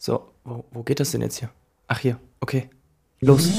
So, 0.00 0.30
wo, 0.44 0.64
wo 0.70 0.84
geht 0.84 1.00
das 1.00 1.10
denn 1.10 1.22
jetzt 1.22 1.38
hier? 1.40 1.50
Ach, 1.88 1.98
hier, 1.98 2.20
okay. 2.40 2.70
Los. 3.18 3.50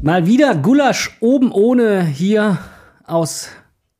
Mal 0.00 0.26
wieder 0.26 0.54
Gulasch 0.54 1.18
oben 1.20 1.52
ohne 1.52 2.02
hier 2.02 2.58
aus 3.04 3.50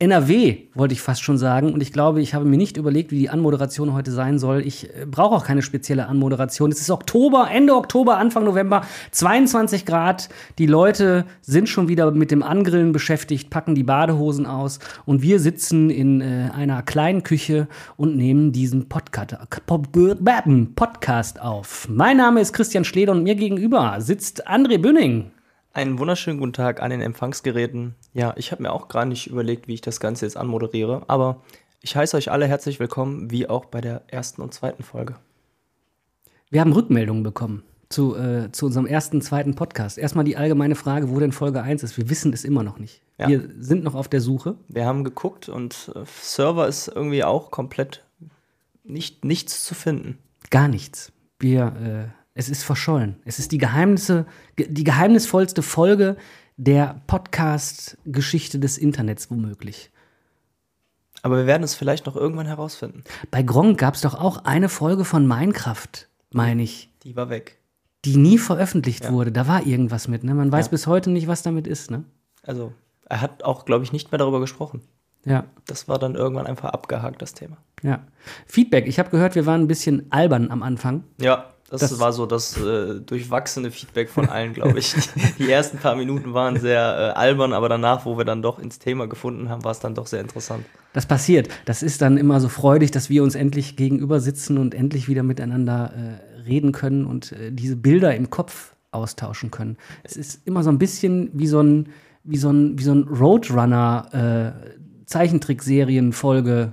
NRW, 0.04 0.58
wollte 0.74 0.92
ich 0.92 1.00
fast 1.00 1.22
schon 1.22 1.38
sagen. 1.38 1.72
Und 1.72 1.82
ich 1.82 1.90
glaube, 1.90 2.20
ich 2.20 2.34
habe 2.34 2.44
mir 2.44 2.58
nicht 2.58 2.76
überlegt, 2.76 3.10
wie 3.10 3.18
die 3.18 3.30
Anmoderation 3.30 3.94
heute 3.94 4.12
sein 4.12 4.38
soll. 4.38 4.60
Ich 4.60 4.90
äh, 4.90 5.06
brauche 5.06 5.34
auch 5.34 5.44
keine 5.46 5.62
spezielle 5.62 6.06
Anmoderation. 6.06 6.70
Es 6.70 6.80
ist 6.80 6.90
Oktober, 6.90 7.48
Ende 7.50 7.74
Oktober, 7.74 8.18
Anfang 8.18 8.44
November, 8.44 8.82
22 9.12 9.86
Grad. 9.86 10.28
Die 10.58 10.66
Leute 10.66 11.24
sind 11.40 11.70
schon 11.70 11.88
wieder 11.88 12.10
mit 12.10 12.30
dem 12.30 12.42
Angrillen 12.42 12.92
beschäftigt, 12.92 13.48
packen 13.48 13.74
die 13.74 13.82
Badehosen 13.82 14.44
aus. 14.44 14.78
Und 15.06 15.22
wir 15.22 15.40
sitzen 15.40 15.88
in 15.88 16.20
äh, 16.20 16.50
einer 16.54 16.82
kleinen 16.82 17.22
Küche 17.22 17.66
und 17.96 18.14
nehmen 18.14 18.52
diesen 18.52 18.90
Podcast, 18.90 19.34
Podcast 20.74 21.40
auf. 21.40 21.88
Mein 21.88 22.18
Name 22.18 22.42
ist 22.42 22.52
Christian 22.52 22.84
Schleder 22.84 23.12
und 23.12 23.22
mir 23.22 23.36
gegenüber 23.36 23.96
sitzt 24.00 24.46
André 24.46 24.76
Bünning. 24.76 25.30
Einen 25.74 25.98
wunderschönen 25.98 26.38
guten 26.38 26.52
Tag 26.52 26.80
an 26.80 26.90
den 26.90 27.00
Empfangsgeräten. 27.00 27.96
Ja, 28.12 28.32
ich 28.36 28.52
habe 28.52 28.62
mir 28.62 28.72
auch 28.72 28.86
gar 28.86 29.04
nicht 29.04 29.26
überlegt, 29.26 29.66
wie 29.66 29.74
ich 29.74 29.80
das 29.80 29.98
Ganze 29.98 30.24
jetzt 30.24 30.36
anmoderiere, 30.36 31.02
aber 31.08 31.42
ich 31.80 31.96
heiße 31.96 32.16
euch 32.16 32.30
alle 32.30 32.46
herzlich 32.46 32.78
willkommen, 32.78 33.32
wie 33.32 33.48
auch 33.48 33.64
bei 33.64 33.80
der 33.80 34.02
ersten 34.06 34.40
und 34.40 34.54
zweiten 34.54 34.84
Folge. 34.84 35.16
Wir 36.48 36.60
haben 36.60 36.72
Rückmeldungen 36.72 37.24
bekommen 37.24 37.64
zu, 37.88 38.14
äh, 38.14 38.52
zu 38.52 38.66
unserem 38.66 38.86
ersten, 38.86 39.20
zweiten 39.20 39.56
Podcast. 39.56 39.98
Erstmal 39.98 40.24
die 40.24 40.36
allgemeine 40.36 40.76
Frage, 40.76 41.10
wo 41.10 41.18
denn 41.18 41.32
Folge 41.32 41.60
1 41.60 41.82
ist. 41.82 41.98
Wir 41.98 42.08
wissen 42.08 42.32
es 42.32 42.44
immer 42.44 42.62
noch 42.62 42.78
nicht. 42.78 43.02
Ja. 43.18 43.26
Wir 43.26 43.50
sind 43.58 43.82
noch 43.82 43.96
auf 43.96 44.06
der 44.06 44.20
Suche. 44.20 44.54
Wir 44.68 44.86
haben 44.86 45.02
geguckt 45.02 45.48
und 45.48 45.90
äh, 45.96 46.04
Server 46.20 46.68
ist 46.68 46.86
irgendwie 46.86 47.24
auch 47.24 47.50
komplett 47.50 48.04
nicht, 48.84 49.24
nichts 49.24 49.64
zu 49.64 49.74
finden. 49.74 50.18
Gar 50.50 50.68
nichts. 50.68 51.10
Wir, 51.40 52.12
äh, 52.14 52.23
es 52.34 52.48
ist 52.48 52.62
verschollen. 52.64 53.16
Es 53.24 53.38
ist 53.38 53.52
die 53.52 53.58
Geheimnisse, 53.58 54.26
ge- 54.56 54.68
die 54.68 54.84
geheimnisvollste 54.84 55.62
Folge 55.62 56.16
der 56.56 57.00
Podcast-Geschichte 57.06 58.58
des 58.58 58.78
Internets 58.78 59.30
womöglich. 59.30 59.90
Aber 61.22 61.38
wir 61.38 61.46
werden 61.46 61.62
es 61.62 61.74
vielleicht 61.74 62.06
noch 62.06 62.16
irgendwann 62.16 62.46
herausfinden. 62.46 63.02
Bei 63.30 63.42
Gronk 63.42 63.78
gab 63.78 63.94
es 63.94 64.02
doch 64.02 64.14
auch 64.14 64.44
eine 64.44 64.68
Folge 64.68 65.04
von 65.04 65.26
Minecraft, 65.26 65.88
meine 66.32 66.62
ich, 66.62 66.90
Die 67.02 67.16
war 67.16 67.30
weg. 67.30 67.58
die 68.04 68.16
nie 68.16 68.36
veröffentlicht 68.38 69.04
Ja. 69.04 69.12
wurde. 69.12 69.32
Da 69.32 69.46
war 69.48 69.66
irgendwas 69.66 70.06
mit. 70.08 70.22
Ne? 70.24 70.34
Man 70.34 70.52
weiß 70.52 70.66
Ja. 70.66 70.70
bis 70.70 70.86
heute 70.86 71.10
nicht, 71.10 71.26
was 71.26 71.42
damit 71.42 71.66
ist. 71.66 71.90
Ne? 71.90 72.04
Also, 72.42 72.72
er 73.08 73.20
hat 73.22 73.42
auch, 73.42 73.64
glaube 73.64 73.84
ich, 73.84 73.92
nicht 73.92 74.12
mehr 74.12 74.18
darüber 74.18 74.40
gesprochen. 74.40 74.82
Ja. 75.24 75.46
Das 75.66 75.88
war 75.88 75.98
dann 75.98 76.14
irgendwann 76.14 76.46
einfach 76.46 76.68
abgehakt, 76.70 77.22
das 77.22 77.32
Thema. 77.32 77.56
Ja. 77.82 78.04
Feedback. 78.46 78.86
Ich 78.86 78.98
habe 78.98 79.08
gehört, 79.08 79.34
wir 79.34 79.46
waren 79.46 79.62
ein 79.62 79.68
bisschen 79.68 80.12
albern 80.12 80.50
am 80.50 80.62
Anfang. 80.62 81.04
Ja, 81.18 81.53
das, 81.80 81.90
Das- 81.90 82.00
war 82.00 82.12
so 82.12 82.26
das 82.26 82.56
äh, 82.56 83.00
durchwachsene 83.00 83.70
Feedback 83.70 84.08
von 84.08 84.28
allen, 84.28 84.52
glaube 84.54 84.78
ich. 84.78 84.94
Die 85.38 85.50
ersten 85.50 85.78
paar 85.78 85.96
Minuten 85.96 86.34
waren 86.34 86.58
sehr 86.60 86.80
äh, 87.14 87.18
albern, 87.18 87.52
aber 87.52 87.68
danach, 87.68 88.04
wo 88.06 88.16
wir 88.18 88.24
dann 88.24 88.42
doch 88.42 88.58
ins 88.58 88.78
Thema 88.78 89.06
gefunden 89.06 89.48
haben, 89.48 89.64
war 89.64 89.72
es 89.72 89.80
dann 89.80 89.94
doch 89.94 90.06
sehr 90.06 90.20
interessant. 90.20 90.64
Das 90.92 91.06
passiert. 91.06 91.48
Das 91.64 91.82
ist 91.82 92.00
dann 92.02 92.16
immer 92.16 92.40
so 92.40 92.48
freudig, 92.48 92.90
dass 92.92 93.10
wir 93.10 93.22
uns 93.22 93.34
endlich 93.34 93.76
gegenüber 93.76 94.20
sitzen 94.20 94.58
und 94.58 94.74
endlich 94.74 95.08
wieder 95.08 95.22
miteinander 95.22 95.92
äh, 96.36 96.40
reden 96.42 96.72
können 96.72 97.04
und 97.04 97.32
äh, 97.32 97.50
diese 97.50 97.76
Bilder 97.76 98.14
im 98.14 98.30
Kopf 98.30 98.74
austauschen 98.92 99.50
können. 99.50 99.76
Es 100.04 100.16
ist 100.16 100.46
immer 100.46 100.62
so 100.62 100.70
ein 100.70 100.78
bisschen 100.78 101.30
wie 101.32 101.48
so 101.48 101.60
ein, 101.60 101.88
wie 102.22 102.36
so 102.36 102.50
ein, 102.50 102.78
wie 102.78 102.84
so 102.84 102.92
ein 102.92 103.02
Roadrunner 103.08 104.54
äh, 104.62 105.04
Zeichentrickserienfolge. 105.06 106.72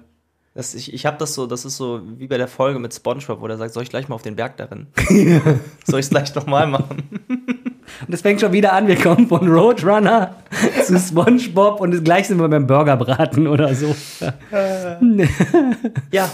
Das, 0.61 0.75
ich 0.75 0.93
ich 0.93 1.07
habe 1.07 1.17
das 1.17 1.33
so, 1.33 1.47
das 1.47 1.65
ist 1.65 1.75
so 1.75 2.01
wie 2.19 2.27
bei 2.27 2.37
der 2.37 2.47
Folge 2.47 2.77
mit 2.77 2.93
Spongebob, 2.93 3.41
wo 3.41 3.47
der 3.47 3.57
sagt, 3.57 3.73
soll 3.73 3.81
ich 3.81 3.89
gleich 3.89 4.07
mal 4.09 4.13
auf 4.13 4.21
den 4.21 4.35
Berg 4.35 4.57
da 4.57 4.65
rennen? 4.65 4.85
soll 5.87 5.99
ich 5.99 6.05
es 6.05 6.09
gleich 6.11 6.35
nochmal 6.35 6.67
machen? 6.67 7.01
Und 8.07 8.13
es 8.13 8.21
fängt 8.21 8.41
schon 8.41 8.51
wieder 8.51 8.73
an, 8.73 8.85
wir 8.85 8.95
kommen 8.95 9.27
von 9.27 9.47
Roadrunner 9.47 10.35
zu 10.85 10.99
SpongeBob 10.99 11.81
und 11.81 12.05
gleich 12.05 12.27
sind 12.27 12.39
wir 12.39 12.47
beim 12.47 12.67
Burgerbraten 12.67 13.47
oder 13.47 13.73
so. 13.73 13.95
Ja, 16.11 16.29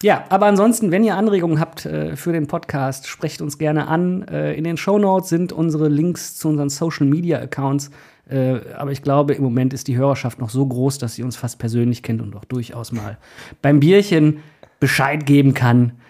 Ja, 0.00 0.26
aber 0.28 0.46
ansonsten, 0.46 0.92
wenn 0.92 1.02
ihr 1.02 1.16
Anregungen 1.16 1.58
habt 1.58 1.84
äh, 1.84 2.14
für 2.14 2.32
den 2.32 2.46
Podcast, 2.46 3.08
sprecht 3.08 3.42
uns 3.42 3.58
gerne 3.58 3.88
an. 3.88 4.22
Äh, 4.28 4.54
in 4.54 4.62
den 4.62 4.76
Shownotes 4.76 5.28
sind 5.28 5.52
unsere 5.52 5.88
Links 5.88 6.36
zu 6.36 6.48
unseren 6.48 6.70
Social 6.70 7.06
Media 7.06 7.40
Accounts. 7.40 7.90
Äh, 8.32 8.72
aber 8.74 8.92
ich 8.92 9.02
glaube, 9.02 9.34
im 9.34 9.42
Moment 9.42 9.74
ist 9.74 9.88
die 9.88 9.96
Hörerschaft 9.96 10.38
noch 10.38 10.48
so 10.48 10.64
groß, 10.64 10.96
dass 10.96 11.14
sie 11.14 11.22
uns 11.22 11.36
fast 11.36 11.58
persönlich 11.58 12.02
kennt 12.02 12.22
und 12.22 12.34
auch 12.34 12.46
durchaus 12.46 12.90
mal 12.90 13.18
beim 13.60 13.80
Bierchen 13.80 14.42
Bescheid 14.80 15.26
geben 15.26 15.52
kann, 15.52 16.00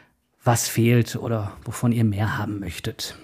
was 0.44 0.68
fehlt 0.68 1.16
oder 1.16 1.52
wovon 1.64 1.90
ihr 1.90 2.04
mehr 2.04 2.38
haben 2.38 2.60
möchtet. 2.60 3.16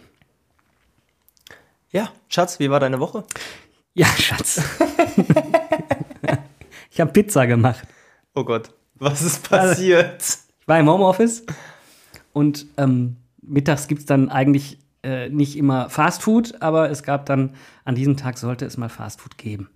ja, 1.90 2.10
Schatz, 2.28 2.58
wie 2.58 2.70
war 2.70 2.80
deine 2.80 2.98
Woche? 2.98 3.24
Ja, 3.94 4.06
Schatz. 4.18 4.60
ich 6.90 7.00
habe 7.00 7.12
Pizza 7.12 7.46
gemacht. 7.46 7.86
Oh 8.34 8.44
Gott, 8.44 8.70
was 8.96 9.22
ist 9.22 9.48
passiert? 9.48 10.22
Ich 10.60 10.66
war 10.66 10.80
im 10.80 10.88
Homeoffice 10.88 11.44
und 12.32 12.66
ähm, 12.76 13.16
mittags 13.42 13.86
gibt 13.86 14.00
es 14.00 14.06
dann 14.06 14.28
eigentlich 14.28 14.78
äh, 15.02 15.28
nicht 15.28 15.56
immer 15.56 15.90
Fast 15.90 16.22
Food, 16.22 16.60
aber 16.60 16.90
es 16.90 17.02
gab 17.02 17.26
dann, 17.26 17.54
an 17.84 17.94
diesem 17.94 18.16
Tag 18.16 18.38
sollte 18.38 18.64
es 18.66 18.76
mal 18.76 18.88
Fast 18.88 19.20
Food 19.20 19.38
geben. 19.38 19.68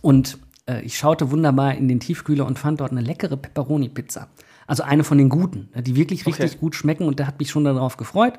Und 0.00 0.38
äh, 0.66 0.82
ich 0.82 0.96
schaute 0.96 1.30
wunderbar 1.30 1.74
in 1.74 1.88
den 1.88 2.00
Tiefkühler 2.00 2.46
und 2.46 2.58
fand 2.58 2.80
dort 2.80 2.92
eine 2.92 3.00
leckere 3.00 3.36
Pepperoni-Pizza. 3.36 4.28
Also 4.66 4.84
eine 4.84 5.04
von 5.04 5.18
den 5.18 5.28
guten, 5.28 5.68
ne, 5.74 5.82
die 5.82 5.96
wirklich 5.96 6.26
richtig 6.26 6.52
Okay. 6.52 6.58
gut 6.60 6.74
schmecken 6.74 7.06
und 7.06 7.18
der 7.18 7.26
hat 7.26 7.38
mich 7.38 7.50
schon 7.50 7.64
darauf 7.64 7.96
gefreut. 7.96 8.38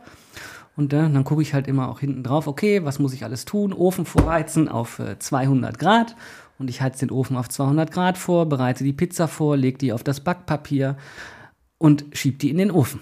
Und 0.76 0.92
äh, 0.94 0.98
dann 0.98 1.24
gucke 1.24 1.42
ich 1.42 1.54
halt 1.54 1.68
immer 1.68 1.90
auch 1.90 2.00
hinten 2.00 2.24
drauf, 2.24 2.48
okay, 2.48 2.84
was 2.84 2.98
muss 2.98 3.14
ich 3.14 3.24
alles 3.24 3.46
tun? 3.46 3.74
Ofen 3.74 4.06
vorheizen 4.06 4.68
auf 4.68 5.00
äh, 5.00 5.20
200 5.20 5.78
Grad. 5.78 6.16
Und 6.58 6.70
ich 6.70 6.82
heiz 6.82 6.98
den 7.00 7.12
Ofen 7.12 7.36
auf 7.36 7.50
200 7.50 7.92
Grad 7.92 8.18
vor, 8.18 8.48
bereite 8.48 8.84
die 8.84 8.94
Pizza 8.94 9.28
vor, 9.28 9.58
leg 9.58 9.78
die 9.80 9.92
auf 9.92 10.04
das 10.04 10.22
Backpapier 10.22 10.98
und 11.78 12.06
schieb 12.14 12.40
die 12.40 12.50
in 12.50 12.58
den 12.58 12.72
Ofen. 12.72 13.02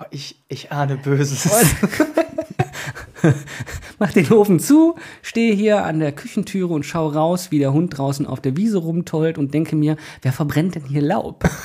Oh, 0.00 0.04
ich, 0.10 0.42
ich 0.48 0.72
ahne 0.72 0.96
Böses. 0.96 1.48
Mach 3.98 4.12
den 4.12 4.32
Ofen 4.32 4.58
zu, 4.58 4.96
stehe 5.20 5.54
hier 5.54 5.84
an 5.84 6.00
der 6.00 6.12
Küchentüre 6.12 6.72
und 6.72 6.84
schaue 6.84 7.12
raus, 7.12 7.50
wie 7.50 7.58
der 7.58 7.74
Hund 7.74 7.98
draußen 7.98 8.26
auf 8.26 8.40
der 8.40 8.56
Wiese 8.56 8.78
rumtollt 8.78 9.36
und 9.36 9.52
denke 9.52 9.76
mir, 9.76 9.96
wer 10.22 10.32
verbrennt 10.32 10.74
denn 10.74 10.84
hier 10.84 11.02
Laub? 11.02 11.44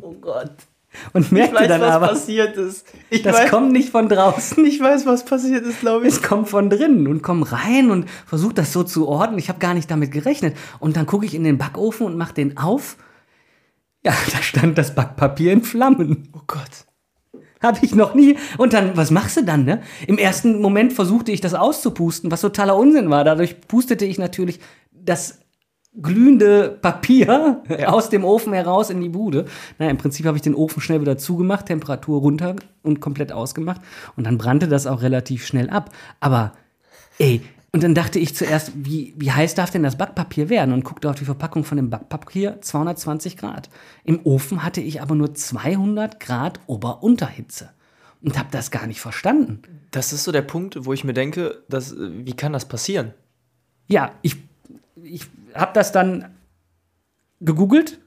Oh 0.00 0.12
Gott. 0.20 0.52
Und 1.12 1.26
Ich 1.26 1.30
merkte 1.30 1.56
weiß, 1.56 1.68
dann 1.68 1.80
was 1.80 1.90
aber, 1.90 2.08
passiert 2.08 2.56
ist. 2.56 2.86
Ich 3.10 3.22
das 3.22 3.36
weiß, 3.36 3.50
kommt 3.50 3.72
nicht 3.72 3.90
von 3.90 4.08
draußen. 4.08 4.64
ich 4.64 4.80
weiß, 4.80 5.06
was 5.06 5.24
passiert 5.24 5.64
ist, 5.64 5.80
glaube 5.80 6.06
ich. 6.06 6.14
Es 6.14 6.22
kommt 6.22 6.48
von 6.48 6.68
drinnen 6.68 7.06
und 7.06 7.22
komm 7.22 7.42
rein 7.42 7.90
und 7.90 8.10
versuch 8.26 8.52
das 8.52 8.72
so 8.72 8.82
zu 8.82 9.06
ordnen. 9.06 9.38
Ich 9.38 9.48
habe 9.48 9.60
gar 9.60 9.74
nicht 9.74 9.90
damit 9.90 10.10
gerechnet. 10.10 10.56
Und 10.80 10.96
dann 10.96 11.06
gucke 11.06 11.24
ich 11.24 11.34
in 11.34 11.44
den 11.44 11.58
Backofen 11.58 12.06
und 12.06 12.16
mach 12.16 12.32
den 12.32 12.58
auf. 12.58 12.96
Ja, 14.04 14.12
da 14.32 14.42
stand 14.42 14.76
das 14.76 14.94
Backpapier 14.94 15.52
in 15.52 15.62
Flammen. 15.62 16.28
Oh 16.34 16.40
Gott. 16.46 16.87
Habe 17.62 17.78
ich 17.82 17.94
noch 17.94 18.14
nie. 18.14 18.36
Und 18.56 18.72
dann, 18.72 18.96
was 18.96 19.10
machst 19.10 19.36
du 19.36 19.44
dann, 19.44 19.64
ne? 19.64 19.82
Im 20.06 20.18
ersten 20.18 20.60
Moment 20.60 20.92
versuchte 20.92 21.32
ich 21.32 21.40
das 21.40 21.54
auszupusten, 21.54 22.30
was 22.30 22.40
totaler 22.40 22.76
Unsinn 22.76 23.10
war. 23.10 23.24
Dadurch 23.24 23.60
pustete 23.62 24.04
ich 24.04 24.18
natürlich 24.18 24.60
das 24.92 25.40
glühende 26.00 26.78
Papier 26.80 27.62
Ja. 27.68 27.88
aus 27.88 28.10
dem 28.10 28.24
Ofen 28.24 28.52
heraus 28.52 28.90
in 28.90 29.00
die 29.00 29.08
Bude. 29.08 29.46
Naja, 29.78 29.90
im 29.90 29.96
Prinzip 29.98 30.26
habe 30.26 30.36
ich 30.36 30.42
den 30.42 30.54
Ofen 30.54 30.80
schnell 30.80 31.00
wieder 31.00 31.18
zugemacht, 31.18 31.66
Temperatur 31.66 32.20
runter 32.20 32.54
und 32.82 33.00
komplett 33.00 33.32
ausgemacht. 33.32 33.80
Und 34.16 34.24
dann 34.24 34.38
brannte 34.38 34.68
das 34.68 34.86
auch 34.86 35.02
relativ 35.02 35.44
schnell 35.46 35.70
ab. 35.70 35.90
Aber, 36.20 36.52
ey, 37.18 37.40
und 37.70 37.82
dann 37.82 37.94
dachte 37.94 38.18
ich 38.18 38.34
zuerst, 38.34 38.72
wie, 38.74 39.14
wie 39.18 39.30
heiß 39.30 39.54
darf 39.54 39.70
denn 39.70 39.82
das 39.82 39.98
Backpapier 39.98 40.48
werden? 40.48 40.72
Und 40.72 40.84
guckte 40.84 41.10
auf 41.10 41.16
die 41.16 41.26
Verpackung 41.26 41.64
von 41.64 41.76
dem 41.76 41.90
Backpapier, 41.90 42.60
220 42.62 43.36
Grad. 43.36 43.68
Im 44.04 44.24
Ofen 44.24 44.64
hatte 44.64 44.80
ich 44.80 45.02
aber 45.02 45.14
nur 45.14 45.34
200 45.34 46.18
Grad 46.18 46.60
Ober-Unterhitze. 46.66 47.70
Und 48.22 48.38
habe 48.38 48.48
das 48.50 48.70
gar 48.70 48.86
nicht 48.86 49.00
verstanden. 49.00 49.62
Das 49.90 50.12
ist 50.12 50.24
so 50.24 50.32
der 50.32 50.42
Punkt, 50.42 50.86
wo 50.86 50.92
ich 50.92 51.04
mir 51.04 51.12
denke, 51.12 51.62
dass, 51.68 51.92
äh, 51.92 52.26
wie 52.26 52.34
kann 52.34 52.52
das 52.52 52.66
passieren? 52.66 53.12
Ja, 53.86 54.12
ich, 54.22 54.36
ich 55.02 55.26
habe 55.54 55.72
das 55.72 55.92
dann 55.92 56.34
gegoogelt, 57.40 58.00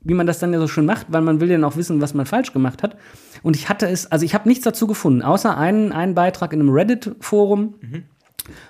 wie 0.00 0.14
man 0.14 0.26
das 0.26 0.38
dann 0.38 0.52
ja 0.52 0.58
so 0.58 0.66
schön 0.66 0.86
macht, 0.86 1.08
weil 1.10 1.20
man 1.20 1.40
will 1.40 1.50
ja 1.50 1.58
noch 1.58 1.76
wissen, 1.76 2.00
was 2.00 2.14
man 2.14 2.24
falsch 2.24 2.52
gemacht 2.52 2.82
hat. 2.82 2.96
Und 3.42 3.54
ich 3.54 3.68
hatte 3.68 3.86
es, 3.86 4.10
also 4.10 4.24
ich 4.24 4.34
habe 4.34 4.48
nichts 4.48 4.64
dazu 4.64 4.86
gefunden, 4.86 5.20
außer 5.20 5.56
einen, 5.56 5.92
einen 5.92 6.14
Beitrag 6.14 6.54
in 6.54 6.60
einem 6.60 6.70
Reddit-Forum, 6.70 7.74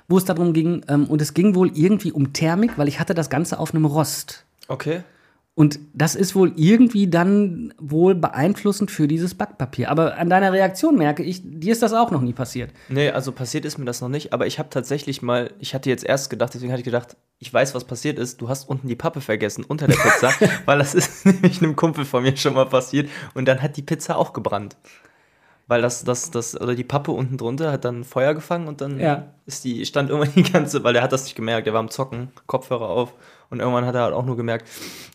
wo 0.08 0.18
es 0.18 0.24
darum 0.24 0.52
ging, 0.52 0.84
ähm, 0.88 1.06
und 1.06 1.22
es 1.22 1.34
ging 1.34 1.54
wohl 1.54 1.70
irgendwie 1.74 2.12
um 2.12 2.32
Thermik, 2.32 2.78
weil 2.78 2.88
ich 2.88 3.00
hatte 3.00 3.14
das 3.14 3.30
Ganze 3.30 3.58
auf 3.58 3.74
einem 3.74 3.84
Rost. 3.84 4.44
Okay. 4.68 5.02
Und 5.54 5.78
das 5.92 6.14
ist 6.14 6.34
wohl 6.34 6.52
irgendwie 6.56 7.06
dann 7.06 7.74
wohl 7.78 8.14
beeinflussend 8.14 8.90
für 8.90 9.06
dieses 9.06 9.34
Backpapier. 9.34 9.90
Aber 9.90 10.16
an 10.16 10.30
deiner 10.30 10.52
Reaktion 10.54 10.96
merke 10.96 11.22
ich, 11.22 11.42
dir 11.44 11.72
ist 11.72 11.82
das 11.82 11.92
auch 11.92 12.10
noch 12.10 12.22
nie 12.22 12.32
passiert. 12.32 12.70
Nee, 12.88 13.10
also 13.10 13.32
passiert 13.32 13.66
ist 13.66 13.76
mir 13.76 13.84
das 13.84 14.00
noch 14.00 14.08
nicht, 14.08 14.32
aber 14.32 14.46
ich 14.46 14.58
habe 14.58 14.70
tatsächlich 14.70 15.20
mal, 15.20 15.50
ich 15.58 15.74
hatte 15.74 15.90
jetzt 15.90 16.04
erst 16.04 16.30
gedacht, 16.30 16.54
deswegen 16.54 16.72
hatte 16.72 16.80
ich 16.80 16.86
gedacht, 16.86 17.16
ich 17.40 17.52
weiß, 17.52 17.74
was 17.74 17.84
passiert 17.84 18.18
ist. 18.18 18.40
Du 18.40 18.48
hast 18.48 18.68
unten 18.68 18.88
die 18.88 18.96
Pappe 18.96 19.20
vergessen 19.20 19.64
unter 19.64 19.86
der 19.86 19.96
Pizza, 19.96 20.32
weil 20.64 20.78
das 20.78 20.94
ist 20.94 21.26
nämlich 21.26 21.60
einem 21.60 21.76
Kumpel 21.76 22.06
von 22.06 22.22
mir 22.22 22.36
schon 22.36 22.54
mal 22.54 22.66
passiert 22.66 23.10
und 23.34 23.46
dann 23.46 23.60
hat 23.60 23.76
die 23.76 23.82
Pizza 23.82 24.16
auch 24.16 24.32
gebrannt. 24.32 24.76
Weil 25.70 25.82
das, 25.82 26.02
das, 26.02 26.32
das, 26.32 26.60
oder 26.60 26.74
die 26.74 26.82
Pappe 26.82 27.12
unten 27.12 27.36
drunter 27.36 27.70
hat 27.70 27.84
dann 27.84 28.02
Feuer 28.02 28.34
gefangen 28.34 28.66
und 28.66 28.80
dann 28.80 28.98
Ja. 28.98 29.28
ist 29.46 29.62
die, 29.64 29.86
stand 29.86 30.10
irgendwann 30.10 30.34
die 30.34 30.42
ganze, 30.52 30.82
weil 30.82 30.92
der 30.94 31.02
hat 31.02 31.12
das 31.12 31.22
nicht 31.24 31.36
gemerkt, 31.36 31.66
der 31.66 31.72
war 31.74 31.80
am 31.80 31.90
Zocken, 31.90 32.28
Kopfhörer 32.48 32.88
auf 32.88 33.14
und 33.50 33.60
irgendwann 33.60 33.86
hat 33.86 33.94
er 33.94 34.02
halt 34.02 34.12
auch 34.14 34.24
nur 34.26 34.36
gemerkt, 34.36 34.66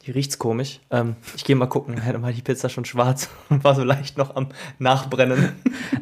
hier 0.02 0.16
riecht's 0.16 0.40
komisch. 0.40 0.80
Ähm, 0.92 1.18
ich 1.36 1.44
gehe 1.44 1.58
mal 1.58 1.66
gucken, 1.68 2.02
dann 2.06 2.22
war 2.22 2.32
die 2.32 2.42
Pizza 2.42 2.70
schon 2.70 2.86
schwarz 2.86 3.30
und 3.50 3.66
war 3.66 3.76
so 3.76 3.84
leicht 3.84 4.18
noch 4.18 4.36
am 4.38 4.48
Nachbrennen. 4.80 5.52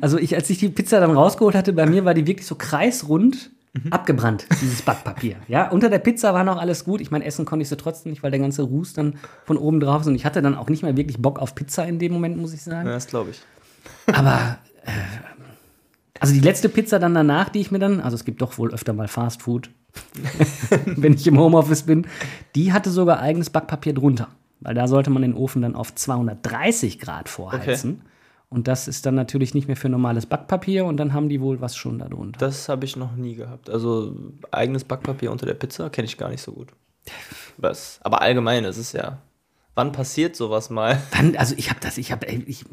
Also 0.01 0.19
ich, 0.19 0.35
als 0.35 0.49
ich 0.51 0.59
die 0.59 0.69
Pizza 0.69 0.99
dann 0.99 1.11
rausgeholt 1.17 1.55
hatte, 1.55 1.73
bei 1.73 1.87
mir 1.87 2.05
war 2.05 2.13
die 2.13 2.27
wirklich 2.27 2.45
so 2.45 2.53
kreisrund 2.53 3.49
abgebrannt, 3.89 4.45
dieses 4.61 4.83
Backpapier. 4.83 5.37
Ja, 5.47 5.69
unter 5.71 5.89
der 5.89 5.97
Pizza 5.97 6.31
war 6.35 6.43
noch 6.43 6.57
alles 6.57 6.83
gut. 6.85 7.01
Ich 7.01 7.09
meine, 7.09 7.25
essen 7.25 7.45
konnte 7.45 7.63
ich 7.63 7.69
sie 7.69 7.77
trotzdem 7.77 8.11
nicht, 8.11 8.21
weil 8.21 8.29
der 8.29 8.39
ganze 8.39 8.61
Ruß 8.61 8.93
dann 8.93 9.15
von 9.45 9.57
oben 9.57 9.79
drauf 9.79 10.01
ist. 10.01 10.07
Und 10.07 10.13
ich 10.13 10.25
hatte 10.25 10.43
dann 10.43 10.55
auch 10.55 10.69
nicht 10.69 10.83
mehr 10.83 10.95
wirklich 10.95 11.19
Bock 11.19 11.39
auf 11.39 11.55
Pizza 11.55 11.83
in 11.87 11.97
dem 11.97 12.13
Moment, 12.13 12.37
muss 12.37 12.53
ich 12.53 12.61
sagen. 12.61 12.87
Ja, 12.87 12.93
das 12.93 13.07
glaube 13.07 13.31
ich. 13.31 13.41
Aber 14.07 14.57
äh, 14.85 14.91
also 16.19 16.33
die 16.33 16.39
letzte 16.39 16.69
Pizza 16.69 16.99
dann 16.99 17.13
danach, 17.13 17.49
die 17.49 17.59
ich 17.59 17.71
mir 17.71 17.79
dann, 17.79 17.99
also 17.99 18.15
es 18.15 18.23
gibt 18.23 18.41
doch 18.41 18.57
wohl 18.57 18.73
öfter 18.73 18.93
mal 18.93 19.07
Fast 19.07 19.41
Food, 19.41 19.69
wenn 20.85 21.13
ich 21.13 21.27
im 21.27 21.37
Homeoffice 21.37 21.83
bin, 21.83 22.07
die 22.55 22.73
hatte 22.73 22.89
sogar 22.89 23.19
eigenes 23.19 23.49
Backpapier 23.49 23.93
drunter. 23.93 24.29
Weil 24.61 24.75
da 24.75 24.87
sollte 24.87 25.09
man 25.09 25.21
den 25.21 25.33
Ofen 25.33 25.61
dann 25.61 25.75
auf 25.75 25.93
230 25.93 26.99
Grad 26.99 27.27
vorheizen. 27.27 28.03
Und 28.47 28.67
das 28.67 28.87
ist 28.87 29.05
dann 29.05 29.15
natürlich 29.15 29.53
nicht 29.53 29.67
mehr 29.67 29.75
für 29.75 29.89
normales 29.89 30.25
Backpapier 30.25 30.85
und 30.85 30.97
dann 30.97 31.11
haben 31.11 31.27
die 31.27 31.41
wohl 31.41 31.59
was 31.59 31.75
schon 31.75 31.99
da 31.99 32.07
drunter. 32.07 32.37
Das 32.39 32.69
habe 32.69 32.85
ich 32.85 32.95
noch 32.95 33.15
nie 33.15 33.35
gehabt. 33.35 33.69
Also 33.69 34.15
eigenes 34.51 34.83
Backpapier 34.83 35.31
unter 35.31 35.45
der 35.45 35.55
Pizza 35.55 35.89
kenne 35.89 36.05
ich 36.05 36.17
gar 36.17 36.29
nicht 36.29 36.41
so 36.41 36.53
gut. 36.53 36.69
Was? 37.57 37.99
Aber 38.03 38.21
allgemein 38.21 38.63
ist 38.63 38.77
es 38.77 38.93
ja. 38.93 39.17
Wann 39.75 39.91
passiert 39.91 40.35
sowas 40.35 40.69
mal? 40.69 41.01
Wann, 41.11 41.35
also 41.35 41.55
ich 41.57 41.69
habe 41.69 41.79
das, 41.79 41.97
ich 41.97 42.11
habe, 42.11 42.25
ich, 42.27 42.65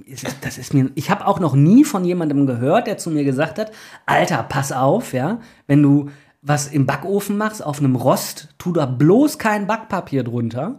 das 0.43 0.59
ist 0.59 0.75
mir, 0.75 0.91
ich 0.95 1.11
habe 1.11 1.27
auch 1.27 1.41
noch 1.41 1.55
nie 1.55 1.85
von 1.85 2.05
jemandem 2.05 2.47
gehört, 2.47 2.87
der 2.87 2.99
zu 2.99 3.11
mir 3.11 3.25
gesagt 3.25 3.59
hat, 3.59 3.73
Alter, 4.07 4.43
pass 4.43 4.73
auf, 4.73 5.13
ja, 5.13 5.41
wenn 5.67 5.83
du 5.83 6.11
was 6.43 6.69
im 6.69 6.87
Backofen 6.87 7.37
machst, 7.37 7.65
auf 7.65 7.79
einem 7.79 7.97
Rost, 7.97 8.49
tu 8.59 8.73
da 8.73 8.87
bloß 8.87 9.39
kein 9.39 9.67
Backpapier 9.67 10.25
drunter. 10.25 10.79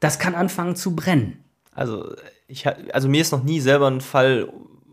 Das 0.00 0.18
kann 0.18 0.34
anfangen 0.34 0.76
zu 0.76 0.96
brennen. 0.96 1.44
Also, 1.72 2.14
ich, 2.48 2.66
also 2.92 3.08
mir 3.08 3.20
ist 3.20 3.32
noch 3.32 3.42
nie 3.42 3.60
selber 3.60 3.88
ein 3.90 4.00
Fall 4.00 4.48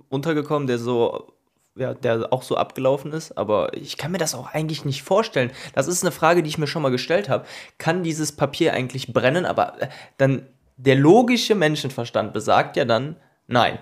untergekommen, 0.09 0.67
der 0.67 0.79
so, 0.79 1.33
ja, 1.75 1.93
der 1.93 2.31
auch 2.33 2.43
so 2.43 2.57
abgelaufen 2.57 3.11
ist, 3.13 3.37
aber 3.37 3.73
ich 3.75 3.97
kann 3.97 4.11
mir 4.11 4.17
das 4.17 4.35
auch 4.35 4.53
eigentlich 4.53 4.85
nicht 4.85 5.03
vorstellen. 5.03 5.51
Das 5.73 5.87
ist 5.87 6.03
eine 6.03 6.11
Frage, 6.11 6.43
die 6.43 6.49
ich 6.49 6.57
mir 6.57 6.67
schon 6.67 6.81
mal 6.81 6.89
gestellt 6.91 7.29
habe. 7.29 7.45
Kann 7.77 8.03
dieses 8.03 8.31
Papier 8.33 8.73
eigentlich 8.73 9.13
brennen? 9.13 9.45
Aber 9.45 9.81
äh, 9.81 9.87
dann, 10.17 10.45
der 10.77 10.95
logische 10.95 11.55
Menschenverstand 11.55 12.33
besagt 12.33 12.75
ja 12.77 12.85
dann, 12.85 13.15
nein. 13.47 13.79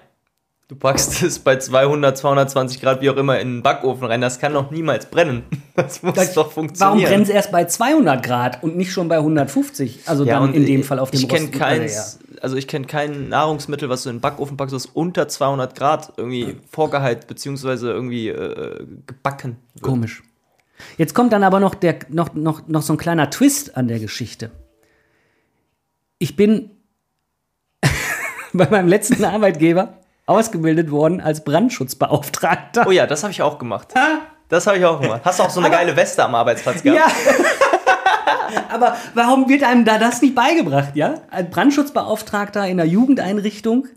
Du 0.67 0.75
packst 0.75 1.21
es 1.23 1.39
bei 1.39 1.55
200, 1.55 2.17
220 2.17 2.81
Grad, 2.81 3.01
wie 3.01 3.09
auch 3.09 3.15
immer, 3.15 3.39
in 3.39 3.47
den 3.55 3.63
Backofen 3.63 4.05
rein. 4.05 4.19
Das 4.21 4.37
kann 4.37 4.53
doch 4.53 4.69
niemals 4.69 5.05
brennen. 5.07 5.43
Das 5.77 6.01
muss 6.01 6.15
doch 6.33 6.35
Warum 6.37 6.51
funktionieren. 6.51 7.07
brennt 7.09 7.23
es 7.25 7.29
erst 7.29 7.51
bei 7.51 7.65
200 7.65 8.23
Grad 8.23 8.63
und 8.63 8.75
nicht 8.75 8.91
schon 8.91 9.07
bei 9.07 9.17
150? 9.17 10.01
Also 10.07 10.25
Ja, 10.25 10.39
dann 10.39 10.55
in 10.55 10.65
dem 10.65 10.83
Fall 10.83 10.97
auf 10.97 11.11
dem 11.11 11.19
ich 11.19 11.29
kenne 11.29 11.45
Rost- 11.45 11.53
keins, 11.59 12.19
also 12.41 12.55
ich 12.55 12.67
kenne 12.67 12.85
kein 12.85 13.29
Nahrungsmittel, 13.29 13.89
was 13.89 14.03
du 14.03 14.09
in 14.09 14.17
den 14.17 14.21
Backofen 14.21 14.57
packst, 14.57 14.73
das 14.73 14.85
unter 14.85 15.27
200 15.27 15.75
Grad 15.75 16.13
irgendwie 16.17 16.57
vorgeheizt 16.69 17.27
beziehungsweise 17.27 17.91
irgendwie 17.91 18.29
äh, 18.29 18.85
gebacken 19.05 19.57
wird. 19.73 19.83
Komisch. 19.83 20.23
Jetzt 20.97 21.13
kommt 21.13 21.33
dann 21.33 21.43
aber 21.43 21.59
noch, 21.59 21.75
der, 21.75 21.99
noch, 22.09 22.33
noch, 22.33 22.67
noch 22.67 22.81
so 22.81 22.93
ein 22.93 22.97
kleiner 22.97 23.29
Twist 23.29 23.77
an 23.77 23.87
der 23.87 23.99
Geschichte. 23.99 24.51
Ich 26.19 26.35
bin 26.35 26.71
bei 28.53 28.69
meinem 28.69 28.87
letzten 28.87 29.23
Arbeitgeber 29.23 29.99
ausgebildet 30.25 30.91
worden 30.91 31.21
als 31.21 31.43
Brandschutzbeauftragter. 31.43 32.85
Oh 32.87 32.91
ja, 32.91 33.07
das 33.07 33.23
habe 33.23 33.31
ich 33.31 33.41
auch 33.41 33.57
gemacht. 33.57 33.93
Das 34.49 34.67
habe 34.67 34.77
ich 34.77 34.85
auch 34.85 35.01
gemacht. 35.01 35.21
Hast 35.25 35.39
du 35.39 35.43
auch 35.43 35.49
so 35.49 35.59
eine 35.59 35.69
geile 35.69 35.95
Weste 35.95 36.23
am 36.23 36.35
Arbeitsplatz 36.35 36.83
gehabt? 36.83 36.99
Ja. 36.99 37.33
Aber 38.69 38.95
warum 39.13 39.49
wird 39.49 39.63
einem 39.63 39.85
da 39.85 39.97
das 39.97 40.21
nicht 40.21 40.35
beigebracht, 40.35 40.95
ja? 40.95 41.21
Als 41.29 41.49
Brandschutzbeauftragter 41.49 42.65
in 42.65 42.79
einer 42.79 42.89
Jugendeinrichtung, 42.89 43.87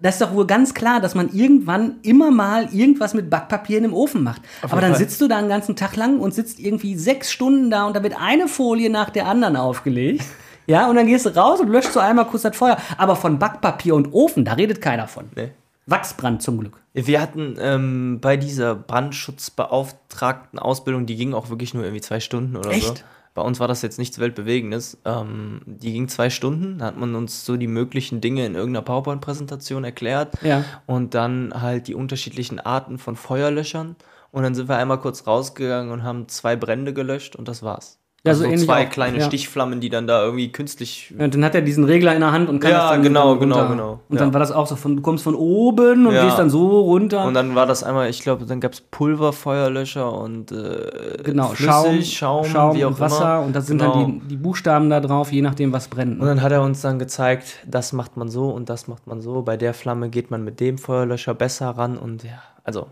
das 0.00 0.14
ist 0.14 0.22
doch 0.22 0.34
wohl 0.34 0.46
ganz 0.46 0.74
klar, 0.74 1.00
dass 1.00 1.14
man 1.14 1.30
irgendwann 1.32 1.96
immer 2.02 2.30
mal 2.30 2.68
irgendwas 2.72 3.14
mit 3.14 3.30
Backpapier 3.30 3.78
in 3.78 3.82
dem 3.82 3.94
Ofen 3.94 4.22
macht. 4.22 4.42
Aber 4.62 4.80
dann 4.80 4.92
Fall. 4.92 4.98
sitzt 4.98 5.20
du 5.20 5.28
da 5.28 5.38
einen 5.38 5.48
ganzen 5.48 5.74
Tag 5.74 5.96
lang 5.96 6.20
und 6.20 6.34
sitzt 6.34 6.60
irgendwie 6.60 6.96
sechs 6.96 7.32
Stunden 7.32 7.70
da 7.70 7.84
und 7.86 7.96
da 7.96 8.02
wird 8.02 8.14
eine 8.20 8.46
Folie 8.46 8.90
nach 8.90 9.10
der 9.10 9.26
anderen 9.26 9.56
aufgelegt. 9.56 10.24
Ja, 10.68 10.90
und 10.90 10.96
dann 10.96 11.06
gehst 11.06 11.24
du 11.24 11.34
raus 11.34 11.60
und 11.60 11.70
löscht 11.70 11.92
so 11.92 11.98
einmal 11.98 12.26
kurz 12.26 12.42
das 12.42 12.54
Feuer. 12.54 12.76
Aber 12.98 13.16
von 13.16 13.38
Backpapier 13.38 13.94
und 13.94 14.12
Ofen, 14.12 14.44
da 14.44 14.52
redet 14.52 14.82
keiner 14.82 15.08
von. 15.08 15.24
Nee. 15.34 15.52
Wachsbrand 15.86 16.42
zum 16.42 16.60
Glück. 16.60 16.82
Wir 16.92 17.22
hatten 17.22 17.56
ähm, 17.58 18.18
bei 18.20 18.36
dieser 18.36 18.74
Brandschutzbeauftragten 18.74 20.58
Ausbildung, 20.58 21.06
die 21.06 21.16
ging 21.16 21.32
auch 21.32 21.48
wirklich 21.48 21.72
nur 21.72 21.84
irgendwie 21.84 22.02
zwei 22.02 22.20
Stunden 22.20 22.54
oder 22.56 22.68
so. 22.68 22.76
Echt? 22.76 23.04
Bei 23.34 23.42
uns 23.42 23.60
war 23.60 23.68
das 23.68 23.82
jetzt 23.82 23.98
nichts 23.98 24.18
Weltbewegendes. 24.18 24.98
Ähm, 25.04 25.60
die 25.66 25.92
ging 25.92 26.08
zwei 26.08 26.30
Stunden, 26.30 26.78
da 26.78 26.86
hat 26.86 26.96
man 26.96 27.14
uns 27.14 27.44
so 27.44 27.56
die 27.56 27.66
möglichen 27.66 28.20
Dinge 28.20 28.44
in 28.46 28.54
irgendeiner 28.54 28.84
PowerPoint-Präsentation 28.84 29.84
erklärt. 29.84 30.42
Ja. 30.42 30.64
Und 30.86 31.14
dann 31.14 31.52
halt 31.54 31.88
die 31.88 31.94
unterschiedlichen 31.94 32.60
Arten 32.60 32.98
von 32.98 33.16
Feuerlöschern. 33.16 33.96
Und 34.30 34.42
dann 34.42 34.54
sind 34.54 34.68
wir 34.68 34.76
einmal 34.76 35.00
kurz 35.00 35.26
rausgegangen 35.26 35.92
und 35.92 36.02
haben 36.02 36.28
zwei 36.28 36.56
Brände 36.56 36.92
gelöscht 36.92 37.36
und 37.36 37.48
das 37.48 37.62
war's. 37.62 37.98
Ja, 38.24 38.30
also 38.32 38.40
so 38.42 38.46
so 38.48 38.52
ähnlich 38.52 38.66
zwei 38.66 38.86
auch, 38.86 38.90
kleine 38.90 39.18
ja. 39.18 39.24
Stichflammen, 39.24 39.80
die 39.80 39.90
dann 39.90 40.08
da 40.08 40.24
irgendwie 40.24 40.50
künstlich 40.50 41.14
Und 41.16 41.34
dann 41.34 41.44
hat 41.44 41.54
er 41.54 41.62
diesen 41.62 41.84
Regler 41.84 42.14
in 42.14 42.20
der 42.20 42.32
Hand 42.32 42.48
und 42.48 42.58
kann 42.58 42.72
Ja, 42.72 42.78
das 42.80 42.90
dann 42.90 43.02
genau, 43.04 43.28
runter. 43.34 43.44
genau, 43.46 43.68
genau. 43.68 44.00
Und 44.08 44.16
Ja. 44.16 44.22
dann 44.24 44.32
war 44.32 44.40
das 44.40 44.50
auch 44.50 44.66
so 44.66 44.74
von, 44.74 44.96
du 44.96 45.02
kommst 45.02 45.22
von 45.22 45.36
oben 45.36 46.04
und 46.06 46.14
Ja. 46.14 46.24
gehst 46.24 46.36
dann 46.36 46.50
so 46.50 46.80
runter. 46.80 47.24
Und 47.24 47.34
dann 47.34 47.54
war 47.54 47.64
das 47.66 47.84
einmal, 47.84 48.10
ich 48.10 48.20
glaube, 48.20 48.44
dann 48.44 48.58
gab 48.60 48.72
es 48.72 48.80
Pulverfeuerlöscher 48.80 50.12
und 50.12 50.50
äh, 50.50 51.22
genau, 51.22 51.48
flüssig, 51.50 52.18
Schaum, 52.18 52.44
wie 52.74 52.84
auch 52.84 52.90
und 52.90 53.00
Wasser 53.00 53.36
immer. 53.36 53.46
und 53.46 53.54
da 53.54 53.60
sind 53.60 53.78
Genau. 53.78 53.92
dann 53.94 54.20
die, 54.22 54.28
die 54.28 54.36
Buchstaben 54.36 54.90
da 54.90 54.98
drauf, 55.00 55.30
je 55.32 55.40
nachdem, 55.42 55.72
was 55.72 55.86
brennt. 55.86 56.20
Und 56.20 56.26
dann 56.26 56.42
hat 56.42 56.50
er 56.50 56.62
uns 56.62 56.80
dann 56.80 56.98
gezeigt, 56.98 57.58
das 57.66 57.92
macht 57.92 58.16
man 58.16 58.28
so 58.28 58.48
und 58.50 58.68
das 58.68 58.88
macht 58.88 59.06
man 59.06 59.20
so. 59.20 59.42
Bei 59.42 59.56
der 59.56 59.74
Flamme 59.74 60.08
geht 60.08 60.30
man 60.32 60.42
mit 60.42 60.58
dem 60.58 60.76
Feuerlöscher 60.78 61.34
besser 61.34 61.70
ran 61.70 61.96
und 61.96 62.24
ja, 62.24 62.42
also, 62.64 62.88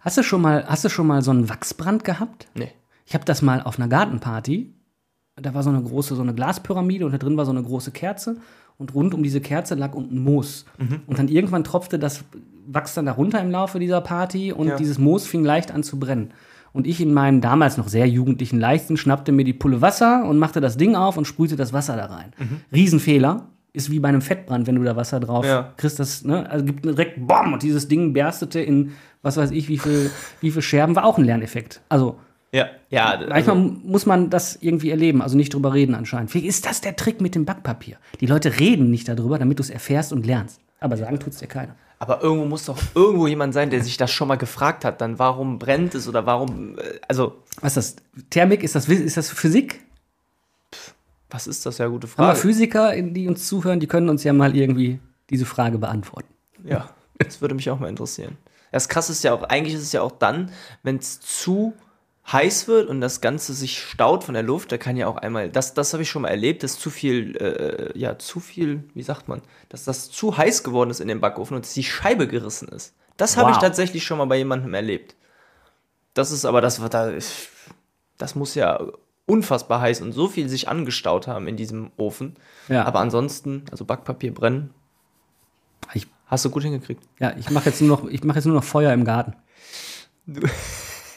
Hast 0.00 0.18
du 0.18 0.24
schon 0.24 0.40
mal, 0.42 0.64
hast 0.66 0.84
du 0.84 0.88
schon 0.88 1.06
mal 1.06 1.22
so 1.22 1.30
einen 1.30 1.48
Wachsbrand 1.48 2.02
gehabt? 2.02 2.48
nee. 2.54 2.72
Ich 3.06 3.14
habe 3.14 3.24
das 3.24 3.42
mal 3.42 3.62
auf 3.62 3.78
einer 3.78 3.88
Gartenparty. 3.88 4.72
Da 5.36 5.54
war 5.54 5.62
so 5.62 5.70
eine 5.70 5.82
große, 5.82 6.14
so 6.14 6.22
eine 6.22 6.34
Glaspyramide 6.34 7.06
und 7.06 7.12
da 7.12 7.18
drin 7.18 7.36
war 7.36 7.44
so 7.46 7.50
eine 7.52 7.62
große 7.62 7.90
Kerze 7.90 8.36
und 8.78 8.94
rund 8.94 9.14
um 9.14 9.22
diese 9.22 9.40
Kerze 9.40 9.74
lag 9.74 9.94
unten 9.94 10.22
Moos. 10.22 10.66
Mhm. 10.78 11.00
Und 11.06 11.18
dann 11.18 11.28
irgendwann 11.28 11.64
tropfte 11.64 11.98
das 11.98 12.24
Wachs 12.66 12.94
dann 12.94 13.06
da 13.06 13.12
runter 13.12 13.40
im 13.40 13.50
Laufe 13.50 13.78
dieser 13.78 14.00
Party 14.02 14.52
und 14.52 14.68
Ja. 14.68 14.76
dieses 14.76 14.98
Moos 14.98 15.26
fing 15.26 15.42
leicht 15.44 15.72
an 15.72 15.82
zu 15.82 15.98
brennen. 15.98 16.32
Und 16.74 16.86
ich 16.86 17.00
in 17.00 17.12
meinen 17.12 17.40
damals 17.40 17.76
noch 17.76 17.88
sehr 17.88 18.06
jugendlichen 18.08 18.58
Leichtsinn 18.60 18.96
schnappte 18.96 19.32
mir 19.32 19.44
die 19.44 19.52
Pulle 19.52 19.80
Wasser 19.82 20.24
und 20.26 20.38
machte 20.38 20.60
das 20.60 20.76
Ding 20.76 20.94
auf 20.96 21.16
und 21.16 21.26
sprühte 21.26 21.56
das 21.56 21.72
Wasser 21.72 21.96
da 21.96 22.06
rein. 22.06 22.32
Riesenfehler. 22.72 23.48
Ist 23.74 23.90
wie 23.90 24.00
bei 24.00 24.08
einem 24.10 24.20
Fettbrand, 24.20 24.66
wenn 24.66 24.74
du 24.74 24.82
da 24.84 24.96
Wasser 24.96 25.18
drauf 25.18 25.44
Mhm. 25.46 25.50
Ja. 25.50 25.72
kriegst. 25.78 25.98
Das, 25.98 26.24
ne? 26.24 26.48
Also 26.50 26.64
gibt 26.66 26.84
direkt 26.84 27.26
BOM 27.26 27.54
und 27.54 27.62
dieses 27.62 27.88
Ding 27.88 28.12
berstete 28.12 28.60
in 28.60 28.92
was 29.22 29.36
weiß 29.38 29.50
ich, 29.52 29.68
wie 29.68 29.78
viel, 29.78 30.10
wie 30.42 30.50
viel 30.50 30.60
Scherben, 30.62 30.94
war 30.94 31.04
auch 31.06 31.16
ein 31.16 31.24
Lerneffekt. 31.24 31.80
Also 31.88 32.18
Ja, 32.52 32.68
ja. 32.90 33.16
Manchmal 33.16 33.34
Also, 33.34 33.54
muss 33.54 34.06
man 34.06 34.28
das 34.30 34.56
irgendwie 34.60 34.90
erleben, 34.90 35.22
also 35.22 35.36
nicht 35.36 35.54
drüber 35.54 35.72
reden 35.72 35.94
anscheinend. 35.94 36.30
Vielleicht 36.30 36.46
ist 36.46 36.66
das 36.66 36.80
der 36.82 36.96
Trick 36.96 37.20
mit 37.20 37.34
dem 37.34 37.44
Backpapier. 37.44 37.96
Die 38.20 38.26
Leute 38.26 38.60
reden 38.60 38.90
nicht 38.90 39.08
darüber, 39.08 39.38
damit 39.38 39.58
du 39.58 39.62
es 39.62 39.70
erfährst 39.70 40.12
und 40.12 40.26
lernst. 40.26 40.60
Aber 40.80 40.96
sagen 40.96 41.18
tut's 41.18 41.38
dir 41.38 41.46
keiner. 41.46 41.74
aber 41.98 42.22
irgendwo 42.22 42.44
muss 42.46 42.64
doch 42.66 42.78
irgendwo 42.94 43.26
jemand 43.28 43.54
sein, 43.54 43.70
der 43.70 43.82
sich 43.82 43.96
das 43.96 44.10
schon 44.10 44.28
mal 44.28 44.36
gefragt 44.36 44.84
hat, 44.84 45.00
dann 45.00 45.18
warum 45.18 45.58
brennt 45.58 45.94
es 45.94 46.08
oder 46.08 46.26
warum, 46.26 46.76
äh, 46.78 46.82
also, 47.08 47.36
Was 47.60 47.76
ist 47.76 47.98
das? 48.16 48.24
Thermik, 48.30 48.62
ist 48.64 48.74
das, 48.74 48.88
ist 48.88 49.16
das 49.16 49.30
Physik? 49.30 49.80
was 51.30 51.46
ist 51.46 51.64
das 51.64 51.78
ja 51.78 51.86
gute 51.86 52.06
Frage. 52.06 52.38
Physiker, 52.38 52.94
die 53.00 53.26
uns 53.26 53.46
zuhören, 53.48 53.80
die 53.80 53.86
können 53.86 54.08
uns 54.08 54.22
ja 54.22 54.32
mal 54.32 54.54
irgendwie 54.54 55.00
diese 55.30 55.46
Frage 55.46 55.78
beantworten. 55.78 56.28
Ja, 56.64 56.90
das 57.18 57.40
würde 57.40 57.54
mich 57.54 57.70
auch 57.70 57.80
mal 57.80 57.88
interessieren. 57.88 58.36
Das 58.70 58.88
krasse 58.88 59.12
ist 59.12 59.24
ja 59.24 59.32
auch, 59.32 59.42
eigentlich 59.44 59.74
ist 59.74 59.82
es 59.82 59.92
ja 59.92 60.02
auch 60.02 60.12
dann, 60.12 60.50
wenn 60.82 60.96
es 60.96 61.20
zu 61.20 61.72
heiß 62.30 62.68
wird 62.68 62.88
und 62.88 63.00
das 63.00 63.20
Ganze 63.20 63.52
sich 63.52 63.80
staut 63.82 64.22
von 64.24 64.34
der 64.34 64.42
Luft, 64.44 64.70
da 64.70 64.78
kann 64.78 64.96
ja 64.96 65.08
auch 65.08 65.16
einmal, 65.16 65.50
das, 65.50 65.74
das 65.74 65.92
habe 65.92 66.02
ich 66.04 66.10
schon 66.10 66.22
mal 66.22 66.28
erlebt, 66.28 66.62
dass 66.62 66.78
zu 66.78 66.88
viel, 66.90 67.36
äh, 67.36 67.98
ja, 67.98 68.18
zu 68.18 68.38
viel, 68.38 68.84
wie 68.94 69.02
sagt 69.02 69.26
man, 69.28 69.42
dass 69.68 69.84
das 69.84 70.10
zu 70.10 70.36
heiß 70.36 70.62
geworden 70.62 70.90
ist 70.90 71.00
in 71.00 71.08
dem 71.08 71.20
Backofen 71.20 71.56
und 71.56 71.64
dass 71.64 71.74
die 71.74 71.82
Scheibe 71.84 72.28
gerissen 72.28 72.68
ist. 72.68 72.94
Das 73.16 73.36
habe 73.36 73.50
ich 73.50 73.56
Wow. 73.56 73.62
tatsächlich 73.64 74.04
schon 74.04 74.18
mal 74.18 74.26
bei 74.26 74.36
jemandem 74.38 74.72
erlebt. 74.72 75.16
Das 76.14 76.30
ist 76.30 76.44
aber 76.44 76.60
das, 76.60 76.80
was 76.80 76.90
da, 76.90 77.12
das 78.18 78.34
muss 78.36 78.54
ja 78.54 78.80
unfassbar 79.26 79.80
heiß 79.80 80.00
und 80.00 80.12
so 80.12 80.28
viel 80.28 80.48
sich 80.48 80.68
angestaut 80.68 81.26
haben 81.26 81.48
in 81.48 81.56
diesem 81.56 81.90
Ofen. 81.96 82.34
Ja. 82.68 82.84
Aber 82.84 83.00
ansonsten, 83.00 83.64
also 83.70 83.84
Backpapier 83.84 84.32
brennen, 84.32 84.72
Ich, 85.94 86.06
hast 86.26 86.44
du 86.44 86.50
gut 86.50 86.62
hingekriegt. 86.62 87.02
ja, 87.18 87.34
ich 87.36 87.50
mache 87.50 87.66
jetzt, 87.70 87.80
nur 87.80 87.98
noch- 87.98 88.08
ich 88.08 88.22
mach 88.24 88.36
jetzt 88.36 88.44
nur 88.46 88.54
noch 88.54 88.64
Feuer 88.64 88.92
im 88.92 89.04
Garten. 89.04 89.34
Du, 90.26 90.42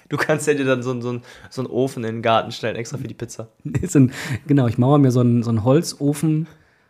du 0.09 0.17
kannst 0.17 0.47
ja 0.47 0.53
dir 0.53 0.65
dann 0.65 0.83
so, 0.83 0.91
einen- 0.91 1.01
so, 1.01 1.19
so 1.50 1.62
einen 1.62 1.69
Ofen 1.69 2.03
in 2.03 2.15
den 2.17 2.21
Garten 2.21 2.51
stellen, 2.51 2.75
extra 2.75 2.97
für 2.97 3.07
die 3.07 3.13
Pizza. 3.13 3.47
ein, 3.95 4.12
genau, 4.47 4.67
ich 4.67 4.77
mauere 4.77 5.00
mir 5.00 5.12
so 5.12 5.19
einen, 5.21 5.43
so 5.43 5.50
einen 5.50 5.63
Holzofen, 5.63 6.47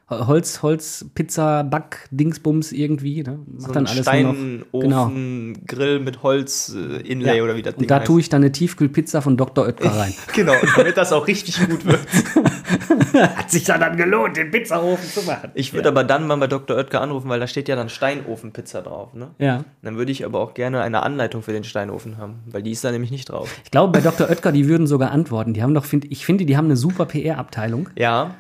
Holz, 0.08 0.62
Holz, 0.62 1.04
Pizza, 1.16 1.64
Back, 1.64 2.08
Dingsbums 2.12 2.72
irgendwie. 2.72 3.24
Ne? 3.24 3.40
Mach 3.48 3.68
So 3.68 3.74
dann 3.74 3.88
alles 3.88 4.06
nur 4.06 4.14
noch. 4.14 4.36
Genau. 4.72 5.06
Steinofen, 5.08 5.66
Grill 5.66 6.00
mit 6.00 6.22
Holz, 6.22 6.76
äh, 6.76 6.98
Inlay 7.02 7.38
Ja. 7.38 7.44
oder 7.44 7.56
wie 7.56 7.64
das 7.64 7.74
Und 7.74 7.90
da 7.90 8.00
tue 8.02 8.20
ich 8.20 8.30
dann 8.30 8.44
eine 8.44 8.52
Tiefkühlpizza 8.52 9.22
von 9.22 9.36
Dr. 9.36 9.66
Oetker 9.66 9.90
rein. 9.90 10.14
Genau, 10.36 10.54
und 10.54 10.70
damit 10.78 10.98
das 10.98 11.12
auch 11.12 11.26
richtig 11.28 11.60
gut 11.68 11.86
wird. 11.86 12.02
Hat 13.38 13.50
sich 13.50 13.66
ja 13.68 13.78
dann 13.78 13.98
gelohnt, 13.98 14.38
den 14.38 14.52
Pizzaofen 14.52 15.08
zu 15.10 15.24
machen. 15.24 15.52
Ich 15.56 15.74
würde 15.74 15.88
aber 15.90 16.04
dann 16.04 16.28
mal 16.28 16.36
bei 16.36 16.48
Dr. 16.48 16.78
Oetker 16.78 17.02
anrufen, 17.02 17.30
weil 17.30 17.40
da 17.40 17.48
steht 17.48 17.68
ja 17.68 17.76
dann 17.76 17.90
Steinofenpizza 17.90 18.82
drauf. 18.82 19.14
Ne? 19.14 19.32
Ja. 19.40 19.64
Dann 19.82 19.98
würde 19.98 20.12
ich 20.12 20.24
aber 20.26 20.40
auch 20.40 20.54
gerne 20.54 20.82
eine 20.82 21.02
Anleitung 21.02 21.42
für 21.42 21.54
den 21.54 21.64
Steinofen 21.64 22.18
haben, 22.18 22.42
weil 22.46 22.62
die 22.62 22.72
ist 22.72 22.84
da 22.84 22.92
nämlich 22.92 23.12
nicht 23.12 23.30
drauf. 23.30 23.50
Ich 23.64 23.72
glaube, 23.72 23.92
bei 23.94 24.02
Dr. 24.02 24.30
Oetker, 24.30 24.52
die 24.52 24.68
würden 24.68 24.86
sogar 24.86 25.12
antworten. 25.12 25.54
Die 25.54 25.64
haben 25.64 25.74
doch, 25.74 25.86
find, 25.86 26.06
ich 26.12 26.26
finde, 26.26 26.46
die 26.46 26.58
haben 26.58 26.66
eine 26.66 26.78
super 26.78 27.06
PR-Abteilung. 27.06 27.90
Ja, 27.98 28.36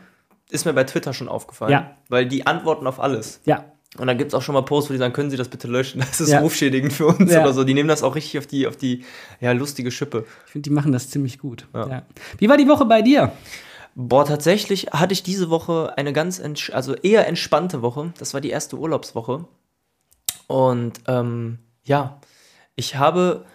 ist 0.50 0.66
mir 0.66 0.74
bei 0.74 0.84
Twitter 0.84 1.14
schon 1.14 1.28
aufgefallen. 1.30 1.72
Ja. 1.72 1.98
Weil 2.10 2.28
die 2.28 2.46
antworten 2.48 2.86
auf 2.88 3.00
alles. 3.00 3.42
Ja. 3.46 3.66
Und 3.98 4.08
dann 4.08 4.18
gibt 4.18 4.32
es 4.32 4.36
auch 4.36 4.42
schon 4.42 4.54
mal 4.54 4.62
Posts, 4.62 4.90
wo 4.90 4.94
die 4.94 5.00
sagen, 5.00 5.14
können 5.14 5.30
Sie 5.32 5.38
das 5.38 5.48
bitte 5.50 5.68
löschen? 5.68 6.00
Das 6.08 6.20
ist 6.22 6.30
Ja. 6.30 6.40
rufschädigend 6.42 6.92
für 6.94 7.08
uns 7.08 7.32
Ja. 7.32 7.42
oder 7.42 7.54
so. 7.54 7.64
Die 7.64 7.74
nehmen 7.74 7.88
das 7.90 8.04
auch 8.04 8.16
richtig 8.16 8.38
auf 8.38 8.46
die, 8.48 8.68
auf 8.68 8.76
die 8.78 9.06
ja, 9.40 9.52
lustige 9.54 9.90
Schippe. 9.92 10.26
Ich 10.46 10.52
finde, 10.52 10.70
die 10.70 10.74
machen 10.74 10.92
das 10.92 11.10
ziemlich 11.10 11.40
gut. 11.40 11.68
Ja. 11.74 11.88
Ja. 11.88 12.02
Wie 12.38 12.50
war 12.50 12.58
die 12.58 12.68
Woche 12.68 12.86
bei 12.86 13.02
dir? 13.02 13.32
Boah, 13.96 14.26
tatsächlich 14.26 14.88
hatte 14.92 15.14
ich 15.14 15.24
diese 15.24 15.50
Woche 15.50 15.94
eine 15.98 16.12
ganz, 16.12 16.42
also 16.74 16.96
eher 16.96 17.28
entspannte 17.28 17.82
Woche. 17.82 18.12
Das 18.20 18.34
war 18.34 18.42
die 18.42 18.50
erste 18.50 18.76
Urlaubswoche. 18.78 19.46
Und 20.48 21.00
ähm, 21.08 21.60
ja, 21.86 22.20
ich 22.76 22.98
habe 22.98 23.46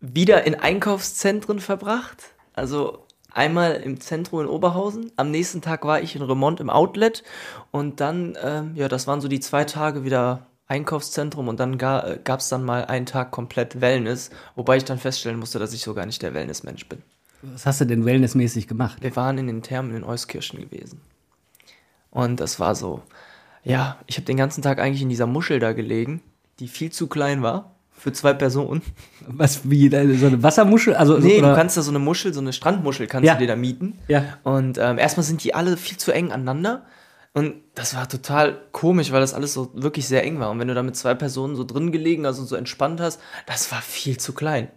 wieder 0.00 0.44
in 0.44 0.54
Einkaufszentren 0.54 1.60
verbracht. 1.60 2.18
Also 2.52 3.01
einmal 3.34 3.74
im 3.74 4.00
Zentrum 4.00 4.40
in 4.40 4.46
Oberhausen. 4.46 5.12
Am 5.16 5.30
nächsten 5.30 5.60
Tag 5.60 5.84
war 5.84 6.00
ich 6.00 6.16
in 6.16 6.22
Remont 6.22 6.60
im 6.60 6.70
Outlet. 6.70 7.22
Und 7.70 8.00
dann, 8.00 8.36
ähm, 8.42 8.72
ja, 8.74 8.88
das 8.88 9.06
waren 9.06 9.20
so 9.20 9.28
die 9.28 9.40
zwei 9.40 9.64
Tage 9.64 10.04
wieder 10.04 10.46
Einkaufszentrum. 10.68 11.48
Und 11.48 11.60
dann 11.60 11.78
ga, 11.78 12.16
gab 12.24 12.40
es 12.40 12.48
dann 12.48 12.64
mal 12.64 12.84
einen 12.84 13.06
Tag 13.06 13.30
komplett 13.30 13.80
Wellness. 13.80 14.30
Wobei 14.54 14.76
ich 14.76 14.84
dann 14.84 14.98
feststellen 14.98 15.38
musste, 15.38 15.58
dass 15.58 15.72
ich 15.72 15.82
so 15.82 15.94
gar 15.94 16.06
nicht 16.06 16.22
der 16.22 16.34
Wellnessmensch 16.34 16.88
bin. 16.88 17.02
Was 17.42 17.66
hast 17.66 17.80
du 17.80 17.86
denn 17.86 18.04
wellnessmäßig 18.04 18.68
gemacht? 18.68 18.98
Wir 19.02 19.16
waren 19.16 19.36
in 19.38 19.48
den 19.48 19.62
Thermen 19.62 19.96
in 19.96 20.04
Euskirchen 20.04 20.60
gewesen. 20.60 21.00
Und 22.10 22.38
das 22.38 22.60
war 22.60 22.74
so, 22.74 23.02
ja, 23.64 23.98
ich 24.06 24.16
habe 24.16 24.26
den 24.26 24.36
ganzen 24.36 24.62
Tag 24.62 24.78
eigentlich 24.78 25.02
in 25.02 25.08
dieser 25.08 25.26
Muschel 25.26 25.58
da 25.58 25.72
gelegen, 25.72 26.22
die 26.60 26.68
viel 26.68 26.92
zu 26.92 27.08
klein 27.08 27.42
war 27.42 27.71
für 27.96 28.12
zwei 28.12 28.32
Personen. 28.32 28.82
Was, 29.26 29.68
wie, 29.70 29.88
so 29.90 30.26
eine 30.26 30.42
Wassermuschel? 30.42 30.94
Also, 30.94 31.18
Nee, 31.18 31.38
oder, 31.38 31.50
du 31.50 31.56
kannst 31.56 31.76
da 31.76 31.82
so 31.82 31.90
eine 31.90 31.98
Muschel, 32.00 32.34
so 32.34 32.40
eine 32.40 32.52
Strandmuschel 32.52 33.06
kannst 33.06 33.26
Ja. 33.26 33.34
du 33.34 33.40
dir 33.40 33.46
da 33.46 33.56
mieten. 33.56 33.98
Ja. 34.08 34.24
Und 34.42 34.78
ähm, 34.78 34.98
erstmal 34.98 35.24
sind 35.24 35.44
die 35.44 35.54
alle 35.54 35.76
viel 35.76 35.96
zu 35.98 36.12
eng 36.12 36.32
aneinander. 36.32 36.84
Und 37.34 37.54
das 37.74 37.94
war 37.96 38.08
total 38.08 38.58
komisch, 38.72 39.10
weil 39.12 39.20
das 39.20 39.32
alles 39.32 39.54
so 39.54 39.70
wirklich 39.74 40.06
sehr 40.06 40.22
eng 40.24 40.38
war. 40.38 40.50
Und 40.50 40.58
wenn 40.58 40.68
du 40.68 40.74
da 40.74 40.82
mit 40.82 40.96
zwei 40.96 41.14
Personen 41.14 41.56
so 41.56 41.64
drin 41.64 41.90
gelegen 41.92 42.26
hast 42.26 42.38
und 42.38 42.46
so 42.46 42.56
entspannt 42.56 43.00
hast, 43.00 43.20
das 43.46 43.72
war 43.72 43.80
viel 43.80 44.18
zu 44.18 44.32
klein. 44.34 44.68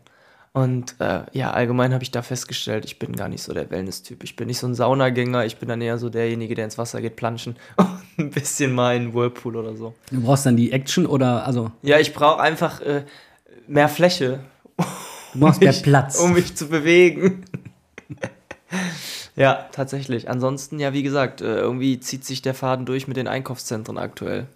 Und 0.56 0.96
äh, 1.00 1.24
ja, 1.34 1.52
allgemein 1.52 1.94
habe 1.94 2.02
ich 2.04 2.12
da 2.12 2.22
festgestellt, 2.22 2.86
ich 2.86 2.98
bin 2.98 3.12
gar 3.14 3.28
nicht 3.28 3.44
so 3.44 3.54
der 3.54 3.70
Wellness-Typ. 3.70 4.24
Ich 4.24 4.38
bin 4.38 4.48
nicht 4.48 4.58
so 4.58 4.68
ein 4.68 4.74
Saunagänger, 4.74 5.46
ich 5.46 5.58
bin 5.58 5.68
dann 5.68 5.82
eher 5.82 5.98
so 5.98 6.10
derjenige, 6.10 6.56
der 6.56 6.64
ins 6.64 6.78
Wasser 6.78 7.02
geht, 7.02 7.18
planschen 7.18 7.58
und 7.76 7.88
ein 8.18 8.30
bisschen 8.30 8.74
mal 8.74 8.96
in 8.96 9.14
Whirlpool 9.14 9.58
oder 9.58 9.76
so. 9.76 9.94
Du 10.12 10.22
brauchst 10.22 10.46
dann 10.46 10.56
die 10.56 10.72
Action 10.72 11.06
oder, 11.08 11.46
also, 11.46 11.72
Ja, 11.82 12.00
ich 12.00 12.14
brauche 12.14 12.40
einfach 12.42 12.80
äh, 12.80 13.04
mehr 13.68 13.90
Fläche, 13.90 14.40
du 15.34 15.40
brauchst 15.42 15.60
mehr 15.60 15.72
mich- 15.72 15.84
Platz. 15.84 16.18
um 16.20 16.32
mich 16.32 16.56
zu 16.56 16.68
bewegen. 16.70 17.44
ja, 19.36 19.66
tatsächlich. 19.74 20.30
Ansonsten, 20.30 20.80
ja, 20.80 20.94
wie 20.94 21.04
gesagt, 21.04 21.42
äh, 21.42 21.58
irgendwie 21.58 22.00
zieht 22.00 22.24
sich 22.24 22.42
der 22.42 22.54
Faden 22.54 22.86
durch 22.86 23.08
mit 23.10 23.18
den 23.18 23.28
Einkaufszentren 23.28 23.98
aktuell. 23.98 24.48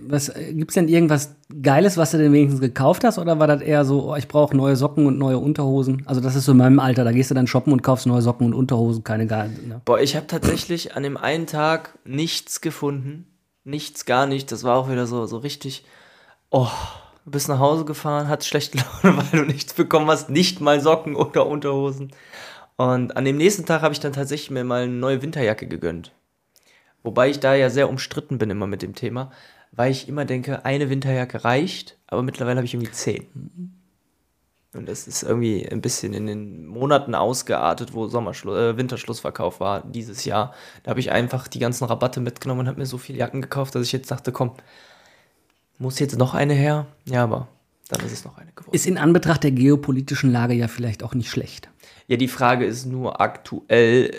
Was, 0.00 0.28
äh, 0.28 0.52
gibt's 0.54 0.74
denn 0.74 0.88
irgendwas 0.88 1.34
Geiles, 1.62 1.96
was 1.96 2.10
du 2.10 2.18
denn 2.18 2.32
wenigstens 2.32 2.60
gekauft 2.60 3.04
hast? 3.04 3.18
Oder 3.18 3.38
war 3.38 3.46
das 3.46 3.62
eher 3.62 3.84
so, 3.84 4.10
oh, 4.10 4.16
ich 4.16 4.28
brauche 4.28 4.56
neue 4.56 4.76
Socken 4.76 5.06
und 5.06 5.18
neue 5.18 5.38
Unterhosen? 5.38 6.02
Also, 6.06 6.20
das 6.20 6.34
ist 6.34 6.44
so 6.44 6.52
in 6.52 6.58
meinem 6.58 6.78
Alter. 6.78 7.04
Da 7.04 7.12
gehst 7.12 7.30
du 7.30 7.34
dann 7.34 7.46
shoppen 7.46 7.72
und 7.72 7.82
kaufst 7.82 8.06
neue 8.06 8.22
Socken 8.22 8.46
und 8.46 8.54
Unterhosen, 8.54 9.04
keine 9.04 9.26
geilen. 9.26 9.68
Ne? 9.68 9.80
Boah, 9.84 10.00
ich 10.00 10.16
habe 10.16 10.26
tatsächlich 10.26 10.96
an 10.96 11.02
dem 11.02 11.16
einen 11.16 11.46
Tag 11.46 11.98
nichts 12.04 12.60
gefunden. 12.60 13.26
Nichts, 13.64 14.06
gar 14.06 14.26
nichts. 14.26 14.50
Das 14.50 14.64
war 14.64 14.76
auch 14.76 14.90
wieder 14.90 15.06
so, 15.06 15.26
so 15.26 15.38
richtig. 15.38 15.84
Oh, 16.50 16.68
du 17.24 17.30
bist 17.30 17.48
nach 17.48 17.58
Hause 17.58 17.84
gefahren, 17.84 18.28
hast 18.28 18.46
schlechte 18.46 18.78
Laune, 19.02 19.18
weil 19.18 19.40
du 19.40 19.46
nichts 19.46 19.74
bekommen 19.74 20.08
hast. 20.08 20.30
Nicht 20.30 20.60
mal 20.60 20.80
Socken 20.80 21.16
oder 21.16 21.46
Unterhosen. 21.46 22.12
Und 22.76 23.16
an 23.16 23.24
dem 23.24 23.36
nächsten 23.36 23.66
Tag 23.66 23.82
habe 23.82 23.94
ich 23.94 24.00
dann 24.00 24.12
tatsächlich 24.12 24.50
mir 24.50 24.64
mal 24.64 24.82
eine 24.82 24.92
neue 24.92 25.22
Winterjacke 25.22 25.66
gegönnt. 25.66 26.12
Wobei 27.02 27.30
ich 27.30 27.40
da 27.40 27.54
ja 27.54 27.70
sehr 27.70 27.88
umstritten 27.88 28.38
bin 28.38 28.50
immer 28.50 28.66
mit 28.66 28.82
dem 28.82 28.94
Thema, 28.94 29.30
weil 29.72 29.90
ich 29.90 30.08
immer 30.08 30.24
denke, 30.24 30.64
eine 30.64 30.90
Winterjacke 30.90 31.44
reicht, 31.44 31.98
aber 32.06 32.22
mittlerweile 32.22 32.58
habe 32.58 32.66
ich 32.66 32.74
irgendwie 32.74 32.92
zehn. 32.92 33.26
Und 34.74 34.88
das 34.88 35.06
ist 35.06 35.22
irgendwie 35.22 35.68
ein 35.68 35.82
bisschen 35.82 36.14
in 36.14 36.26
den 36.26 36.66
Monaten 36.66 37.14
ausgeartet, 37.14 37.92
wo 37.92 38.06
äh, 38.06 38.76
Winterschlussverkauf 38.76 39.60
war 39.60 39.82
dieses 39.82 40.24
Jahr. 40.24 40.54
Da 40.82 40.90
habe 40.90 41.00
ich 41.00 41.10
einfach 41.10 41.46
die 41.46 41.58
ganzen 41.58 41.84
Rabatte 41.84 42.20
mitgenommen 42.20 42.60
und 42.60 42.68
habe 42.68 42.80
mir 42.80 42.86
so 42.86 42.96
viele 42.96 43.18
Jacken 43.18 43.42
gekauft, 43.42 43.74
dass 43.74 43.82
ich 43.82 43.92
jetzt 43.92 44.10
dachte, 44.10 44.32
komm, 44.32 44.52
muss 45.78 45.98
jetzt 45.98 46.16
noch 46.16 46.32
eine 46.32 46.54
her? 46.54 46.86
Ja, 47.04 47.24
aber 47.24 47.48
dann 47.88 48.00
ist 48.06 48.12
es 48.12 48.24
noch 48.24 48.38
eine 48.38 48.50
geworden. 48.52 48.74
Ist 48.74 48.86
in 48.86 48.96
Anbetracht 48.96 49.42
der 49.42 49.50
geopolitischen 49.50 50.32
Lage 50.32 50.54
ja 50.54 50.68
vielleicht 50.68 51.02
auch 51.02 51.14
nicht 51.14 51.28
schlecht. 51.28 51.68
ja, 52.06 52.16
die 52.16 52.28
Frage 52.28 52.64
ist 52.64 52.86
nur 52.86 53.20
aktuell, 53.20 54.10
äh, 54.10 54.16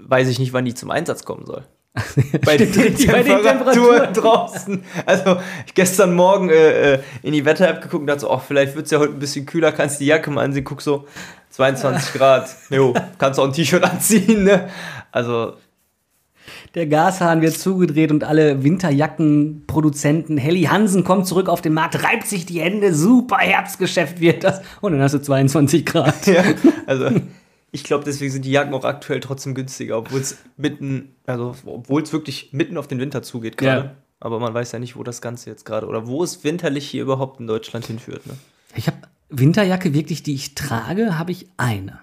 weiß 0.00 0.26
ich 0.28 0.40
nicht, 0.40 0.52
wann 0.52 0.64
die 0.64 0.74
zum 0.74 0.90
Einsatz 0.90 1.24
kommen 1.24 1.46
soll. 1.46 1.64
bei, 2.44 2.56
den 2.56 2.72
bei 2.72 3.22
den 3.22 3.42
Temperaturen 3.42 4.12
draußen. 4.12 4.82
Also 5.06 5.36
gestern 5.74 6.14
Morgen 6.14 6.50
äh, 6.50 6.94
äh, 6.94 6.98
in 7.22 7.32
die 7.32 7.44
Wetter-App 7.44 7.82
geguckt 7.82 8.00
und 8.00 8.06
dachte 8.08 8.22
so, 8.22 8.32
oh, 8.32 8.40
vielleicht 8.44 8.74
wird 8.74 8.86
es 8.86 8.90
ja 8.90 8.98
heute 8.98 9.12
ein 9.12 9.20
bisschen 9.20 9.46
kühler, 9.46 9.70
kannst 9.70 10.00
die 10.00 10.06
Jacke 10.06 10.28
mal 10.32 10.44
ansehen, 10.44 10.64
guck 10.64 10.82
so, 10.82 11.06
22 11.50 12.14
Grad, 12.18 12.48
jo, 12.70 12.94
kannst 13.18 13.38
auch 13.38 13.44
ein 13.44 13.52
T-Shirt 13.52 13.84
anziehen, 13.84 14.42
ne? 14.42 14.68
Also, 15.12 15.52
Der 16.74 16.86
Gashahn 16.86 17.40
wird 17.42 17.56
zugedreht 17.56 18.10
und 18.10 18.24
alle 18.24 18.64
Winterjackenproduzenten, 18.64 20.36
Helly 20.36 20.64
Hansen 20.64 21.04
kommt 21.04 21.28
zurück 21.28 21.48
auf 21.48 21.62
den 21.62 21.74
Markt, 21.74 22.02
reibt 22.02 22.26
sich 22.26 22.44
die 22.44 22.60
Hände, 22.60 22.92
super 22.92 23.36
Herbstgeschäft 23.36 24.18
wird 24.18 24.42
das. 24.42 24.62
Und 24.80 24.94
dann 24.94 25.00
hast 25.00 25.14
du 25.14 25.22
22 25.22 25.86
Grad. 25.86 26.26
ja, 26.26 26.42
also 26.86 27.10
ich 27.74 27.82
glaube, 27.82 28.04
deswegen 28.04 28.30
sind 28.30 28.44
die 28.44 28.52
Jacken 28.52 28.72
auch 28.72 28.84
aktuell 28.84 29.18
trotzdem 29.18 29.52
günstiger, 29.52 29.98
obwohl 29.98 30.20
es 30.20 30.38
mitten, 30.56 31.16
also 31.26 31.56
obwohl 31.66 32.04
es 32.04 32.12
wirklich 32.12 32.52
mitten 32.52 32.78
auf 32.78 32.86
den 32.86 33.00
Winter 33.00 33.20
zugeht 33.24 33.56
gerade. 33.56 33.86
Ja. 33.86 33.94
Aber 34.20 34.38
man 34.38 34.54
weiß 34.54 34.70
ja 34.70 34.78
nicht, 34.78 34.94
wo 34.94 35.02
das 35.02 35.20
Ganze 35.20 35.50
jetzt 35.50 35.64
gerade 35.66 35.88
oder 35.88 36.06
wo 36.06 36.22
es 36.22 36.44
winterlich 36.44 36.88
hier 36.88 37.02
überhaupt 37.02 37.40
in 37.40 37.48
Deutschland 37.48 37.86
hinführt. 37.86 38.28
Ne? 38.28 38.34
Ich 38.76 38.86
habe 38.86 38.98
Winterjacke 39.28 39.92
wirklich, 39.92 40.22
die 40.22 40.34
ich 40.34 40.54
trage, 40.54 41.18
habe 41.18 41.32
ich 41.32 41.48
eine. 41.56 41.98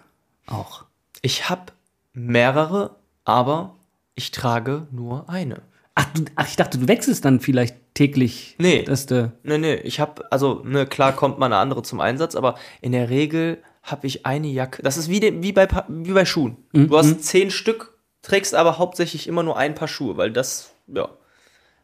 Auch. 0.46 0.84
Ich 1.22 1.50
habe 1.50 1.72
mehrere, 2.12 2.98
aber 3.24 3.78
ich 4.16 4.32
trage 4.32 4.88
nur 4.92 5.30
eine. 5.30 5.62
Ach, 5.96 6.06
du, 6.14 6.26
ach, 6.36 6.50
ich 6.50 6.58
dachte, 6.58 6.80
du 6.80 6.90
wechselst 6.90 7.24
dann 7.24 7.40
vielleicht 7.40 7.78
täglich. 7.94 8.56
Nee. 8.60 8.84
Dass 8.84 9.06
du, 9.06 9.32
Nee, 9.44 9.58
nee, 9.58 9.76
ich 9.76 10.02
habe, 10.02 10.30
also, 10.34 10.64
ne, 10.66 10.86
klar 10.86 11.14
kommt 11.14 11.40
mal 11.40 11.46
eine 11.46 11.58
andere 11.58 11.82
zum 11.82 12.02
Einsatz, 12.02 12.36
aber 12.36 12.56
in 12.82 12.92
der 12.92 13.10
Regel 13.10 13.64
habe 13.84 14.08
ich 14.08 14.26
eine 14.26 14.48
Jacke. 14.48 14.82
Das 14.84 14.98
ist 14.98 15.10
wie, 15.10 15.20
de, 15.20 15.42
wie, 15.42 15.52
bei, 15.52 15.68
wie 15.88 16.12
bei 16.14 16.26
Schuhen. 16.26 16.58
Du 16.74 16.96
hast 16.98 17.24
zehn 17.24 17.50
Stück, 17.52 17.98
trägst 18.22 18.54
aber 18.56 18.78
hauptsächlich 18.78 19.28
immer 19.28 19.44
nur 19.44 19.58
ein 19.58 19.74
Paar 19.76 19.88
Schuhe, 19.88 20.18
weil 20.18 20.32
das, 20.32 20.72
ja, 20.88 21.10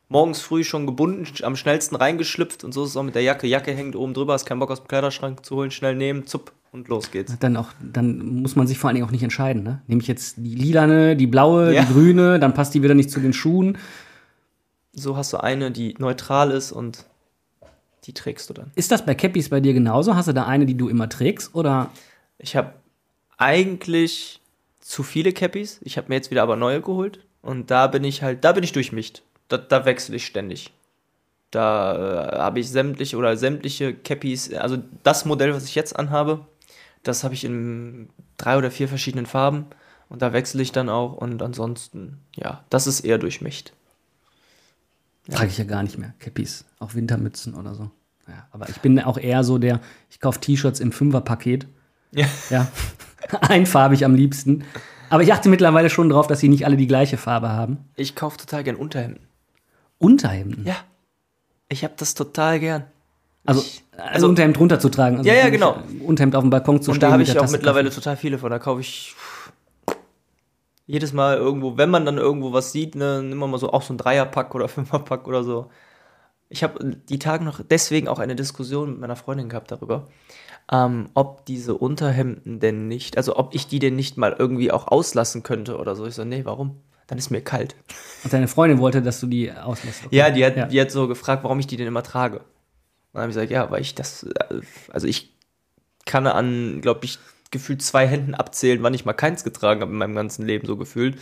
morgens 0.09 0.39
früh 0.41 0.63
schon 0.63 0.85
gebunden, 0.85 1.27
am 1.43 1.55
schnellsten 1.55 1.95
reingeschlüpft 1.95 2.63
und 2.63 2.71
so 2.73 2.83
ist 2.83 2.91
es 2.91 2.97
auch 2.97 3.03
mit 3.03 3.15
der 3.15 3.23
Jacke. 3.23 3.47
Jacke 3.47 3.73
hängt 3.73 3.95
oben 3.95 4.13
drüber, 4.13 4.33
hast 4.33 4.45
keinen 4.45 4.59
Bock 4.59 4.71
aus 4.71 4.81
dem 4.81 4.87
Kleiderschrank 4.87 5.45
zu 5.45 5.55
holen, 5.55 5.71
schnell 5.71 5.95
nehmen, 5.95 6.27
zupp 6.27 6.51
und 6.71 6.87
los 6.87 7.11
geht's. 7.11 7.35
dann, 7.39 7.57
auch, 7.57 7.69
dann 7.81 8.41
muss 8.41 8.55
man 8.55 8.67
sich 8.67 8.77
vor 8.77 8.89
allen 8.89 8.95
Dingen 8.95 9.07
auch 9.07 9.11
nicht 9.11 9.23
entscheiden. 9.23 9.63
Ne? 9.63 9.81
Nehme 9.87 10.01
ich 10.01 10.07
jetzt 10.07 10.35
die 10.37 10.55
lilane, 10.55 11.15
die 11.15 11.27
blaue, 11.27 11.73
Ja. 11.73 11.83
die 11.83 11.91
grüne, 11.93 12.39
dann 12.39 12.53
passt 12.53 12.73
die 12.73 12.83
wieder 12.83 12.93
nicht 12.93 13.09
zu 13.09 13.19
den 13.19 13.33
Schuhen. 13.33 13.77
So 14.93 15.17
hast 15.17 15.33
du 15.33 15.37
eine, 15.37 15.71
die 15.71 15.95
neutral 15.97 16.51
ist 16.51 16.71
und 16.71 17.05
die 18.07 18.13
trägst 18.13 18.49
du 18.49 18.53
dann. 18.53 18.71
Ist 18.75 18.91
das 18.91 19.05
bei 19.05 19.13
Cappies 19.13 19.49
bei 19.49 19.59
dir 19.59 19.73
genauso? 19.73 20.15
Hast 20.15 20.27
du 20.27 20.33
da 20.33 20.45
eine, 20.45 20.65
die 20.65 20.75
du 20.75 20.89
immer 20.89 21.09
trägst? 21.09 21.53
Oder 21.53 21.91
Ich 22.39 22.55
habe 22.55 22.73
eigentlich 23.37 24.41
zu 24.79 25.03
viele 25.03 25.33
Cappies. 25.33 25.79
Ich 25.83 25.97
habe 25.97 26.07
mir 26.09 26.15
jetzt 26.15 26.31
wieder 26.31 26.43
aber 26.43 26.55
neue 26.55 26.81
geholt. 26.81 27.19
Und 27.41 27.69
da 27.69 27.87
bin 27.87 28.03
ich 28.03 28.23
halt, 28.23 28.43
da 28.43 28.53
bin 28.53 28.63
ich 28.63 28.71
durchmischt. 28.71 29.21
Da, 29.49 29.57
da 29.57 29.85
wechsle 29.85 30.15
ich 30.15 30.25
ständig. 30.25 30.71
Da 31.51 32.33
äh, 32.33 32.37
habe 32.39 32.59
ich 32.59 32.69
sämtliche 32.69 33.17
oder 33.17 33.37
sämtliche 33.37 33.93
Cappies, 33.93 34.53
also 34.53 34.77
das 35.03 35.25
Modell, 35.25 35.53
was 35.53 35.65
ich 35.65 35.75
jetzt 35.75 35.95
anhabe, 35.95 36.45
Das 37.03 37.23
habe 37.23 37.35
ich 37.35 37.45
in 37.45 38.09
drei 38.37 38.57
oder 38.57 38.69
vier 38.69 38.89
verschiedenen 38.89 39.25
Farben 39.25 39.67
und 40.09 40.21
da 40.21 40.33
wechsle 40.33 40.61
ich 40.61 40.73
dann 40.73 40.89
auch 40.89 41.13
und 41.13 41.41
ansonsten, 41.41 42.19
ja, 42.35 42.65
das 42.69 42.85
ist 42.85 43.01
eher 43.01 43.17
durchmischt. 43.17 43.71
Trage 45.29 45.47
ich 45.47 45.57
ja 45.57 45.63
gar 45.63 45.83
nicht 45.83 45.97
mehr. 45.97 46.13
Cappies, 46.19 46.65
auch 46.79 46.95
Wintermützen 46.95 47.53
oder 47.53 47.75
so. 47.75 47.91
Ja, 48.27 48.47
aber 48.51 48.67
ich 48.69 48.79
bin 48.81 48.99
auch 48.99 49.17
eher 49.17 49.43
so 49.43 49.57
der, 49.57 49.79
ich 50.09 50.19
kaufe 50.19 50.39
T-Shirts 50.39 50.79
im 50.79 50.91
Fünferpaket. 50.91 51.67
Ja. 52.11 52.27
Ja. 52.49 52.67
Einfarbig 53.41 54.03
am 54.05 54.15
liebsten. 54.15 54.63
Aber 55.09 55.23
ich 55.23 55.31
achte 55.33 55.47
mittlerweile 55.49 55.89
schon 55.89 56.09
drauf, 56.09 56.27
dass 56.27 56.39
sie 56.39 56.49
nicht 56.49 56.65
alle 56.65 56.75
die 56.77 56.87
gleiche 56.87 57.17
Farbe 57.17 57.49
haben. 57.49 57.77
Ich 57.95 58.15
kaufe 58.15 58.37
total 58.37 58.63
gern 58.63 58.75
Unterhemden. 58.75 59.25
Unterhemden. 59.99 60.65
Ja. 60.65 60.75
Ich 61.69 61.83
habe 61.83 61.93
das 61.97 62.13
total 62.13 62.59
gern. 62.59 62.83
Also, 63.45 63.61
Ich- 63.61 63.83
also, 63.97 64.27
Unterhemd 64.27 64.57
drunter 64.57 64.79
zu 64.79 64.89
tragen. 64.89 65.17
Also 65.17 65.29
Ja, 65.29 65.35
ja, 65.35 65.49
genau. 65.49 65.77
Unterhemd 66.05 66.35
auf 66.35 66.43
dem 66.43 66.49
Balkon 66.49 66.81
zu 66.81 66.91
Und 66.91 66.97
stehen. 66.97 67.07
da 67.07 67.13
habe 67.13 67.23
ich 67.23 67.31
auch 67.31 67.41
Tasse 67.41 67.53
mittlerweile 67.57 67.89
Kaffee. 67.89 68.01
total 68.01 68.17
viele 68.17 68.37
von. 68.37 68.51
Da 68.51 68.59
kaufe 68.59 68.81
ich 68.81 69.15
jedes 70.85 71.13
Mal 71.13 71.37
irgendwo, 71.37 71.77
wenn 71.77 71.89
man 71.89 72.05
dann 72.05 72.17
irgendwo 72.17 72.53
was 72.53 72.71
sieht, 72.71 72.95
ne, 72.95 73.19
immer 73.31 73.47
mal 73.47 73.57
so 73.57 73.71
auch 73.73 73.81
so 73.81 73.93
ein 73.93 73.97
Dreierpack 73.97 74.55
oder 74.55 74.67
Fünferpack 74.69 75.27
oder 75.27 75.43
so. 75.43 75.69
Ich 76.49 76.63
habe 76.63 76.95
die 77.09 77.19
Tage 77.19 77.43
noch 77.43 77.61
deswegen 77.61 78.07
auch 78.07 78.19
eine 78.19 78.35
Diskussion 78.35 78.91
mit 78.91 78.99
meiner 78.99 79.15
Freundin 79.15 79.49
gehabt 79.49 79.71
darüber, 79.71 80.07
ähm, 80.71 81.09
ob 81.13 81.45
diese 81.45 81.75
Unterhemden 81.75 82.59
denn 82.59 82.87
nicht, 82.87 83.17
also 83.17 83.35
ob 83.37 83.53
ich 83.53 83.67
die 83.67 83.79
denn 83.79 83.95
nicht 83.95 84.17
mal 84.17 84.35
irgendwie 84.37 84.71
auch 84.71 84.87
auslassen 84.87 85.43
könnte 85.43 85.77
oder 85.77 85.95
so. 85.95 86.05
Ich 86.05 86.15
so, 86.15 86.23
nee, 86.25 86.45
warum? 86.45 86.81
Dann 87.07 87.17
ist 87.17 87.29
mir 87.29 87.41
kalt. 87.41 87.75
Und 88.23 88.33
deine 88.33 88.47
Freundin 88.49 88.79
wollte, 88.79 89.01
dass 89.01 89.19
du 89.21 89.27
die 89.27 89.51
auslässt. 89.51 90.05
Okay. 90.05 90.15
Ja, 90.15 90.29
die 90.29 90.45
hat, 90.45 90.57
Ja. 90.57 90.65
die 90.67 90.79
hat 90.81 90.91
so 90.91 91.07
gefragt, 91.07 91.43
warum 91.43 91.59
ich 91.59 91.67
die 91.67 91.77
denn 91.77 91.87
immer 91.87 92.03
trage. 92.03 92.39
Und 92.39 92.45
dann 93.13 93.21
habe 93.23 93.31
ich 93.31 93.35
gesagt, 93.35 93.51
ja, 93.51 93.71
weil 93.71 93.81
ich 93.81 93.95
das, 93.95 94.23
äh, 94.23 94.61
also 94.91 95.07
ich 95.07 95.33
kann 96.05 96.27
an, 96.27 96.81
glaube 96.81 97.05
ich, 97.05 97.19
gefühlt 97.51 97.81
zwei 97.81 98.05
Händen 98.07 98.35
abzählen, 98.35 98.83
wann 98.83 98.93
ich 98.93 99.05
mal 99.05 99.13
keins 99.13 99.45
getragen 99.45 99.79
habe 99.81 99.91
in 99.91 99.97
meinem 99.97 100.15
ganzen 100.15 100.45
Leben, 100.45 100.67
so 100.67 100.75
gefühlt. 100.75 101.17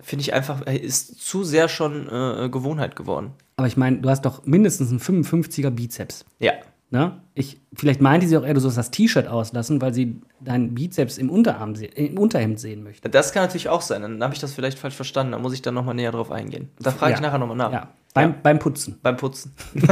Finde 0.00 0.22
ich 0.22 0.32
einfach, 0.32 0.66
äh, 0.66 0.76
ist 0.76 1.20
zu 1.20 1.44
sehr 1.44 1.68
schon 1.68 2.08
äh, 2.08 2.48
Gewohnheit 2.48 2.94
geworden. 2.96 3.32
Aber 3.56 3.66
ich 3.66 3.76
meine, 3.76 3.98
du 3.98 4.08
hast 4.08 4.22
doch 4.24 4.46
mindestens 4.46 4.90
einen 4.90 5.00
55er 5.00 5.70
Bizeps. 5.70 6.24
Ja. 6.38 6.52
Ne? 6.90 7.20
Ich, 7.34 7.60
vielleicht 7.74 8.00
meinte 8.00 8.26
sie 8.26 8.36
auch 8.38 8.44
eher, 8.44 8.54
du 8.54 8.60
sollst 8.60 8.78
das 8.78 8.90
T-Shirt 8.90 9.26
auslassen, 9.26 9.82
weil 9.82 9.92
sie 9.92 10.22
deinen 10.40 10.74
Bizeps 10.74 11.18
im, 11.18 11.28
Unterarm 11.28 11.74
im 11.74 12.18
Unterhemd 12.18 12.60
sehen 12.60 12.82
möchte. 12.82 13.10
Das 13.10 13.32
kann 13.32 13.42
natürlich 13.42 13.68
auch 13.68 13.82
sein. 13.82 14.00
Dann 14.02 14.22
habe 14.22 14.32
ich 14.32 14.40
das 14.40 14.54
vielleicht 14.54 14.78
falsch 14.78 14.94
verstanden. 14.94 15.32
Da 15.32 15.38
muss 15.38 15.52
ich 15.52 15.60
dann 15.60 15.74
nochmal 15.74 15.94
näher 15.94 16.12
drauf 16.12 16.30
eingehen. 16.30 16.70
Da 16.78 16.90
frage 16.90 17.12
ich 17.14 17.18
Ja. 17.18 17.26
nachher 17.26 17.38
nochmal 17.38 17.56
nach. 17.56 17.72
Ja, 17.72 17.88
beim, 18.14 18.36
beim 18.42 18.58
Putzen. 18.58 18.98
Beim 19.02 19.16
Putzen. 19.16 19.52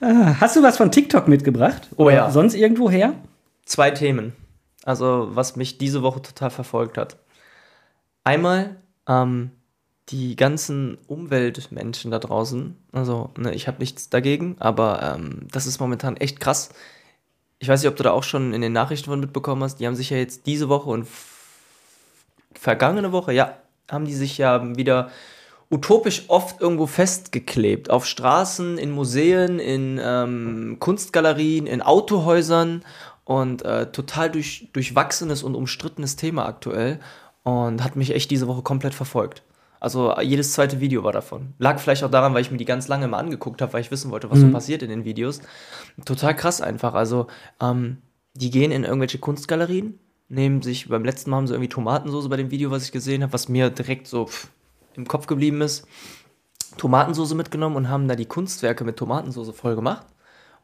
Hast 0.00 0.56
du 0.56 0.62
was 0.62 0.76
von 0.76 0.90
TikTok 0.92 1.28
mitgebracht? 1.28 1.88
Oh 1.96 2.10
ja. 2.10 2.30
Sonst 2.30 2.54
irgendwo 2.54 2.90
her? 2.90 3.14
zwei 3.64 3.90
Themen. 3.90 4.34
Also, 4.84 5.28
was 5.30 5.56
mich 5.56 5.78
diese 5.78 6.02
Woche 6.02 6.20
total 6.20 6.50
verfolgt 6.50 6.98
hat. 6.98 7.16
Einmal 8.22 8.76
ähm, 9.08 9.50
die 10.10 10.36
ganzen 10.36 10.98
Umweltmenschen 11.06 12.10
da 12.10 12.18
draußen. 12.18 12.76
Also, 12.92 13.30
ne, 13.38 13.54
ich 13.54 13.66
habe 13.66 13.78
nichts 13.78 14.10
dagegen, 14.10 14.56
aber 14.58 15.16
ähm, 15.16 15.48
das 15.50 15.66
ist 15.66 15.80
momentan 15.80 16.18
echt 16.18 16.38
krass. 16.38 16.70
Ich 17.58 17.68
weiß 17.68 17.80
nicht, 17.80 17.88
ob 17.88 17.96
du 17.96 18.02
da 18.02 18.10
auch 18.10 18.24
schon 18.24 18.52
in 18.52 18.60
den 18.60 18.74
Nachrichten 18.74 19.08
von 19.08 19.20
mitbekommen 19.20 19.62
hast. 19.62 19.76
Die 19.80 19.86
haben 19.86 19.96
sich 19.96 20.10
ja 20.10 20.18
jetzt 20.18 20.46
diese 20.46 20.68
Woche 20.68 20.90
und 20.90 21.08
vergangene 22.52 23.12
Woche, 23.12 23.32
ja, 23.32 23.56
haben 23.90 24.04
die 24.04 24.14
sich 24.14 24.36
ja 24.36 24.76
wieder 24.76 25.10
utopisch 25.70 26.24
oft 26.28 26.60
irgendwo 26.60 26.86
festgeklebt. 26.86 27.90
Auf 27.90 28.06
Straßen, 28.06 28.76
in 28.76 28.90
Museen, 28.90 29.58
in 29.58 29.98
ähm, 30.02 30.76
Kunstgalerien, 30.78 31.66
in 31.66 31.80
Autohäusern 31.80 32.84
und 33.24 33.62
äh, 33.62 33.90
total 33.90 34.30
durch, 34.30 34.68
durchwachsenes 34.72 35.42
und 35.42 35.54
umstrittenes 35.54 36.16
Thema 36.16 36.46
aktuell 36.46 37.00
und 37.42 37.82
hat 37.82 37.96
mich 37.96 38.14
echt 38.14 38.30
diese 38.30 38.46
Woche 38.46 38.62
komplett 38.62 38.94
verfolgt. 38.94 39.42
Also 39.80 40.18
jedes 40.20 40.52
zweite 40.52 40.80
Video 40.80 41.04
war 41.04 41.12
davon. 41.12 41.52
Lag 41.58 41.78
vielleicht 41.78 42.04
auch 42.04 42.10
daran, 42.10 42.32
weil 42.32 42.40
ich 42.40 42.50
mir 42.50 42.56
die 42.56 42.64
ganz 42.64 42.88
lange 42.88 43.06
mal 43.06 43.18
angeguckt 43.18 43.60
habe, 43.60 43.74
weil 43.74 43.82
ich 43.82 43.90
wissen 43.90 44.10
wollte, 44.10 44.30
was 44.30 44.40
so 44.40 44.50
passiert 44.50 44.82
in 44.82 44.88
den 44.88 45.04
Videos. 45.04 45.42
Total 46.06 46.34
krass 46.34 46.62
einfach. 46.62 46.94
Also 46.94 47.26
ähm, 47.60 47.98
die 48.32 48.50
gehen 48.50 48.72
in 48.72 48.84
irgendwelche 48.84 49.18
Kunstgalerien, 49.18 49.98
nehmen 50.30 50.62
sich, 50.62 50.88
beim 50.88 51.04
letzten 51.04 51.28
Mal 51.28 51.36
haben 51.36 51.46
sie 51.46 51.52
irgendwie 51.52 51.68
Tomatensoße 51.68 52.30
bei 52.30 52.38
dem 52.38 52.50
Video, 52.50 52.70
was 52.70 52.84
ich 52.84 52.92
gesehen 52.92 53.22
habe, 53.22 53.34
was 53.34 53.50
mir 53.50 53.68
direkt 53.68 54.06
so 54.06 54.26
pff, 54.26 54.48
im 54.94 55.06
Kopf 55.06 55.26
geblieben 55.26 55.60
ist. 55.60 55.86
Tomatensoße 56.78 57.34
mitgenommen 57.34 57.76
und 57.76 57.90
haben 57.90 58.08
da 58.08 58.16
die 58.16 58.24
Kunstwerke 58.24 58.84
mit 58.84 58.96
Tomatensoße 58.96 59.52
voll 59.52 59.76
gemacht 59.76 60.06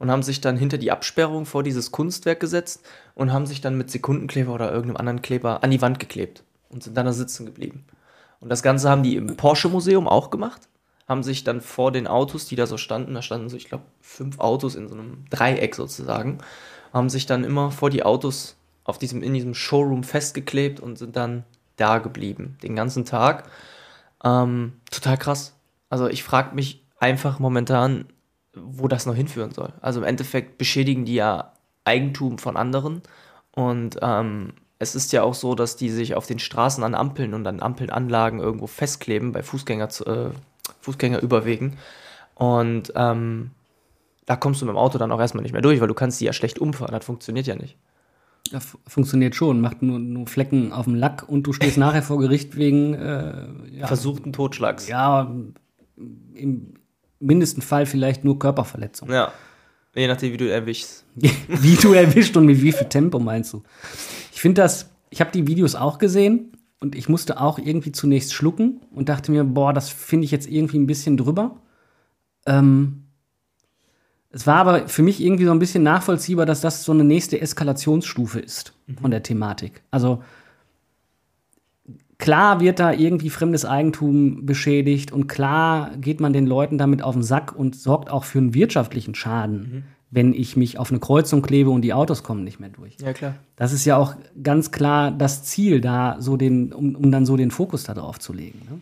und 0.00 0.10
haben 0.10 0.22
sich 0.22 0.40
dann 0.40 0.56
hinter 0.56 0.78
die 0.78 0.90
Absperrung 0.90 1.44
vor 1.44 1.62
dieses 1.62 1.92
Kunstwerk 1.92 2.40
gesetzt 2.40 2.82
und 3.14 3.32
haben 3.32 3.46
sich 3.46 3.60
dann 3.60 3.76
mit 3.76 3.90
Sekundenkleber 3.90 4.52
oder 4.52 4.72
irgendeinem 4.72 4.96
anderen 4.96 5.22
Kleber 5.22 5.62
an 5.62 5.70
die 5.70 5.82
Wand 5.82 6.00
geklebt 6.00 6.42
und 6.70 6.82
sind 6.82 6.96
dann 6.96 7.06
da 7.06 7.12
sitzen 7.12 7.44
geblieben. 7.46 7.84
Und 8.40 8.48
das 8.48 8.62
Ganze 8.62 8.88
haben 8.88 9.02
die 9.02 9.16
im 9.16 9.36
Porsche 9.36 9.68
Museum 9.68 10.08
auch 10.08 10.30
gemacht, 10.30 10.62
haben 11.06 11.22
sich 11.22 11.44
dann 11.44 11.60
vor 11.60 11.92
den 11.92 12.06
Autos, 12.06 12.46
die 12.46 12.56
da 12.56 12.66
so 12.66 12.78
standen, 12.78 13.12
da 13.14 13.20
standen 13.20 13.50
so, 13.50 13.56
ich 13.58 13.68
glaube, 13.68 13.84
fünf 14.00 14.40
Autos 14.40 14.74
in 14.74 14.88
so 14.88 14.94
einem 14.94 15.26
Dreieck 15.28 15.74
sozusagen, 15.74 16.38
haben 16.94 17.10
sich 17.10 17.26
dann 17.26 17.44
immer 17.44 17.70
vor 17.70 17.90
die 17.90 18.02
Autos 18.02 18.56
auf 18.84 18.96
diesem, 18.96 19.22
in 19.22 19.34
diesem 19.34 19.54
Showroom 19.54 20.02
festgeklebt 20.02 20.80
und 20.80 20.96
sind 20.96 21.14
dann 21.14 21.44
da 21.76 21.98
geblieben, 21.98 22.56
den 22.62 22.74
ganzen 22.74 23.04
Tag. 23.04 23.50
Ähm, 24.24 24.72
total 24.90 25.18
krass. 25.18 25.54
Also 25.90 26.08
ich 26.08 26.24
frage 26.24 26.54
mich 26.54 26.82
einfach 26.98 27.38
momentan, 27.38 28.06
wo 28.54 28.88
das 28.88 29.06
noch 29.06 29.14
hinführen 29.14 29.52
soll. 29.52 29.72
Also 29.80 30.00
im 30.00 30.06
Endeffekt 30.06 30.58
beschädigen 30.58 31.04
die 31.04 31.14
ja 31.14 31.52
Eigentum 31.84 32.38
von 32.38 32.56
anderen 32.56 33.02
und 33.52 33.98
ähm, 34.02 34.52
es 34.78 34.94
ist 34.94 35.12
ja 35.12 35.22
auch 35.22 35.34
so, 35.34 35.54
dass 35.54 35.76
die 35.76 35.90
sich 35.90 36.14
auf 36.14 36.26
den 36.26 36.38
Straßen 36.38 36.82
an 36.82 36.94
Ampeln 36.94 37.34
und 37.34 37.46
an 37.46 37.60
Ampelanlagen 37.60 38.40
irgendwo 38.40 38.66
festkleben 38.66 39.32
bei 39.32 39.42
Fußgänger, 39.42 39.88
äh, 40.06 40.30
Fußgängerüberwegen 40.80 41.76
und 42.34 42.92
ähm, 42.96 43.50
da 44.26 44.36
kommst 44.36 44.62
du 44.62 44.66
mit 44.66 44.74
dem 44.74 44.78
Auto 44.78 44.98
dann 44.98 45.12
auch 45.12 45.20
erstmal 45.20 45.42
nicht 45.42 45.52
mehr 45.52 45.62
durch, 45.62 45.80
weil 45.80 45.88
du 45.88 45.94
kannst 45.94 46.20
die 46.20 46.24
ja 46.24 46.32
schlecht 46.32 46.58
umfahren. 46.58 46.92
Das 46.92 47.04
funktioniert 47.04 47.46
ja 47.46 47.56
nicht. 47.56 47.76
Ja, 48.50 48.60
funktioniert 48.86 49.34
schon, 49.34 49.60
macht 49.60 49.82
nur, 49.82 49.98
nur 49.98 50.26
Flecken 50.26 50.72
auf 50.72 50.84
dem 50.84 50.94
Lack 50.94 51.28
und 51.28 51.44
du 51.44 51.52
stehst 51.52 51.78
nachher 51.78 52.02
vor 52.02 52.18
Gericht 52.18 52.56
wegen 52.56 52.94
äh, 52.94 53.46
ja, 53.72 53.86
Versuchten 53.86 54.32
Totschlags. 54.32 54.88
ja, 54.88 55.34
im 56.34 56.74
mindesten 57.20 57.62
Fall 57.62 57.86
vielleicht 57.86 58.24
nur 58.24 58.38
Körperverletzung. 58.38 59.10
ja. 59.12 59.32
Je 59.94 60.06
nachdem, 60.06 60.32
wie 60.32 60.36
du 60.36 60.48
erwischst. 60.48 61.04
wie 61.16 61.74
du 61.74 61.92
erwischt 61.92 62.36
und 62.36 62.46
mit 62.46 62.62
wie 62.62 62.72
viel 62.72 62.88
Tempo 62.88 63.18
meinst 63.18 63.52
du? 63.52 63.62
Ich 64.32 64.40
finde 64.40 64.62
das, 64.62 64.88
ich 65.10 65.20
habe 65.20 65.32
die 65.32 65.48
Videos 65.48 65.74
auch 65.74 65.98
gesehen 65.98 66.52
und 66.78 66.94
ich 66.94 67.08
musste 67.08 67.40
auch 67.40 67.58
irgendwie 67.58 67.90
zunächst 67.90 68.32
schlucken 68.32 68.80
und 68.92 69.08
dachte 69.08 69.32
mir, 69.32 69.42
boah, 69.42 69.72
das 69.72 69.90
finde 69.90 70.26
ich 70.26 70.30
jetzt 70.30 70.48
irgendwie 70.48 70.78
ein 70.78 70.86
bisschen 70.86 71.16
drüber. 71.16 71.56
Ähm, 72.46 73.04
es 74.30 74.46
war 74.46 74.56
aber 74.56 74.88
für 74.88 75.02
mich 75.02 75.20
irgendwie 75.20 75.44
so 75.44 75.50
ein 75.50 75.58
bisschen 75.58 75.82
nachvollziehbar, 75.82 76.46
dass 76.46 76.60
das 76.60 76.84
so 76.84 76.92
eine 76.92 77.02
nächste 77.02 77.40
Eskalationsstufe 77.40 78.38
ist 78.38 78.72
von 79.00 79.10
der 79.10 79.24
Thematik. 79.24 79.82
Also 79.90 80.22
klar 82.20 82.60
wird 82.60 82.78
da 82.78 82.92
irgendwie 82.92 83.30
fremdes 83.30 83.64
Eigentum 83.64 84.46
beschädigt 84.46 85.10
und 85.10 85.26
klar 85.26 85.90
geht 85.96 86.20
man 86.20 86.32
den 86.32 86.46
Leuten 86.46 86.78
damit 86.78 87.02
auf 87.02 87.14
den 87.14 87.24
Sack 87.24 87.56
und 87.56 87.74
sorgt 87.74 88.10
auch 88.10 88.24
für 88.24 88.38
einen 88.38 88.54
wirtschaftlichen 88.54 89.16
Schaden, 89.16 89.84
wenn 90.10 90.32
ich 90.32 90.56
mich 90.56 90.78
auf 90.78 90.90
eine 90.90 91.00
Kreuzung 91.00 91.42
klebe 91.42 91.70
und 91.70 91.82
die 91.82 91.94
Autos 91.94 92.22
kommen 92.22 92.44
nicht 92.44 92.60
mehr 92.60 92.68
durch. 92.68 92.96
Ja, 93.00 93.12
klar. 93.12 93.34
Das 93.56 93.72
ist 93.72 93.84
ja 93.84 93.96
auch 93.96 94.14
ganz 94.42 94.70
klar 94.70 95.10
das 95.10 95.44
Ziel, 95.44 95.80
da 95.80 96.16
so 96.20 96.36
den, 96.36 96.72
um, 96.72 96.94
um 96.94 97.10
dann 97.10 97.26
so 97.26 97.36
den 97.36 97.50
Fokus 97.50 97.84
da 97.84 97.94
drauf 97.94 98.18
zu 98.18 98.32
legen. 98.32 98.60
Ne? 98.68 98.80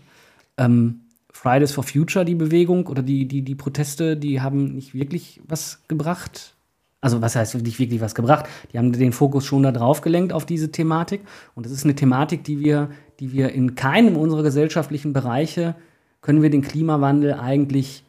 Ähm, 0.56 1.00
Fridays 1.30 1.72
for 1.72 1.84
Future, 1.84 2.24
die 2.24 2.34
Bewegung 2.34 2.86
oder 2.88 3.02
die, 3.02 3.28
die, 3.28 3.42
die 3.42 3.54
Proteste, 3.54 4.16
die 4.16 4.40
haben 4.40 4.74
nicht 4.74 4.94
wirklich 4.94 5.40
was 5.46 5.82
gebracht. 5.86 6.54
Also, 7.00 7.22
was 7.22 7.36
heißt 7.36 7.54
nicht 7.62 7.78
wirklich 7.78 8.00
was 8.00 8.16
gebracht? 8.16 8.46
Die 8.72 8.78
haben 8.78 8.90
den 8.90 9.12
Fokus 9.12 9.44
schon 9.44 9.62
da 9.62 9.70
drauf 9.70 10.00
gelenkt 10.00 10.32
auf 10.32 10.46
diese 10.46 10.72
Thematik. 10.72 11.20
Und 11.54 11.64
das 11.64 11.72
ist 11.72 11.84
eine 11.84 11.94
Thematik, 11.94 12.42
die 12.42 12.58
wir, 12.58 12.90
die 13.20 13.32
wir 13.32 13.50
in 13.52 13.74
keinem 13.74 14.16
unserer 14.16 14.42
gesellschaftlichen 14.42 15.12
Bereiche 15.12 15.74
können 16.20 16.42
wir 16.42 16.50
den 16.50 16.62
Klimawandel 16.62 17.34
eigentlich 17.34 18.04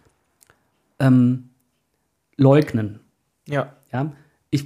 ähm, 1.00 1.50
leugnen. 2.38 3.00
Ja. 3.48 3.74
Ja, 3.92 4.12
ich 4.52 4.66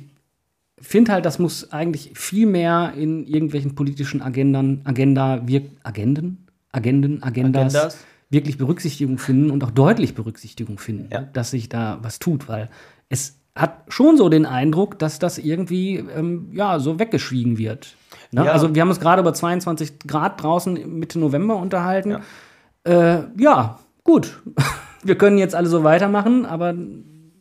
finde 0.80 1.14
halt, 1.14 1.26
das 1.26 1.40
muss 1.40 1.72
eigentlich 1.72 2.12
viel 2.16 2.46
mehr 2.46 2.94
in 2.98 3.26
irgendwelchen 3.26 3.76
politischen 3.76 4.22
Agendern, 4.22 4.82
Agenda, 4.84 5.48
wir, 5.48 5.64
Agenden, 5.84 6.46
Agenden, 6.72 7.24
Agendas, 7.24 7.74
Agendas. 7.76 7.98
wirklich 8.30 8.58
Berücksichtigung 8.58 9.18
finden 9.18 9.50
und 9.52 9.64
auch 9.64 9.72
deutlich 9.72 10.14
Berücksichtigung 10.16 10.78
finden, 10.78 11.10
Ja. 11.12 11.22
dass 11.22 11.52
sich 11.52 11.70
da 11.70 12.00
was 12.02 12.20
tut, 12.20 12.50
weil 12.50 12.70
es 13.08 13.40
hat 13.56 13.84
schon 13.88 14.18
so 14.18 14.30
den 14.30 14.46
Eindruck, 14.46 14.98
dass 15.00 15.20
das 15.20 15.38
irgendwie 15.38 15.98
ähm, 15.98 16.50
ja 16.54 16.80
so 16.80 17.00
weggeschwiegen 17.00 17.58
wird. 17.58 17.96
Ne? 18.32 18.46
Ja. 18.46 18.52
Also 18.52 18.74
wir 18.74 18.82
haben 18.82 18.90
uns 18.90 19.00
gerade 19.00 19.22
über 19.22 19.34
22 19.34 20.00
Grad 20.08 20.42
draußen 20.42 20.98
Mitte 20.98 21.20
November 21.20 21.58
unterhalten. 21.58 22.12
Ja. 22.86 23.18
Äh, 23.18 23.24
ja 23.38 23.80
gut. 24.04 24.42
wir 25.04 25.18
können 25.18 25.38
jetzt 25.38 25.54
alle 25.54 25.68
so 25.68 25.84
weitermachen, 25.84 26.46
aber 26.46 26.74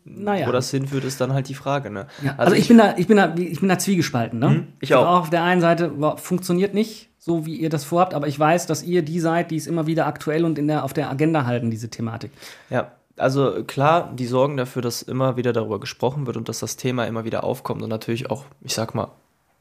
naja. 0.05 0.46
Wo 0.46 0.53
das 0.53 0.70
hinführt, 0.70 1.05
ist 1.05 1.20
dann 1.20 1.33
halt 1.33 1.48
die 1.48 1.55
Frage. 1.55 1.90
Ne? 1.90 2.07
Ja, 2.22 2.35
also, 2.37 2.55
ich, 2.55 2.68
bin 2.68 2.79
da, 2.79 2.94
ich, 2.96 3.07
bin 3.07 3.16
da, 3.16 3.35
ich 3.37 3.61
bin 3.61 3.68
da 3.68 3.79
zwiegespalten. 3.79 4.38
Ne? 4.38 4.48
Mhm, 4.48 4.66
ich 4.81 4.94
auch. 4.94 5.07
Also 5.07 5.11
auf 5.20 5.31
der 5.31 5.44
einen 5.44 5.61
Seite 5.61 5.88
boah, 5.88 6.18
funktioniert 6.18 6.75
nicht 6.75 7.11
so, 7.18 7.46
wie 7.46 7.55
ihr 7.55 7.70
das 7.70 7.85
vorhabt, 7.85 8.14
aber 8.14 8.27
ich 8.27 8.37
weiß, 8.38 8.66
dass 8.66 8.83
ihr 8.83 9.03
die 9.03 9.20
seid, 9.20 9.53
die 9.53 9.57
es 9.57 9.68
immer 9.68 9.87
wieder 9.87 10.07
aktuell 10.07 10.44
und 10.44 10.59
in 10.59 10.66
der, 10.66 10.83
auf 10.83 10.92
der 10.92 11.09
Agenda 11.09 11.46
halten, 11.46 11.70
diese 11.70 11.88
Thematik. 11.88 12.33
Ja, 12.68 12.90
also 13.16 13.64
klar, 13.64 14.12
die 14.14 14.27
sorgen 14.27 14.57
dafür, 14.57 14.83
dass 14.83 15.03
immer 15.03 15.37
wieder 15.37 15.53
darüber 15.53 15.81
gesprochen 15.81 16.27
wird 16.27 16.37
und 16.37 16.48
dass 16.48 16.61
das 16.61 16.77
Thema 16.77 17.05
immer 17.07 17.25
wieder 17.25 17.44
aufkommt 17.44 17.83
und 17.83 17.88
natürlich 17.88 18.31
auch, 18.31 18.44
ich 18.62 18.75
sag 18.75 18.94
mal, 18.94 19.09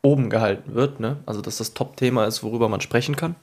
oben 0.01 0.29
gehalten 0.29 0.73
wird. 0.73 0.99
Ne? 0.99 1.17
Also 1.25 1.41
dass 1.41 1.57
das 1.57 1.73
Top-Thema 1.73 2.25
ist, 2.25 2.43
worüber 2.43 2.69
man 2.69 2.81
sprechen 2.81 3.15
kann. 3.15 3.35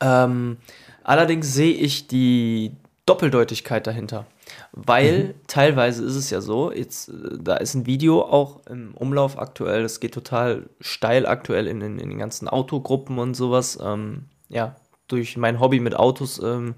Ähm, 0.00 0.58
allerdings 1.02 1.52
sehe 1.54 1.74
ich 1.74 2.08
die 2.08 2.72
Doppeldeutigkeit 3.06 3.86
dahinter. 3.86 4.26
Weil 4.72 5.24
mhm. 5.24 5.34
teilweise 5.46 6.04
ist 6.04 6.14
es 6.14 6.30
ja 6.30 6.40
so, 6.40 6.72
jetzt, 6.72 7.08
äh, 7.08 7.38
da 7.40 7.56
ist 7.56 7.74
ein 7.74 7.86
Video 7.86 8.22
auch 8.22 8.60
im 8.66 8.94
Umlauf 8.94 9.38
aktuell, 9.38 9.82
das 9.82 10.00
geht 10.00 10.14
total 10.14 10.68
steil 10.80 11.26
aktuell 11.26 11.66
in, 11.66 11.80
in, 11.80 11.98
in 11.98 12.10
den 12.10 12.18
ganzen 12.18 12.48
Autogruppen 12.48 13.18
und 13.18 13.34
sowas. 13.34 13.78
Ähm, 13.82 14.26
ja, 14.48 14.76
durch 15.08 15.36
mein 15.36 15.60
Hobby 15.60 15.80
mit 15.80 15.96
Autos 15.96 16.40
ähm, 16.42 16.74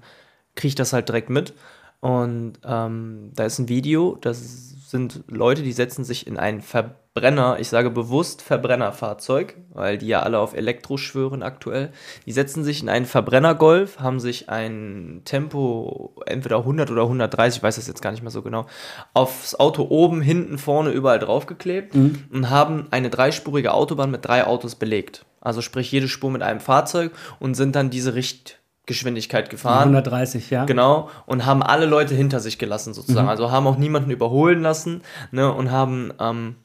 kriege 0.55 0.69
ich 0.69 0.75
das 0.75 0.93
halt 0.93 1.09
direkt 1.09 1.29
mit. 1.29 1.53
Und 2.01 2.53
ähm, 2.63 3.31
da 3.35 3.45
ist 3.45 3.59
ein 3.59 3.67
Video, 3.67 4.17
das 4.21 4.69
sind 4.89 5.23
Leute, 5.27 5.61
die 5.61 5.73
setzen 5.73 6.03
sich 6.03 6.25
in 6.25 6.37
einen 6.37 6.61
Verbrenner, 6.61 7.57
ich 7.59 7.67
sage 7.67 7.91
bewusst 7.91 8.41
Verbrennerfahrzeug, 8.41 9.55
weil 9.71 9.97
die 9.97 10.07
ja 10.07 10.21
alle 10.21 10.39
auf 10.39 10.55
Elektro 10.55 10.97
schwören 10.97 11.43
aktuell. 11.43 11.91
Die 12.25 12.31
setzen 12.31 12.63
sich 12.63 12.81
in 12.81 12.89
einen 12.89 13.05
Verbrennergolf, 13.05 13.99
haben 13.99 14.19
sich 14.19 14.49
ein 14.49 15.21
Tempo 15.25 16.15
entweder 16.25 16.59
100 16.59 16.89
oder 16.89 17.03
130, 17.03 17.57
ich 17.57 17.63
weiß 17.63 17.75
das 17.75 17.87
jetzt 17.87 18.01
gar 18.01 18.11
nicht 18.11 18.23
mehr 18.23 18.31
so 18.31 18.41
genau, 18.41 18.65
aufs 19.13 19.55
Auto 19.55 19.85
oben, 19.89 20.21
hinten, 20.21 20.57
vorne, 20.57 20.91
überall 20.91 21.19
draufgeklebt 21.19 21.93
mhm. 21.93 22.23
und 22.31 22.49
haben 22.49 22.87
eine 22.91 23.09
dreispurige 23.09 23.73
Autobahn 23.73 24.09
mit 24.09 24.25
drei 24.25 24.47
Autos 24.47 24.75
belegt. 24.75 25.25
Also 25.41 25.61
sprich 25.61 25.91
jede 25.91 26.07
Spur 26.07 26.31
mit 26.31 26.41
einem 26.41 26.59
Fahrzeug 26.61 27.11
und 27.39 27.55
sind 27.55 27.75
dann 27.75 27.89
diese 27.89 28.15
Richt 28.15 28.58
Geschwindigkeit 28.89 29.49
gefahren. 29.49 29.95
130, 29.95 30.49
ja. 30.49 30.65
Genau. 30.65 31.09
Und 31.25 31.45
haben 31.45 31.63
alle 31.63 31.85
Leute 31.85 32.15
hinter 32.15 32.41
sich 32.41 32.57
gelassen, 32.57 32.93
sozusagen. 32.93 33.27
Mhm. 33.27 33.29
Also 33.29 33.51
haben 33.51 33.67
auch 33.67 33.77
niemanden 33.77 34.11
überholen 34.11 34.61
lassen 34.61 35.01
ne, 35.31 35.53
und 35.53 35.71
haben 35.71 36.11
ähm, 36.19 36.55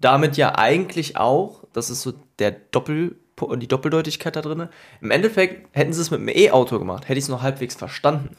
damit 0.00 0.36
ja 0.36 0.58
eigentlich 0.58 1.16
auch, 1.16 1.64
das 1.72 1.88
ist 1.88 2.02
so 2.02 2.12
der 2.38 2.50
Doppel, 2.50 3.16
die 3.56 3.68
Doppeldeutigkeit 3.68 4.34
da 4.34 4.42
drin, 4.42 4.68
im 5.00 5.10
Endeffekt 5.10 5.68
hätten 5.74 5.92
sie 5.92 6.02
es 6.02 6.10
mit 6.10 6.20
einem 6.20 6.28
E-Auto 6.28 6.78
gemacht, 6.78 7.08
hätte 7.08 7.18
ich 7.18 7.24
es 7.24 7.30
noch 7.30 7.42
halbwegs 7.42 7.76
verstanden. 7.76 8.36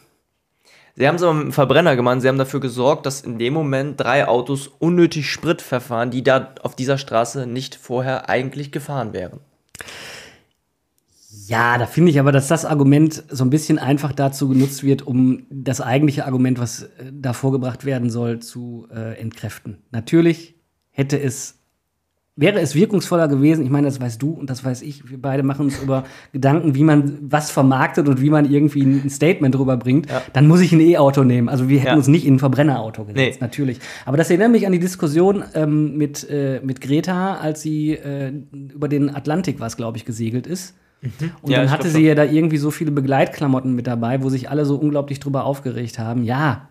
Sie 0.95 1.07
haben 1.07 1.15
es 1.15 1.23
aber 1.23 1.33
mit 1.33 1.43
einem 1.43 1.53
Verbrenner 1.53 1.95
gemacht. 1.95 2.19
Sie 2.21 2.27
haben 2.27 2.37
dafür 2.37 2.59
gesorgt, 2.59 3.05
dass 3.05 3.21
in 3.21 3.39
dem 3.39 3.53
Moment 3.53 4.01
drei 4.01 4.27
Autos 4.27 4.67
unnötig 4.67 5.31
Sprit 5.31 5.61
verfahren, 5.61 6.11
die 6.11 6.23
da 6.23 6.53
auf 6.61 6.75
dieser 6.75 6.97
Straße 6.97 7.47
nicht 7.47 7.75
vorher 7.75 8.27
eigentlich 8.27 8.73
gefahren 8.73 9.13
wären. 9.13 9.39
Ja, 11.47 11.77
da 11.77 11.85
finde 11.85 12.11
ich 12.11 12.19
aber, 12.19 12.31
dass 12.31 12.47
das 12.47 12.65
Argument 12.65 13.23
so 13.29 13.43
ein 13.43 13.49
bisschen 13.49 13.79
einfach 13.79 14.11
dazu 14.11 14.49
genutzt 14.49 14.83
wird, 14.83 15.05
um 15.05 15.43
das 15.49 15.81
eigentliche 15.81 16.25
Argument, 16.25 16.59
was 16.59 16.83
äh, 16.83 16.87
da 17.11 17.33
vorgebracht 17.33 17.85
werden 17.85 18.09
soll, 18.09 18.39
zu 18.39 18.87
äh, 18.93 19.19
entkräften. 19.19 19.77
Natürlich 19.91 20.55
hätte 20.89 21.19
es, 21.19 21.59
wäre 22.35 22.59
es 22.59 22.75
wirkungsvoller 22.75 23.27
gewesen, 23.27 23.63
ich 23.63 23.69
meine, 23.69 23.87
das 23.87 24.01
weißt 24.01 24.21
du 24.21 24.31
und 24.31 24.49
das 24.49 24.63
weiß 24.63 24.81
ich, 24.81 25.09
wir 25.09 25.21
beide 25.21 25.43
machen 25.43 25.65
uns 25.65 25.81
über 25.81 26.03
Gedanken, 26.33 26.75
wie 26.75 26.83
man 26.83 27.17
was 27.21 27.51
vermarktet 27.51 28.07
und 28.07 28.21
wie 28.21 28.29
man 28.29 28.51
irgendwie 28.51 28.83
ein 28.83 29.09
Statement 29.09 29.55
drüber 29.55 29.77
bringt, 29.77 30.09
ja. 30.09 30.21
dann 30.33 30.47
muss 30.47 30.61
ich 30.61 30.71
ein 30.71 30.81
E-Auto 30.81 31.23
nehmen. 31.23 31.47
Also 31.47 31.69
wir 31.69 31.79
hätten 31.79 31.91
ja. 31.91 31.95
uns 31.95 32.07
nicht 32.07 32.25
in 32.25 32.35
ein 32.35 32.39
Verbrennerauto 32.39 33.05
gesetzt, 33.05 33.39
nee. 33.39 33.45
natürlich. 33.45 33.79
Aber 34.05 34.17
das 34.17 34.29
erinnert 34.29 34.51
mich 34.51 34.65
an 34.65 34.71
die 34.71 34.79
Diskussion 34.79 35.43
ähm, 35.53 35.95
mit, 35.97 36.29
äh, 36.29 36.59
mit 36.63 36.81
Greta, 36.81 37.35
als 37.35 37.61
sie 37.61 37.91
äh, 37.91 38.33
über 38.51 38.87
den 38.87 39.13
Atlantik, 39.13 39.59
was 39.59 39.77
glaube 39.77 39.97
ich, 39.97 40.05
gesegelt 40.05 40.47
ist 40.47 40.75
Mhm. 41.01 41.31
Und 41.41 41.51
ja, 41.51 41.59
dann 41.59 41.71
hatte 41.71 41.89
sie 41.89 42.05
ja 42.05 42.15
da 42.15 42.23
irgendwie 42.23 42.57
so 42.57 42.71
viele 42.71 42.91
Begleitklamotten 42.91 43.73
mit 43.73 43.87
dabei, 43.87 44.21
wo 44.21 44.29
sich 44.29 44.49
alle 44.49 44.65
so 44.65 44.75
unglaublich 44.75 45.19
drüber 45.19 45.45
aufgeregt 45.45 45.99
haben. 45.99 46.23
Ja. 46.23 46.69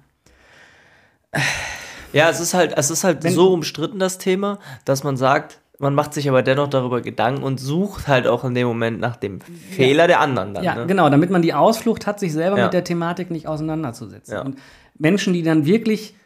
Ja, 2.13 2.31
es 2.31 2.41
ist 2.41 2.55
halt, 2.55 2.73
es 2.77 2.91
ist 2.91 3.05
halt 3.05 3.25
Wenn, 3.25 3.33
so 3.33 3.53
umstritten, 3.53 3.99
das 3.99 4.19
Thema, 4.19 4.59
dass 4.85 5.05
man 5.05 5.17
sagt, 5.17 5.61
man 5.79 5.95
macht 5.95 6.15
sich 6.15 6.29
aber 6.29 6.43
dennoch 6.43 6.69
darüber 6.69 7.01
Gedanken 7.01 7.43
und 7.43 7.61
sucht 7.61 8.09
halt 8.09 8.27
auch 8.27 8.45
in 8.45 8.55
dem 8.55 8.67
Moment 8.67 8.99
nach 8.99 9.17
dem 9.17 9.41
Fehler 9.41 10.05
ja. 10.05 10.07
der 10.09 10.21
anderen 10.21 10.55
dann. 10.55 10.65
Ja, 10.65 10.75
ne? 10.75 10.87
genau, 10.87 11.09
damit 11.09 11.31
man 11.31 11.43
die 11.43 11.55
Ausflucht 11.55 12.07
hat, 12.07 12.19
sich 12.19 12.33
selber 12.33 12.59
ja. 12.59 12.65
mit 12.65 12.73
der 12.73 12.85
Thematik 12.85 13.31
nicht 13.31 13.47
auseinanderzusetzen. 13.47 14.35
Ja. 14.35 14.43
Und 14.43 14.59
Menschen, 14.99 15.33
die 15.33 15.43
dann 15.43 15.67
wirklich 15.67 16.17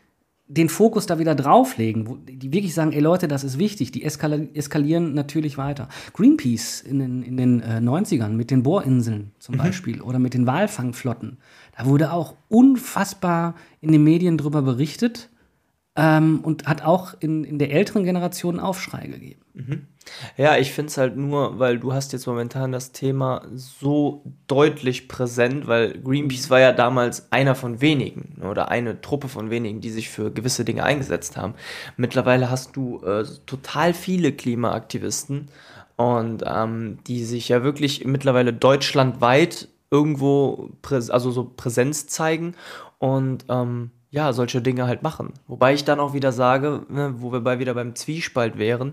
den 0.48 0.68
Fokus 0.68 1.06
da 1.06 1.18
wieder 1.18 1.34
drauflegen, 1.34 2.06
wo 2.06 2.16
die 2.16 2.52
wirklich 2.52 2.74
sagen, 2.74 2.92
ey 2.92 3.00
Leute, 3.00 3.26
das 3.28 3.42
ist 3.42 3.58
wichtig, 3.58 3.90
die 3.90 4.02
eskalieren 4.04 5.14
natürlich 5.14 5.56
weiter. 5.56 5.88
Greenpeace 6.12 6.82
in 6.82 6.98
den, 6.98 7.22
in 7.22 7.36
den 7.36 7.60
äh, 7.60 7.78
90ern 7.78 8.30
mit 8.30 8.50
den 8.50 8.62
Bohrinseln 8.62 9.32
zum 9.38 9.54
mhm. 9.54 9.58
Beispiel 9.58 10.02
oder 10.02 10.18
mit 10.18 10.34
den 10.34 10.46
Walfangflotten, 10.46 11.38
da 11.76 11.86
wurde 11.86 12.12
auch 12.12 12.36
unfassbar 12.48 13.54
in 13.80 13.92
den 13.92 14.04
Medien 14.04 14.36
drüber 14.36 14.62
berichtet 14.62 15.30
ähm, 15.96 16.40
und 16.42 16.66
hat 16.66 16.82
auch 16.82 17.14
in, 17.20 17.44
in 17.44 17.58
der 17.58 17.72
älteren 17.72 18.04
Generation 18.04 18.60
Aufschrei 18.60 19.06
gegeben. 19.06 19.42
Mhm. 19.54 19.86
Ja, 20.36 20.56
ich 20.56 20.72
finde 20.72 20.90
es 20.90 20.96
halt 20.96 21.16
nur, 21.16 21.58
weil 21.58 21.78
du 21.78 21.92
hast 21.92 22.12
jetzt 22.12 22.26
momentan 22.26 22.72
das 22.72 22.92
Thema 22.92 23.42
so 23.54 24.24
deutlich 24.46 25.06
präsent, 25.06 25.66
weil 25.66 25.98
Greenpeace 26.00 26.50
war 26.50 26.60
ja 26.60 26.72
damals 26.72 27.30
einer 27.30 27.54
von 27.54 27.80
wenigen 27.80 28.42
oder 28.42 28.68
eine 28.70 29.00
Truppe 29.00 29.28
von 29.28 29.50
wenigen, 29.50 29.80
die 29.80 29.90
sich 29.90 30.08
für 30.08 30.32
gewisse 30.32 30.64
Dinge 30.64 30.84
eingesetzt 30.84 31.36
haben. 31.36 31.54
Mittlerweile 31.96 32.50
hast 32.50 32.74
du 32.76 33.02
äh, 33.04 33.24
total 33.46 33.94
viele 33.94 34.32
Klimaaktivisten 34.32 35.48
und 35.96 36.42
ähm, 36.46 36.98
die 37.06 37.24
sich 37.24 37.48
ja 37.50 37.62
wirklich 37.62 38.04
mittlerweile 38.04 38.52
deutschlandweit 38.52 39.68
irgendwo 39.90 40.70
also 40.88 41.30
so 41.30 41.44
Präsenz 41.44 42.06
zeigen 42.06 42.54
und 42.98 43.44
ähm, 43.50 43.90
ja, 44.12 44.34
solche 44.34 44.60
Dinge 44.60 44.86
halt 44.86 45.02
machen. 45.02 45.32
Wobei 45.48 45.72
ich 45.72 45.84
dann 45.84 45.98
auch 45.98 46.12
wieder 46.12 46.32
sage, 46.32 46.82
ne, 46.90 47.14
wo 47.16 47.32
wir 47.32 47.40
bei 47.40 47.58
wieder 47.58 47.72
beim 47.72 47.94
Zwiespalt 47.94 48.58
wären, 48.58 48.92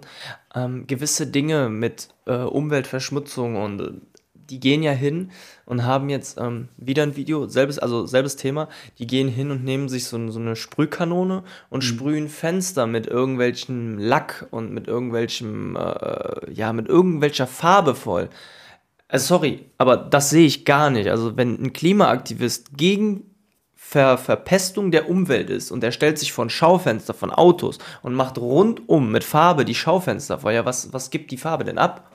ähm, 0.56 0.88
gewisse 0.88 1.28
Dinge 1.28 1.70
mit 1.70 2.08
äh, 2.26 2.38
Umweltverschmutzung 2.38 3.58
und 3.58 3.82
äh, 3.82 3.92
die 4.50 4.62
gehen 4.62 4.82
ja 4.82 4.94
hin 4.94 5.32
und 5.66 5.84
haben 5.84 6.10
jetzt 6.10 6.40
ähm, 6.40 6.70
wieder 6.78 7.04
ein 7.04 7.18
Video, 7.18 7.48
selbes, 7.48 7.80
also 7.80 8.06
selbes 8.06 8.38
Thema, 8.38 8.70
die 8.98 9.08
gehen 9.08 9.28
hin 9.28 9.52
und 9.52 9.66
nehmen 9.66 9.90
sich 9.90 10.06
so, 10.06 10.32
so 10.32 10.40
eine 10.40 10.56
Sprühkanone 10.56 11.44
und 11.70 11.84
mhm. 11.84 11.88
sprühen 11.88 12.30
Fenster 12.30 12.88
mit 12.88 13.06
irgendwelchem 13.06 14.00
Lack 14.00 14.48
und 14.52 14.72
mit 14.72 14.88
irgendwelchem, 14.88 15.76
äh, 15.76 16.50
ja, 16.52 16.72
mit 16.72 16.88
irgendwelcher 16.88 17.46
Farbe 17.46 17.94
voll. 17.94 18.30
Also 19.10 19.36
sorry, 19.36 19.66
aber 19.78 19.98
das 19.98 20.30
sehe 20.30 20.46
ich 20.46 20.64
gar 20.64 20.90
nicht. 20.90 21.10
Also 21.10 21.36
wenn 21.36 21.62
ein 21.62 21.74
Klimaaktivist 21.74 22.78
gegen 22.78 23.29
Ver 23.89 24.19
Verpestung 24.19 24.91
der 24.91 25.10
Umwelt 25.10 25.49
ist 25.49 25.71
und 25.71 25.84
er 25.84 25.91
stellt 25.91 26.19
sich 26.19 26.32
von 26.32 26.52
Schaufenster 26.52 27.15
von 27.15 27.32
Autos 27.32 27.80
und 28.04 28.13
macht 28.13 28.38
rundum 28.38 29.12
mit 29.12 29.23
Farbe 29.23 29.65
die 29.65 29.73
Schaufenster 29.73 30.38
vor, 30.38 30.52
ja, 30.52 30.63
was, 30.63 30.93
was 30.93 31.10
gibt 31.10 31.32
die 31.32 31.38
Farbe 31.38 31.63
denn 31.63 31.80
ab? 31.80 32.08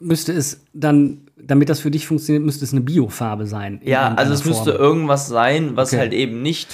Müsste 0.00 0.34
es 0.34 0.66
dann, 0.74 1.28
damit 1.38 1.70
das 1.70 1.80
für 1.80 1.90
dich 1.90 2.06
funktioniert, 2.06 2.44
müsste 2.44 2.62
es 2.62 2.72
eine 2.72 2.82
Biofarbe 2.82 3.46
sein. 3.46 3.80
Ja, 3.84 4.12
also 4.16 4.34
es 4.34 4.42
Form. 4.42 4.52
müsste 4.52 4.72
irgendwas 4.72 5.28
sein, 5.28 5.76
was 5.76 5.94
okay. 5.94 6.00
halt 6.00 6.12
eben 6.12 6.42
nicht 6.42 6.68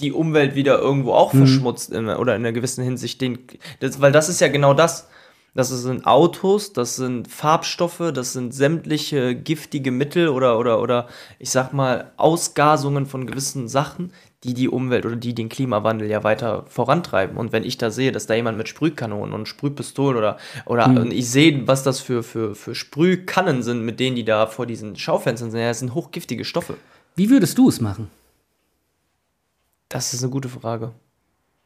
die 0.00 0.10
Umwelt 0.10 0.56
wieder 0.56 0.80
irgendwo 0.80 1.12
auch 1.12 1.32
hm. 1.32 1.46
verschmutzt 1.46 1.92
in, 1.92 2.08
oder 2.08 2.34
in 2.34 2.42
einer 2.42 2.50
gewissen 2.50 2.82
Hinsicht. 2.82 3.20
Den, 3.20 3.38
das, 3.78 4.00
weil 4.00 4.10
das 4.10 4.28
ist 4.28 4.40
ja 4.40 4.48
genau 4.48 4.74
das 4.74 5.06
das 5.54 5.68
sind 5.68 6.06
Autos, 6.06 6.72
das 6.72 6.96
sind 6.96 7.28
Farbstoffe, 7.28 8.12
das 8.14 8.32
sind 8.32 8.54
sämtliche 8.54 9.34
giftige 9.34 9.90
Mittel 9.90 10.28
oder, 10.28 10.58
oder, 10.58 10.80
oder 10.80 11.08
ich 11.38 11.50
sag 11.50 11.74
mal 11.74 12.12
Ausgasungen 12.16 13.04
von 13.04 13.26
gewissen 13.26 13.68
Sachen, 13.68 14.12
die 14.44 14.54
die 14.54 14.68
Umwelt 14.68 15.04
oder 15.04 15.16
die 15.16 15.34
den 15.34 15.50
Klimawandel 15.50 16.08
ja 16.08 16.24
weiter 16.24 16.64
vorantreiben. 16.68 17.36
Und 17.36 17.52
wenn 17.52 17.64
ich 17.64 17.76
da 17.76 17.90
sehe, 17.90 18.12
dass 18.12 18.26
da 18.26 18.34
jemand 18.34 18.56
mit 18.56 18.68
Sprühkanonen 18.68 19.34
und 19.34 19.46
Sprühpistolen 19.46 20.16
oder, 20.16 20.38
oder 20.64 20.88
mhm. 20.88 21.10
ich 21.12 21.28
sehe, 21.28 21.66
was 21.68 21.82
das 21.82 22.00
für, 22.00 22.22
für, 22.22 22.54
für 22.54 22.74
Sprühkannen 22.74 23.62
sind, 23.62 23.84
mit 23.84 24.00
denen 24.00 24.16
die 24.16 24.24
da 24.24 24.46
vor 24.46 24.66
diesen 24.66 24.96
Schaufenstern 24.96 25.50
sind, 25.50 25.60
ja, 25.60 25.68
das 25.68 25.80
sind 25.80 25.94
hochgiftige 25.94 26.46
Stoffe. 26.46 26.76
Wie 27.14 27.28
würdest 27.28 27.58
du 27.58 27.68
es 27.68 27.80
machen? 27.80 28.10
Das 29.90 30.14
ist 30.14 30.22
eine 30.22 30.32
gute 30.32 30.48
Frage. 30.48 30.92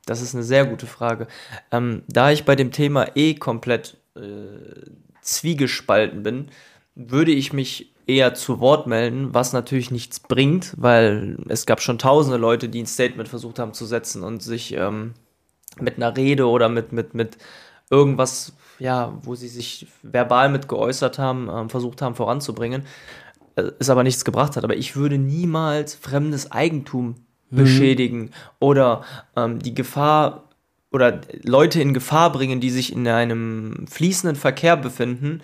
Das 0.06 0.22
ist 0.22 0.34
eine 0.34 0.44
sehr 0.44 0.64
gute 0.64 0.86
Frage. 0.86 1.26
Ähm, 1.70 2.02
da 2.08 2.30
ich 2.30 2.44
bei 2.44 2.56
dem 2.56 2.70
Thema 2.70 3.16
eh 3.16 3.34
komplett 3.34 3.98
äh, 4.14 4.90
zwiegespalten 5.20 6.22
bin, 6.22 6.48
würde 6.94 7.32
ich 7.32 7.52
mich 7.52 7.92
eher 8.06 8.34
zu 8.34 8.60
Wort 8.60 8.86
melden, 8.86 9.34
was 9.34 9.52
natürlich 9.52 9.90
nichts 9.90 10.20
bringt, 10.20 10.74
weil 10.76 11.38
es 11.48 11.66
gab 11.66 11.82
schon 11.82 11.98
tausende 11.98 12.38
Leute, 12.38 12.68
die 12.68 12.82
ein 12.82 12.86
Statement 12.86 13.28
versucht 13.28 13.58
haben 13.58 13.74
zu 13.74 13.84
setzen 13.84 14.22
und 14.22 14.42
sich 14.42 14.72
ähm, 14.74 15.14
mit 15.80 15.96
einer 15.96 16.16
Rede 16.16 16.48
oder 16.48 16.68
mit, 16.68 16.92
mit, 16.92 17.14
mit 17.14 17.36
irgendwas, 17.90 18.52
ja, 18.78 19.18
wo 19.22 19.34
sie 19.34 19.48
sich 19.48 19.88
verbal 20.02 20.48
mit 20.48 20.68
geäußert 20.68 21.18
haben, 21.18 21.50
ähm, 21.52 21.68
versucht 21.68 22.00
haben 22.00 22.14
voranzubringen, 22.14 22.84
äh, 23.56 23.72
es 23.80 23.90
aber 23.90 24.04
nichts 24.04 24.24
gebracht 24.24 24.56
hat. 24.56 24.62
Aber 24.62 24.76
ich 24.76 24.94
würde 24.94 25.18
niemals 25.18 25.96
fremdes 25.96 26.52
Eigentum 26.52 27.25
beschädigen 27.50 28.30
oder 28.58 29.04
ähm, 29.36 29.58
die 29.60 29.74
Gefahr 29.74 30.44
oder 30.92 31.20
Leute 31.42 31.80
in 31.80 31.94
Gefahr 31.94 32.32
bringen, 32.32 32.60
die 32.60 32.70
sich 32.70 32.92
in 32.92 33.06
einem 33.06 33.86
fließenden 33.88 34.36
Verkehr 34.36 34.76
befinden, 34.76 35.42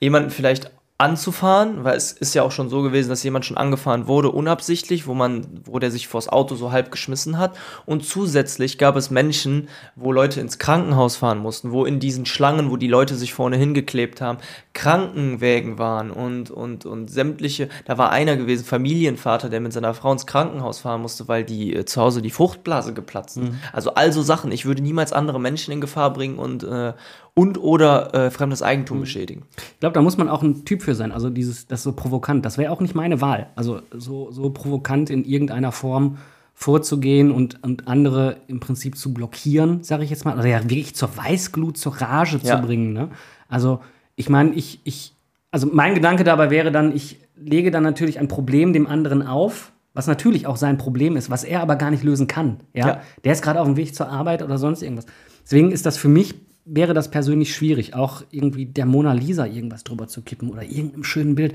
jemanden 0.00 0.30
vielleicht 0.30 0.70
anzufahren, 0.96 1.82
weil 1.82 1.96
es 1.96 2.12
ist 2.12 2.34
ja 2.34 2.44
auch 2.44 2.52
schon 2.52 2.68
so 2.68 2.82
gewesen, 2.82 3.08
dass 3.08 3.24
jemand 3.24 3.44
schon 3.44 3.56
angefahren 3.56 4.06
wurde, 4.06 4.30
unabsichtlich, 4.30 5.08
wo 5.08 5.14
man, 5.14 5.44
wo 5.64 5.80
der 5.80 5.90
sich 5.90 6.06
vors 6.06 6.28
Auto 6.28 6.54
so 6.54 6.70
halb 6.70 6.92
geschmissen 6.92 7.36
hat. 7.36 7.56
Und 7.84 8.04
zusätzlich 8.06 8.78
gab 8.78 8.94
es 8.94 9.10
Menschen, 9.10 9.68
wo 9.96 10.12
Leute 10.12 10.40
ins 10.40 10.60
Krankenhaus 10.60 11.16
fahren 11.16 11.38
mussten, 11.38 11.72
wo 11.72 11.84
in 11.84 11.98
diesen 11.98 12.26
Schlangen, 12.26 12.70
wo 12.70 12.76
die 12.76 12.86
Leute 12.86 13.16
sich 13.16 13.34
vorne 13.34 13.56
hingeklebt 13.56 14.20
haben, 14.20 14.38
Krankenwägen 14.72 15.78
waren 15.78 16.12
und, 16.12 16.52
und, 16.52 16.86
und 16.86 17.10
sämtliche, 17.10 17.68
da 17.86 17.98
war 17.98 18.10
einer 18.10 18.36
gewesen, 18.36 18.64
Familienvater, 18.64 19.48
der 19.48 19.60
mit 19.60 19.72
seiner 19.72 19.94
Frau 19.94 20.12
ins 20.12 20.26
Krankenhaus 20.26 20.78
fahren 20.78 21.02
musste, 21.02 21.26
weil 21.26 21.42
die 21.42 21.74
äh, 21.74 21.84
zu 21.86 22.00
Hause 22.00 22.22
die 22.22 22.30
Fruchtblase 22.30 22.94
geplatzt. 22.94 23.38
Mhm. 23.38 23.58
Also 23.72 23.94
also 23.94 24.22
Sachen. 24.22 24.52
Ich 24.52 24.64
würde 24.64 24.80
niemals 24.82 25.12
andere 25.12 25.40
Menschen 25.40 25.72
in 25.72 25.80
Gefahr 25.80 26.12
bringen 26.12 26.38
und, 26.38 26.62
äh, 26.62 26.92
und 27.34 27.58
oder 27.58 28.14
äh, 28.14 28.30
fremdes 28.30 28.62
Eigentum 28.62 28.98
mhm. 28.98 29.02
beschädigen. 29.02 29.42
Ich 29.56 29.80
glaube, 29.80 29.94
da 29.94 30.02
muss 30.02 30.16
man 30.16 30.28
auch 30.28 30.42
ein 30.42 30.64
Typ 30.64 30.82
für 30.82 30.94
sein. 30.94 31.12
Also 31.12 31.30
dieses, 31.30 31.66
das 31.66 31.82
so 31.82 31.92
provokant, 31.92 32.44
das 32.46 32.58
wäre 32.58 32.72
auch 32.72 32.80
nicht 32.80 32.94
meine 32.94 33.20
Wahl. 33.20 33.48
Also 33.56 33.80
so, 33.92 34.30
so 34.30 34.50
provokant 34.50 35.10
in 35.10 35.24
irgendeiner 35.24 35.72
Form 35.72 36.18
vorzugehen 36.54 37.32
und, 37.32 37.62
und 37.64 37.88
andere 37.88 38.36
im 38.46 38.60
Prinzip 38.60 38.96
zu 38.96 39.12
blockieren, 39.12 39.82
sage 39.82 40.04
ich 40.04 40.10
jetzt 40.10 40.24
mal. 40.24 40.38
Oder 40.38 40.46
ja 40.46 40.62
wirklich 40.62 40.94
zur 40.94 41.16
Weißglut, 41.16 41.76
zur 41.76 42.00
Rage 42.00 42.38
ja. 42.42 42.56
zu 42.56 42.66
bringen. 42.66 42.92
Ne? 42.92 43.08
Also 43.48 43.80
ich 44.14 44.28
meine, 44.28 44.52
ich, 44.54 44.80
ich, 44.84 45.14
also 45.50 45.68
mein 45.72 45.94
Gedanke 45.94 46.22
dabei 46.22 46.50
wäre 46.50 46.70
dann, 46.70 46.94
ich 46.94 47.18
lege 47.36 47.72
dann 47.72 47.82
natürlich 47.82 48.20
ein 48.20 48.28
Problem 48.28 48.72
dem 48.72 48.86
anderen 48.86 49.26
auf, 49.26 49.72
was 49.92 50.06
natürlich 50.06 50.46
auch 50.46 50.56
sein 50.56 50.78
Problem 50.78 51.16
ist, 51.16 51.30
was 51.30 51.42
er 51.42 51.60
aber 51.60 51.74
gar 51.74 51.90
nicht 51.90 52.04
lösen 52.04 52.28
kann. 52.28 52.60
Ja? 52.72 52.86
ja. 52.86 53.00
Der 53.24 53.32
ist 53.32 53.42
gerade 53.42 53.60
auf 53.60 53.66
dem 53.66 53.76
Weg 53.76 53.94
zur 53.94 54.08
Arbeit 54.08 54.42
oder 54.42 54.58
sonst 54.58 54.82
irgendwas. 54.82 55.06
Deswegen 55.42 55.72
ist 55.72 55.86
das 55.86 55.96
für 55.96 56.08
mich 56.08 56.34
wäre 56.64 56.94
das 56.94 57.10
persönlich 57.10 57.54
schwierig, 57.54 57.94
auch 57.94 58.22
irgendwie 58.30 58.66
der 58.66 58.86
Mona 58.86 59.12
Lisa 59.12 59.46
irgendwas 59.46 59.84
drüber 59.84 60.08
zu 60.08 60.22
kippen 60.22 60.50
oder 60.50 60.62
irgendeinem 60.62 61.04
schönen 61.04 61.34
Bild. 61.34 61.54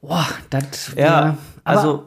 Boah, 0.00 0.26
das 0.48 0.92
Ja, 0.96 1.36
also 1.64 2.06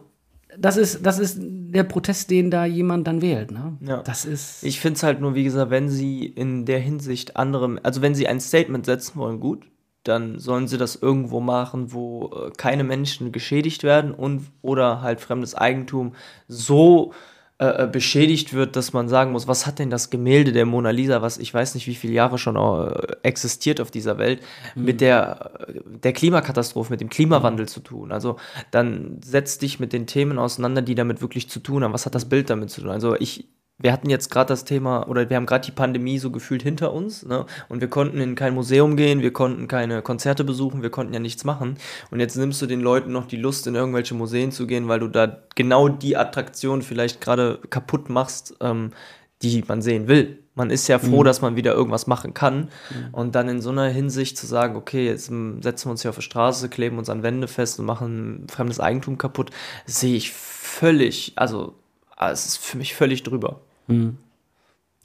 das 0.57 0.77
ist, 0.77 1.05
das 1.05 1.19
ist 1.19 1.39
der 1.41 1.83
Protest, 1.83 2.29
den 2.29 2.51
da 2.51 2.65
jemand 2.65 3.07
dann 3.07 3.21
wählt. 3.21 3.51
Ne? 3.51 3.77
Ja. 3.81 3.97
Das 4.03 4.25
ist. 4.25 4.63
Ich 4.63 4.79
finde 4.79 4.97
es 4.97 5.03
halt 5.03 5.19
nur, 5.19 5.35
wie 5.35 5.43
gesagt, 5.43 5.71
wenn 5.71 5.89
sie 5.89 6.25
in 6.25 6.65
der 6.65 6.79
Hinsicht 6.79 7.37
andere, 7.37 7.79
also 7.83 8.01
wenn 8.01 8.15
sie 8.15 8.27
ein 8.27 8.39
Statement 8.39 8.85
setzen 8.85 9.17
wollen, 9.17 9.39
gut, 9.39 9.65
dann 10.03 10.37
sollen 10.37 10.67
sie 10.67 10.77
das 10.77 10.95
irgendwo 10.95 11.39
machen, 11.39 11.93
wo 11.93 12.29
äh, 12.35 12.51
keine 12.57 12.83
Menschen 12.83 13.31
geschädigt 13.31 13.83
werden 13.83 14.13
und 14.13 14.47
oder 14.61 15.01
halt 15.01 15.21
fremdes 15.21 15.55
Eigentum 15.55 16.13
so 16.47 17.11
äh, 17.11 17.32
äh, 17.59 17.87
beschädigt 17.87 18.53
wird, 18.53 18.75
dass 18.75 18.93
man 18.93 19.07
sagen 19.07 19.31
muss, 19.31 19.47
was 19.47 19.67
hat 19.67 19.77
denn 19.77 19.89
das 19.89 20.09
Gemälde 20.09 20.51
der 20.51 20.65
Mona 20.65 20.89
Lisa, 20.89 21.21
was 21.21 21.37
ich 21.37 21.53
weiß 21.53 21.75
nicht, 21.75 21.85
wie 21.87 21.95
viele 21.95 22.13
Jahre 22.13 22.37
schon 22.39 22.55
äh, 22.55 23.15
existiert 23.21 23.79
auf 23.79 23.91
dieser 23.91 24.17
Welt, 24.17 24.41
mhm. 24.73 24.85
mit 24.85 25.01
der, 25.01 25.51
äh, 25.67 25.79
der 25.85 26.13
Klimakatastrophe, 26.13 26.91
mit 26.91 26.99
dem 26.99 27.09
Klimawandel 27.09 27.65
mhm. 27.65 27.69
zu 27.69 27.79
tun. 27.81 28.11
Also 28.11 28.37
dann 28.71 29.19
setz 29.23 29.59
dich 29.59 29.79
mit 29.79 29.93
den 29.93 30.07
Themen 30.07 30.39
auseinander, 30.39 30.81
die 30.81 30.95
damit 30.95 31.21
wirklich 31.21 31.47
zu 31.47 31.59
tun 31.59 31.83
haben. 31.83 31.93
Was 31.93 32.07
hat 32.07 32.15
das 32.15 32.27
Bild 32.27 32.49
damit 32.49 32.71
zu 32.71 32.81
tun? 32.81 32.89
Also 32.89 33.15
ich, 33.15 33.47
wir 33.79 33.91
hatten 33.91 34.09
jetzt 34.09 34.29
gerade 34.29 34.49
das 34.49 34.65
Thema, 34.65 35.07
oder 35.07 35.29
wir 35.29 35.35
haben 35.35 35.45
gerade 35.45 35.65
die 35.65 35.71
Pandemie 35.71 36.19
so 36.19 36.31
gefühlt 36.31 36.61
hinter 36.61 36.93
uns, 36.93 37.25
ne? 37.25 37.45
Und 37.69 37.81
wir 37.81 37.89
konnten 37.89 38.19
in 38.21 38.35
kein 38.35 38.53
Museum 38.53 38.95
gehen, 38.95 39.21
wir 39.21 39.33
konnten 39.33 39.67
keine 39.67 40.01
Konzerte 40.01 40.43
besuchen, 40.43 40.83
wir 40.83 40.91
konnten 40.91 41.13
ja 41.13 41.19
nichts 41.19 41.43
machen. 41.43 41.77
Und 42.11 42.19
jetzt 42.19 42.37
nimmst 42.37 42.61
du 42.61 42.65
den 42.65 42.81
Leuten 42.81 43.11
noch 43.11 43.25
die 43.25 43.37
Lust, 43.37 43.65
in 43.65 43.75
irgendwelche 43.75 44.13
Museen 44.13 44.51
zu 44.51 44.67
gehen, 44.67 44.87
weil 44.87 44.99
du 44.99 45.07
da 45.07 45.39
genau 45.55 45.89
die 45.89 46.15
Attraktion 46.15 46.81
vielleicht 46.81 47.19
gerade 47.19 47.59
kaputt 47.69 48.09
machst, 48.09 48.55
ähm, 48.61 48.91
die 49.41 49.63
man 49.67 49.81
sehen 49.81 50.07
will. 50.07 50.39
Man 50.55 50.69
ist 50.69 50.87
ja 50.87 50.99
froh, 50.99 51.21
mhm. 51.21 51.25
dass 51.25 51.41
man 51.41 51.55
wieder 51.55 51.73
irgendwas 51.73 52.05
machen 52.05 52.35
kann. 52.35 52.69
Mhm. 52.89 53.13
Und 53.13 53.35
dann 53.35 53.49
in 53.49 53.59
so 53.59 53.71
einer 53.71 53.87
Hinsicht 53.87 54.37
zu 54.37 54.45
sagen, 54.45 54.75
okay, 54.75 55.07
jetzt 55.07 55.25
setzen 55.25 55.85
wir 55.85 55.91
uns 55.91 56.03
hier 56.03 56.09
auf 56.09 56.15
die 56.15 56.21
Straße, 56.21 56.69
kleben 56.69 56.99
uns 56.99 57.09
an 57.09 57.23
Wände 57.23 57.47
fest 57.47 57.79
und 57.79 57.85
machen 57.85 58.45
fremdes 58.49 58.79
Eigentum 58.79 59.17
kaputt, 59.17 59.49
sehe 59.85 60.15
ich 60.15 60.31
völlig, 60.31 61.33
also 61.35 61.75
Ah, 62.15 62.31
es 62.31 62.45
ist 62.45 62.57
für 62.57 62.77
mich 62.77 62.93
völlig 62.95 63.23
drüber. 63.23 63.61
Mhm. 63.87 64.17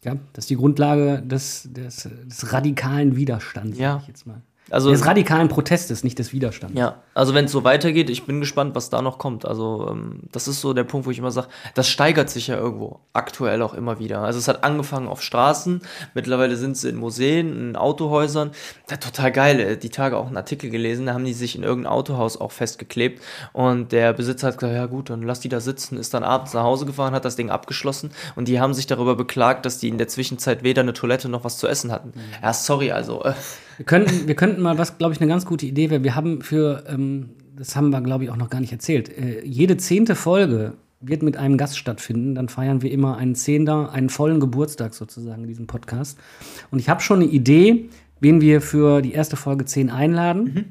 Ja, 0.05 0.17
das 0.33 0.45
ist 0.45 0.51
die 0.51 0.57
Grundlage 0.57 1.23
des, 1.23 1.69
des, 1.73 2.09
des 2.25 2.53
radikalen 2.53 3.17
Widerstands, 3.17 3.79
ja. 3.79 3.99
ich 4.03 4.09
jetzt 4.09 4.27
mal. 4.27 4.43
Also, 4.71 4.91
des 4.91 5.07
radikalen 5.07 5.49
Protestes, 5.49 6.05
nicht 6.05 6.19
des 6.19 6.33
Widerstands. 6.33 6.79
Ja, 6.79 6.97
also 7.15 7.35
wenn 7.35 7.47
es 7.47 7.53
so 7.53 7.65
weitergeht, 7.65 8.11
ich 8.11 8.27
bin 8.27 8.41
gespannt, 8.41 8.75
was 8.75 8.91
da 8.91 9.03
noch 9.03 9.19
kommt. 9.19 9.47
Also 9.47 9.89
ähm, 9.91 10.21
das 10.31 10.47
ist 10.49 10.61
so 10.61 10.73
der 10.75 10.85
Punkt, 10.85 11.07
wo 11.07 11.11
ich 11.11 11.19
immer 11.19 11.31
sage, 11.31 11.49
das 11.75 11.89
steigert 11.89 12.31
sich 12.31 12.49
ja 12.49 12.57
irgendwo, 12.57 13.01
aktuell 13.13 13.63
auch 13.63 13.75
immer 13.75 13.99
wieder. 13.99 14.21
Also 14.21 14.39
es 14.39 14.49
hat 14.49 14.65
angefangen 14.65 15.09
auf 15.09 15.23
Straßen, 15.23 15.81
mittlerweile 16.15 16.57
sind 16.57 16.77
sie 16.77 16.91
in 16.91 16.97
Museen, 16.97 17.71
in 17.71 17.77
Autohäusern. 17.77 18.51
Ja, 18.91 18.97
total 18.99 19.33
geil, 19.33 19.61
äh, 19.61 19.77
die 19.77 19.91
Tage 19.91 20.17
auch 20.17 20.27
einen 20.27 20.37
Artikel 20.37 20.71
gelesen, 20.71 21.07
da 21.07 21.15
haben 21.15 21.25
die 21.25 21.33
sich 21.33 21.57
in 21.57 21.63
irgendein 21.63 21.93
Autohaus 21.93 22.39
auch 22.39 22.53
festgeklebt 22.53 23.23
und 23.53 23.93
der 23.93 24.13
Besitzer 24.13 24.49
hat 24.49 24.59
gesagt, 24.59 24.75
ja 24.75 24.87
gut, 24.87 25.11
dann 25.11 25.23
lass 25.23 25.41
die 25.41 25.49
da 25.49 25.61
sitzen, 25.61 25.97
ist 25.97 26.15
dann 26.15 26.25
abends 26.25 26.53
nach 26.53 26.63
Hause 26.63 26.87
gefahren, 26.87 27.15
hat 27.15 27.25
das 27.25 27.37
Ding 27.37 27.51
abgeschlossen 27.51 28.11
und 28.37 28.49
die 28.49 28.61
haben 28.61 28.75
sich 28.75 28.87
darüber 28.87 29.17
beklagt, 29.17 29.65
dass 29.65 29.79
die 29.79 29.89
in 29.89 29.99
der 29.99 30.09
Zwischenzeit 30.09 30.63
weder 30.63 30.83
eine 30.83 30.93
Toilette 30.93 31.29
noch 31.29 31.45
was 31.45 31.57
zu 31.57 31.67
essen 31.67 31.91
hatten. 31.91 32.13
Mhm. 32.15 32.23
Ja, 32.43 32.53
sorry, 32.53 32.93
also... 32.93 33.23
Äh, 33.25 33.35
wir 33.79 33.87
könnten, 33.87 34.29
wir 34.29 34.35
könnten 34.35 34.61
mal, 34.61 34.77
was 34.77 34.99
glaube 34.99 35.15
ich 35.15 35.21
eine 35.21 35.29
ganz 35.31 35.47
gute 35.47 35.65
Idee 35.65 35.89
wäre, 35.89 36.05
wir 36.05 36.15
haben 36.15 36.43
für, 36.43 36.85
ähm, 36.89 37.31
das 37.57 37.75
haben 37.75 37.91
wir 37.91 38.03
glaube 38.03 38.25
ich 38.25 38.31
auch 38.31 38.37
noch 38.37 38.51
gar 38.51 38.61
nicht 38.61 38.73
erzählt, 38.73 39.09
äh, 39.17 39.43
jede 39.45 39.79
zehnte 39.79 40.15
Folge 40.15 40.75
wird 41.01 41.23
mit 41.23 41.37
einem 41.37 41.57
Gast 41.57 41.79
stattfinden. 41.79 42.35
Dann 42.35 42.49
feiern 42.49 42.83
wir 42.83 42.91
immer 42.91 43.17
einen 43.17 43.35
Zehnter, 43.35 43.93
einen 43.93 44.09
vollen 44.09 44.41
Geburtstag 44.41 44.95
sozusagen 44.95 45.43
in 45.43 45.49
diesem 45.49 45.67
Podcast. 45.67 46.19
Und 46.71 46.79
ich 46.79 46.89
habe 46.89 47.01
schon 47.01 47.21
eine 47.23 47.31
Idee, 47.31 47.89
wen 48.21 48.41
wir 48.41 48.61
für 48.61 49.01
die 49.01 49.13
erste 49.13 49.37
Folge 49.37 49.65
10 49.65 49.91
einladen. 49.91 50.45
Mhm. 50.45 50.65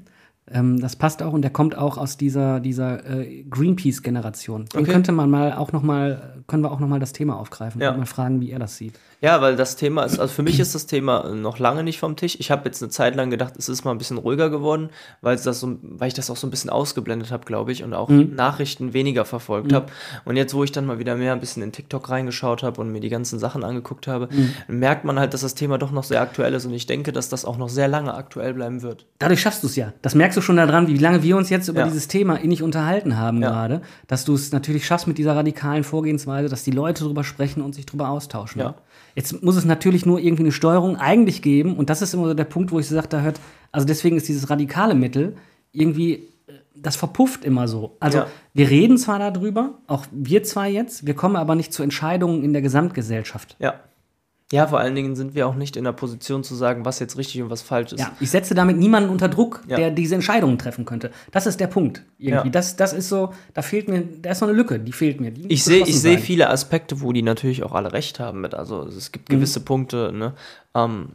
Ähm, 0.50 0.80
das 0.80 0.96
passt 0.96 1.22
auch 1.22 1.34
und 1.34 1.42
der 1.42 1.52
kommt 1.52 1.78
auch 1.78 1.98
aus 1.98 2.18
dieser, 2.18 2.60
dieser 2.60 3.06
äh, 3.06 3.44
Greenpeace-Generation. 3.50 4.66
Den 4.66 4.82
okay. 4.82 4.92
könnte 4.92 5.12
man 5.12 5.30
mal 5.30 5.54
auch 5.54 5.72
noch 5.72 5.84
mal, 5.84 6.42
können 6.48 6.64
wir 6.64 6.72
auch 6.72 6.80
noch 6.80 6.88
mal 6.88 7.00
das 7.00 7.14
Thema 7.14 7.38
aufgreifen 7.38 7.82
ja. 7.82 7.92
und 7.92 7.98
mal 8.00 8.06
fragen, 8.06 8.40
wie 8.40 8.52
er 8.52 8.60
das 8.60 8.78
sieht. 8.78 8.98
Ja, 9.20 9.42
weil 9.42 9.56
das 9.56 9.76
Thema 9.76 10.04
ist, 10.04 10.20
also 10.20 10.32
für 10.32 10.44
mich 10.44 10.60
ist 10.60 10.76
das 10.76 10.86
Thema 10.86 11.34
noch 11.34 11.58
lange 11.58 11.84
nicht 11.84 12.00
vom 12.00 12.16
Tisch. 12.16 12.38
Ich 12.40 12.52
habe 12.52 12.66
jetzt 12.66 12.84
eine 12.84 12.92
Zeit 12.92 13.16
lang 13.16 13.32
gedacht, 13.32 13.56
es 13.58 13.68
ist 13.68 13.84
mal 13.84 13.92
ein 13.92 13.98
bisschen 13.98 14.20
ruhiger 14.20 14.52
geworden, 14.52 14.90
weil, 15.22 15.38
das 15.38 15.60
so, 15.60 15.78
weil 15.82 16.10
ich 16.10 16.14
das 16.14 16.30
auch 16.30 16.38
so 16.38 16.46
ein 16.46 16.52
bisschen 16.52 16.70
ausgeblendet 16.70 17.32
habe, 17.32 17.46
glaube 17.46 17.72
ich, 17.72 17.84
und 17.84 17.96
auch 17.96 18.10
mhm. 18.10 18.36
Nachrichten 18.36 18.94
weniger 18.94 19.26
verfolgt 19.26 19.72
mhm. 19.72 19.76
habe. 19.76 19.86
Und 20.26 20.36
jetzt, 20.36 20.54
wo 20.54 20.64
ich 20.64 20.72
dann 20.72 20.86
mal 20.86 21.00
wieder 21.00 21.16
mehr 21.16 21.34
ein 21.34 21.40
bisschen 21.40 21.64
in 21.64 21.72
TikTok 21.72 22.10
reingeschaut 22.10 22.62
habe 22.62 22.80
und 22.80 22.92
mir 22.92 23.00
die 23.00 23.10
ganzen 23.10 23.40
Sachen 23.40 23.64
angeguckt 23.64 24.06
habe, 24.06 24.30
mhm. 24.32 24.54
merkt 24.68 25.04
man 25.04 25.20
halt, 25.20 25.34
dass 25.34 25.42
das 25.42 25.56
Thema 25.56 25.80
doch 25.80 25.92
noch 25.92 26.04
sehr 26.04 26.22
aktuell 26.22 26.54
ist 26.54 26.66
und 26.66 26.74
ich 26.74 26.86
denke, 26.86 27.12
dass 27.12 27.28
das 27.28 27.44
auch 27.44 27.58
noch 27.58 27.70
sehr 27.70 27.88
lange 27.88 28.14
aktuell 28.14 28.54
bleiben 28.54 28.84
wird. 28.84 29.08
Dadurch 29.18 29.42
schaffst 29.42 29.64
du 29.64 29.68
es 29.68 29.76
ja. 29.76 29.94
Das 30.04 30.14
merkst 30.14 30.38
du 30.38 30.42
schon 30.42 30.58
daran, 30.58 30.88
wie 30.88 30.98
lange 30.98 31.24
wir 31.24 31.38
uns 31.38 31.50
jetzt 31.50 31.68
über 31.70 31.80
ja. 31.80 31.86
dieses 31.88 32.08
Thema 32.08 32.36
innig 32.36 32.62
unterhalten 32.62 33.18
haben 33.18 33.42
ja. 33.42 33.50
gerade, 33.50 33.82
dass 34.06 34.26
du 34.26 34.36
es 34.36 34.52
natürlich 34.52 34.86
schaffst 34.86 35.08
mit 35.08 35.18
dieser 35.18 35.36
radikalen 35.36 35.84
Vorgehensweise, 35.84 36.50
dass 36.50 36.64
die 36.64 36.72
Leute 36.72 37.04
darüber 37.04 37.24
sprechen 37.24 37.64
und 37.64 37.74
sich 37.74 37.88
darüber 37.88 38.10
austauschen. 38.10 38.62
Ja. 38.62 38.76
Jetzt 39.18 39.42
muss 39.42 39.56
es 39.56 39.66
natürlich 39.66 40.06
nur 40.06 40.20
irgendwie 40.20 40.44
eine 40.44 40.52
Steuerung 40.52 40.96
eigentlich 40.96 41.42
geben. 41.42 41.76
Und 41.76 41.90
das 41.90 42.04
ist 42.04 42.14
immer 42.14 42.28
so 42.28 42.36
der 42.36 42.44
Punkt, 42.44 42.72
wo 42.72 42.78
ich 42.78 42.88
sage, 42.88 43.08
da 43.08 43.22
hört, 43.22 43.40
also 43.72 43.88
deswegen 43.88 44.16
ist 44.16 44.28
dieses 44.28 44.52
radikale 44.52 44.94
Mittel 44.94 45.36
irgendwie, 45.72 46.14
äh, 46.46 46.54
das 46.76 46.96
verpufft 46.98 47.44
immer 47.44 47.68
so. 47.68 47.98
Also 48.00 48.20
ja. 48.20 48.28
wir 48.54 48.70
reden 48.70 49.00
zwar 49.00 49.18
darüber, 49.18 49.80
auch 49.88 50.06
wir 50.12 50.44
zwei 50.44 50.70
jetzt, 50.70 51.08
wir 51.08 51.16
kommen 51.16 51.36
aber 51.36 51.56
nicht 51.56 51.74
zu 51.74 51.82
Entscheidungen 51.82 52.44
in 52.44 52.54
der 52.54 52.62
Gesamtgesellschaft. 52.62 53.56
Ja. 53.58 53.80
Ja, 54.52 54.66
vor 54.66 54.80
allen 54.80 54.96
Dingen 54.96 55.18
sind 55.18 55.36
wir 55.36 55.46
auch 55.46 55.56
nicht 55.56 55.76
in 55.76 55.84
der 55.84 55.92
Position 55.92 56.42
zu 56.42 56.56
sagen, 56.56 56.86
was 56.86 57.00
jetzt 57.00 57.18
richtig 57.18 57.42
und 57.42 57.50
was 57.50 57.62
falsch 57.62 57.92
ist. 57.92 58.00
Ja, 58.00 58.14
ich 58.22 58.30
setze 58.30 58.56
damit 58.56 58.78
niemanden 58.78 59.10
unter 59.10 59.28
Druck, 59.28 59.62
ja. 59.68 59.76
der 59.76 59.92
diese 59.92 60.16
Entscheidungen 60.16 60.58
treffen 60.58 60.86
könnte. 60.86 61.12
Das 61.32 61.48
ist 61.48 61.60
der 61.60 61.68
Punkt. 61.68 62.04
Irgendwie. 62.18 62.48
Ja. 62.48 62.52
Das, 62.52 62.78
das 62.78 62.94
ist 62.94 63.10
so, 63.10 63.34
da 63.54 63.62
fehlt 63.62 63.90
mir, 63.90 64.04
da 64.22 64.32
ist 64.32 64.40
noch 64.40 64.48
eine 64.48 64.56
Lücke, 64.56 64.80
die 64.80 64.94
fehlt 64.94 65.20
mir. 65.20 65.32
Die 65.32 65.52
ich 65.52 65.66
sehe 65.66 65.84
ich 65.86 66.00
seh 66.00 66.18
viele 66.18 66.50
Aspekte, 66.50 67.02
wo 67.02 67.12
die 67.12 67.24
natürlich 67.24 67.64
auch 67.64 67.74
alle 67.74 67.92
recht 67.92 68.22
haben 68.22 68.40
mit. 68.40 68.56
Also 68.56 68.84
es 68.84 69.12
gibt 69.12 69.28
gewisse 69.30 69.60
mhm. 69.60 69.66
Punkte, 69.66 70.14
ne? 70.14 70.34
Ähm, 70.74 71.10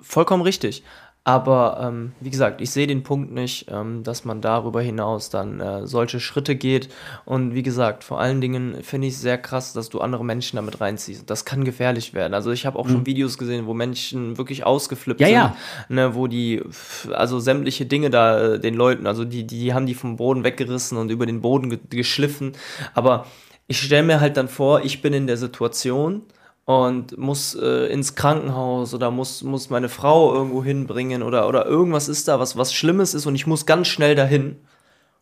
vollkommen 0.00 0.42
richtig. 0.42 0.84
Aber 1.26 1.78
ähm, 1.80 2.12
wie 2.20 2.28
gesagt, 2.28 2.60
ich 2.60 2.70
sehe 2.70 2.86
den 2.86 3.02
Punkt 3.02 3.32
nicht, 3.32 3.66
ähm, 3.70 4.02
dass 4.02 4.26
man 4.26 4.42
darüber 4.42 4.82
hinaus 4.82 5.30
dann 5.30 5.58
äh, 5.58 5.86
solche 5.86 6.20
Schritte 6.20 6.54
geht. 6.54 6.90
Und 7.24 7.54
wie 7.54 7.62
gesagt, 7.62 8.04
vor 8.04 8.20
allen 8.20 8.42
Dingen 8.42 8.82
finde 8.82 9.06
ich 9.06 9.14
es 9.14 9.22
sehr 9.22 9.38
krass, 9.38 9.72
dass 9.72 9.88
du 9.88 10.02
andere 10.02 10.22
Menschen 10.22 10.56
damit 10.56 10.82
reinziehst. 10.82 11.30
Das 11.30 11.46
kann 11.46 11.64
gefährlich 11.64 12.12
werden. 12.12 12.34
Also 12.34 12.50
ich 12.50 12.66
habe 12.66 12.78
auch 12.78 12.84
mhm. 12.84 12.90
schon 12.90 13.06
Videos 13.06 13.38
gesehen, 13.38 13.64
wo 13.64 13.72
Menschen 13.72 14.36
wirklich 14.36 14.66
ausgeflippt 14.66 15.22
ja, 15.22 15.26
sind, 15.26 15.34
ja. 15.34 15.56
Ne, 15.88 16.14
wo 16.14 16.26
die, 16.26 16.62
also 17.10 17.40
sämtliche 17.40 17.86
Dinge 17.86 18.10
da 18.10 18.54
äh, 18.54 18.60
den 18.60 18.74
Leuten, 18.74 19.06
also 19.06 19.24
die, 19.24 19.46
die 19.46 19.72
haben 19.72 19.86
die 19.86 19.94
vom 19.94 20.16
Boden 20.16 20.44
weggerissen 20.44 20.98
und 20.98 21.10
über 21.10 21.24
den 21.24 21.40
Boden 21.40 21.70
ge 21.70 21.78
geschliffen. 21.88 22.52
Aber 22.92 23.24
ich 23.66 23.80
stelle 23.80 24.02
mir 24.02 24.20
halt 24.20 24.36
dann 24.36 24.48
vor, 24.48 24.84
ich 24.84 25.00
bin 25.00 25.14
in 25.14 25.26
der 25.26 25.38
Situation 25.38 26.22
und 26.66 27.18
muss 27.18 27.54
äh, 27.54 27.86
ins 27.92 28.14
Krankenhaus 28.14 28.94
oder 28.94 29.10
muss, 29.10 29.42
muss 29.42 29.68
meine 29.70 29.88
Frau 29.88 30.32
irgendwo 30.34 30.64
hinbringen 30.64 31.22
oder, 31.22 31.46
oder 31.48 31.66
irgendwas 31.66 32.08
ist 32.08 32.26
da, 32.28 32.40
was, 32.40 32.56
was 32.56 32.72
Schlimmes 32.72 33.12
ist 33.14 33.26
und 33.26 33.34
ich 33.34 33.46
muss 33.46 33.66
ganz 33.66 33.86
schnell 33.88 34.14
dahin. 34.14 34.56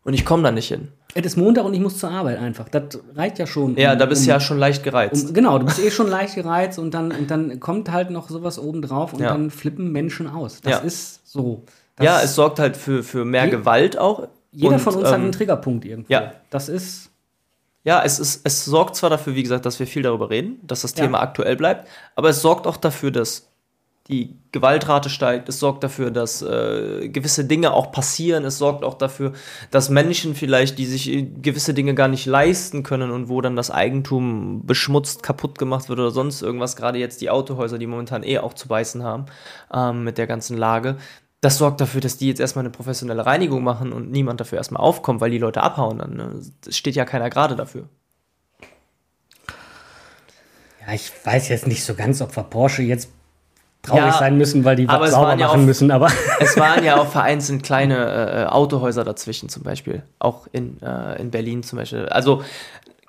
und 0.05 0.14
ich 0.14 0.24
komme 0.24 0.42
da 0.42 0.50
nicht 0.50 0.68
hin. 0.68 0.88
Es 1.14 1.24
ist 1.26 1.37
Montag 1.37 1.64
und 1.64 1.74
ich 1.74 1.81
muss 1.81 1.98
zur 1.98 2.11
Arbeit 2.11 2.38
einfach. 2.38 2.68
Das 2.68 2.98
reicht 3.14 3.38
ja 3.38 3.46
schon. 3.46 3.76
Ja, 3.76 3.92
um- 3.92 3.98
da 3.98 4.07
bist 4.07 4.22
du 4.22 4.31
um- 4.31 4.31
ja 4.31 4.40
schon 4.40 4.59
leicht 4.59 4.83
gereizt. 4.83 5.28
um, 5.28 5.35
Genau, 5.35 5.59
du 5.59 5.64
bist 5.66 5.78
eh 5.78 5.90
schon 5.90 6.09
leicht 6.09 6.35
gereizt 6.37 6.78
und 6.78 6.92
dann, 6.94 7.12
und 7.12 7.31
dann 7.31 7.61
kommt 7.61 7.90
halt 7.92 8.11
noch 8.11 8.28
sowas 8.28 8.59
obendrauf 8.59 9.12
und 9.12 9.20
Ja. 9.20 9.28
dann 9.28 9.50
flippen 9.50 9.92
Menschen 9.92 10.28
aus. 10.28 10.61
Das 10.62 10.72
Ja. 10.72 10.78
ist 10.78 11.20
so. 11.31 11.62
Das 11.96 12.05
ja, 12.07 12.20
es 12.22 12.35
sorgt 12.35 12.59
halt 12.59 12.76
für, 12.76 13.02
für 13.02 13.24
mehr 13.24 13.44
Je- 13.44 13.50
Gewalt 13.50 13.98
auch. 13.98 14.26
Jeder 14.52 14.74
Und, 14.74 14.81
von 14.81 14.94
uns 14.96 15.07
hat 15.09 15.14
ähm, 15.16 15.22
einen 15.24 15.33
Triggerpunkt 15.33 15.85
irgendwo. 15.85 16.12
ja. 16.12 16.33
Das 16.50 16.68
ist. 16.68 17.11
Ja, 17.85 18.03
es, 18.05 18.18
ist, 18.18 18.42
es 18.45 18.64
sorgt 18.64 18.97
zwar 18.97 19.11
dafür, 19.11 19.35
wie 19.35 19.42
gesagt, 19.42 19.66
dass 19.66 19.79
wir 19.81 19.87
viel 19.87 20.03
darüber 20.03 20.31
reden, 20.31 20.61
dass 20.62 20.83
das 20.83 20.95
Ja. 20.97 21.05
Thema 21.05 21.21
aktuell 21.21 21.57
bleibt, 21.57 21.88
aber 22.14 22.29
es 22.29 22.40
sorgt 22.40 22.66
auch 22.66 22.77
dafür, 22.77 23.11
dass 23.11 23.49
die 24.09 24.37
Gewaltrate 24.51 25.09
steigt, 25.09 25.49
es 25.49 25.61
sorgt 25.61 25.85
dafür, 25.85 26.11
dass 26.11 26.42
äh, 26.42 27.09
gewisse 27.09 27.45
Dinge 27.45 27.73
auch 27.73 27.92
passieren, 27.92 28.45
es 28.45 28.59
sorgt 28.59 28.85
auch 28.85 28.95
dafür, 28.95 29.33
dass 29.71 29.90
Menschen 29.90 30.35
vielleicht, 30.35 30.79
die 30.79 30.87
sich 30.87 31.09
äh, 31.09 31.23
gewisse 31.23 31.73
Dinge 31.73 31.95
gar 31.95 32.09
nicht 32.09 32.27
leisten 32.27 32.83
können 32.83 33.12
und 33.12 33.29
wo 33.29 33.40
dann 33.40 33.55
das 33.55 33.71
Eigentum 33.71 34.66
beschmutzt, 34.66 35.23
kaputt 35.23 35.57
gemacht 35.57 35.88
wird 35.88 36.01
oder 36.01 36.11
sonst 36.11 36.42
irgendwas, 36.42 36.75
gerade 36.75 36.99
jetzt 36.99 37.21
die 37.21 37.31
Autohäuser, 37.31 37.79
die 37.79 37.87
momentan 37.87 38.25
eh 38.25 38.38
auch 38.38 38.55
zu 38.55 38.66
beißen 38.66 39.05
haben 39.05 39.27
ähm, 39.73 40.03
mit 40.03 40.18
der 40.18 40.27
ganzen 40.27 40.57
Lage, 40.59 40.97
das 41.42 41.59
sorgt 41.59 41.81
dafür, 41.81 42.00
dass 42.00 42.16
die 42.16 42.28
jetzt 42.28 42.40
erstmal 42.40 42.62
eine 42.64 42.70
professionelle 42.70 43.26
Reinigung 43.26 43.62
machen 43.64 43.92
und 43.92 44.11
niemand 44.11 44.40
dafür 44.40 44.59
erstmal 44.59 44.81
aufkommt, 44.81 45.20
weil 45.20 45.31
die 45.33 45.38
Leute 45.38 45.62
abhauen 45.62 45.98
dann. 45.98 46.14
Ne? 46.14 46.40
Steht 46.70 46.94
ja 46.94 47.05
keiner 47.05 47.28
gerade 47.31 47.57
dafür. 47.57 47.88
Ja, 50.87 50.94
ich 50.94 51.11
weiß 51.24 51.48
jetzt 51.48 51.66
nicht 51.66 51.85
so 51.85 51.94
ganz, 51.94 52.20
ob 52.22 52.35
wir 52.37 52.44
Porsche 52.44 52.83
jetzt 52.83 53.11
traurig 53.83 54.05
Ja, 54.05 54.12
sein 54.18 54.38
müssen, 54.38 54.64
weil 54.64 54.76
die 54.76 54.87
was 54.87 55.11
sauber 55.11 55.35
ja 55.37 55.46
machen 55.48 55.62
auch- 55.62 55.66
müssen, 55.66 55.90
aber. 55.90 56.11
Es 56.40 56.57
waren 56.57 56.85
ja 56.85 56.96
auch 57.00 57.07
vereinzelt 57.11 57.64
kleine 57.64 58.44
äh, 58.44 58.46
Autohäuser 58.46 59.02
dazwischen 59.05 59.48
zum 59.48 59.64
Beispiel. 59.64 60.05
Auch 60.20 60.46
in, 60.52 60.81
äh, 60.81 61.20
in 61.20 61.31
Berlin 61.33 61.64
zum 61.64 61.78
Beispiel. 61.78 62.07
Also 62.09 62.42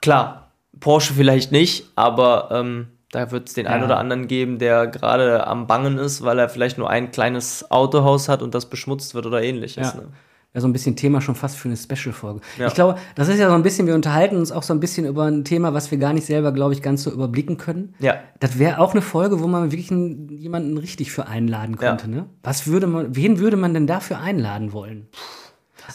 klar, 0.01 0.51
Porsche 0.79 1.13
vielleicht 1.13 1.51
nicht, 1.51 1.85
aber 1.95 2.49
ähm, 2.51 2.87
da 3.13 3.31
wird 3.31 3.47
es 3.47 3.53
den 3.53 3.67
einen 3.67 3.81
Ja. 3.81 3.85
oder 3.87 3.97
anderen 3.97 4.27
geben, 4.27 4.57
der 4.59 4.87
gerade 4.87 5.45
am 5.47 5.67
Bangen 5.67 5.97
ist, 5.97 6.23
weil 6.23 6.39
er 6.39 6.49
vielleicht 6.49 6.77
nur 6.77 6.89
ein 6.89 7.11
kleines 7.11 7.69
Autohaus 7.71 8.27
hat 8.29 8.41
und 8.41 8.53
das 8.55 8.65
beschmutzt 8.69 9.13
wird 9.15 9.25
oder 9.25 9.41
ähnliches. 9.43 9.93
Ja. 9.93 10.01
Ne? 10.01 10.07
Ja, 10.55 10.61
so 10.61 10.67
ein 10.67 10.73
bisschen 10.73 10.95
Thema 10.95 11.19
schon 11.19 11.33
fast 11.33 11.57
für 11.57 11.67
eine 11.67 11.75
Special-Folge. 11.77 12.41
Ja. 12.59 12.67
Ich 12.67 12.75
glaube, 12.75 12.99
das 13.15 13.27
ist 13.27 13.39
ja 13.39 13.47
so 13.49 13.55
ein 13.55 13.63
bisschen, 13.63 13.87
wir 13.87 13.95
unterhalten 13.95 14.35
uns 14.37 14.51
auch 14.51 14.61
so 14.61 14.71
ein 14.73 14.79
bisschen 14.79 15.05
über 15.07 15.23
ein 15.25 15.43
Thema, 15.45 15.73
was 15.73 15.89
wir 15.89 15.97
gar 15.97 16.13
nicht 16.13 16.27
selber, 16.27 16.51
glaube 16.51 16.73
ich, 16.73 16.83
ganz 16.83 17.01
so 17.01 17.11
überblicken 17.11 17.57
können. 17.57 17.95
Ja. 17.97 18.15
Das 18.39 18.59
wäre 18.59 18.77
auch 18.79 18.91
eine 18.91 19.01
Folge, 19.01 19.39
wo 19.41 19.47
man 19.47 19.71
wirklich 19.71 19.89
einen, 19.89 20.29
jemanden 20.29 20.77
richtig 20.77 21.11
für 21.11 21.25
einladen 21.27 21.75
Ja. 21.81 21.89
könnte. 21.89 22.07
Ne? 22.07 22.27
Was 22.43 22.67
würde 22.67 22.85
man, 22.85 23.15
wen 23.15 23.39
würde 23.39 23.57
man 23.57 23.73
denn 23.73 23.87
dafür 23.87 24.19
einladen 24.19 24.73
wollen? 24.73 25.07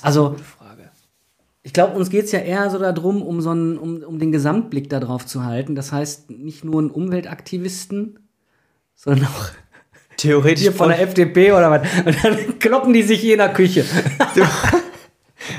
Also. 0.02 0.34
Ich 1.68 1.74
glaube, 1.74 1.98
uns 1.98 2.08
geht 2.08 2.24
es 2.24 2.32
ja 2.32 2.38
eher 2.38 2.70
so 2.70 2.78
darum, 2.78 3.20
um, 3.20 3.42
so 3.42 3.50
einen, 3.50 3.76
um, 3.76 4.02
um 4.02 4.18
den 4.18 4.32
Gesamtblick 4.32 4.88
darauf 4.88 5.26
zu 5.26 5.44
halten. 5.44 5.74
Das 5.74 5.92
heißt, 5.92 6.30
nicht 6.30 6.64
nur 6.64 6.80
einen 6.80 6.90
Umweltaktivisten, 6.90 8.20
sondern 8.94 9.26
auch 9.26 9.50
Theoretisch 10.16 10.62
hier 10.62 10.72
von 10.72 10.88
der 10.88 11.02
FDP 11.02 11.52
oder 11.52 11.70
was. 11.70 11.82
Und 12.06 12.24
dann 12.24 12.58
kloppen 12.58 12.94
die 12.94 13.02
sich 13.02 13.22
je 13.22 13.32
in 13.32 13.38
der 13.38 13.52
Küche. 13.52 13.84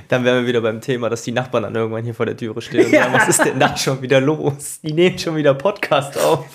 Dann 0.08 0.24
wären 0.24 0.42
wir 0.42 0.48
wieder 0.48 0.62
beim 0.62 0.82
Thema, 0.82 1.10
dass 1.10 1.22
die 1.22 1.32
Nachbarn 1.32 1.62
dann 1.62 1.76
irgendwann 1.76 2.04
hier 2.04 2.16
vor 2.16 2.26
der 2.26 2.36
Türe 2.36 2.60
stehen 2.60 2.88
und 2.88 2.92
sagen, 2.92 3.14
was 3.14 3.30
ist 3.30 3.46
denn 3.46 3.60
da 3.60 3.78
schon 3.78 4.02
wieder 4.02 4.20
los? 4.20 4.80
Die 4.82 4.94
nehmen 4.94 5.20
schon 5.20 5.36
wieder 5.36 5.54
Podcast 5.54 6.18
auf. 6.18 6.46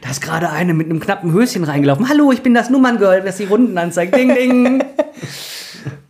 Da 0.00 0.10
ist 0.10 0.22
gerade 0.22 0.50
eine 0.50 0.72
mit 0.72 0.88
einem 0.88 1.00
knappen 1.00 1.32
Höschen 1.32 1.64
reingelaufen. 1.64 2.08
Hallo, 2.08 2.30
ich 2.30 2.42
bin 2.42 2.54
das 2.54 2.70
Nummerngirl, 2.70 3.22
das 3.22 3.38
die 3.38 3.44
Runden 3.44 3.76
anzeigt. 3.76 4.16
Ding, 4.16 4.34
ding. 4.34 4.84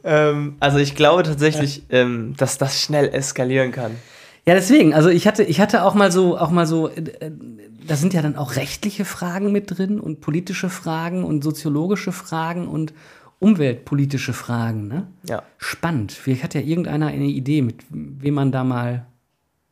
Ähm, 0.05 0.57
also 0.61 0.79
ich 0.79 0.95
glaube 0.95 1.23
tatsächlich, 1.23 1.85
ähm, 1.91 2.35
dass 2.37 2.59
das 2.59 2.81
schnell 2.81 3.09
eskalieren 3.09 3.73
kann. 3.73 3.93
Ja, 4.45 4.55
deswegen, 4.55 4.93
also 4.93 5.09
ich 5.09 5.27
hatte, 5.27 5.45
ich 5.45 5.61
hatte 5.61 5.85
auch 5.85 5.95
mal 5.95 6.11
so, 6.11 6.37
auch 6.37 6.51
mal 6.51 6.67
so, 6.67 6.89
äh, 6.89 7.01
äh, 7.01 7.31
da 7.87 7.97
sind 7.97 8.13
ja 8.15 8.23
dann 8.23 8.37
auch 8.37 8.57
rechtliche 8.57 9.05
Fragen 9.05 9.53
mit 9.53 9.79
drin 9.79 10.01
und 10.01 10.21
politische 10.21 10.69
Fragen 10.69 11.25
und 11.25 11.45
soziologische 11.45 12.13
Fragen 12.13 12.67
und 12.67 12.93
umweltpolitische 13.39 14.33
Fragen, 14.33 14.87
ne? 14.87 15.09
Ja. 15.29 15.43
Spannend. 15.59 16.13
Vielleicht 16.13 16.45
hat 16.45 16.55
ja 16.55 16.61
irgendeiner 16.61 17.09
eine 17.09 17.27
Idee, 17.27 17.63
mit 17.63 17.85
wem 17.91 18.35
man 18.35 18.53
da 18.53 18.63
mal 18.63 19.07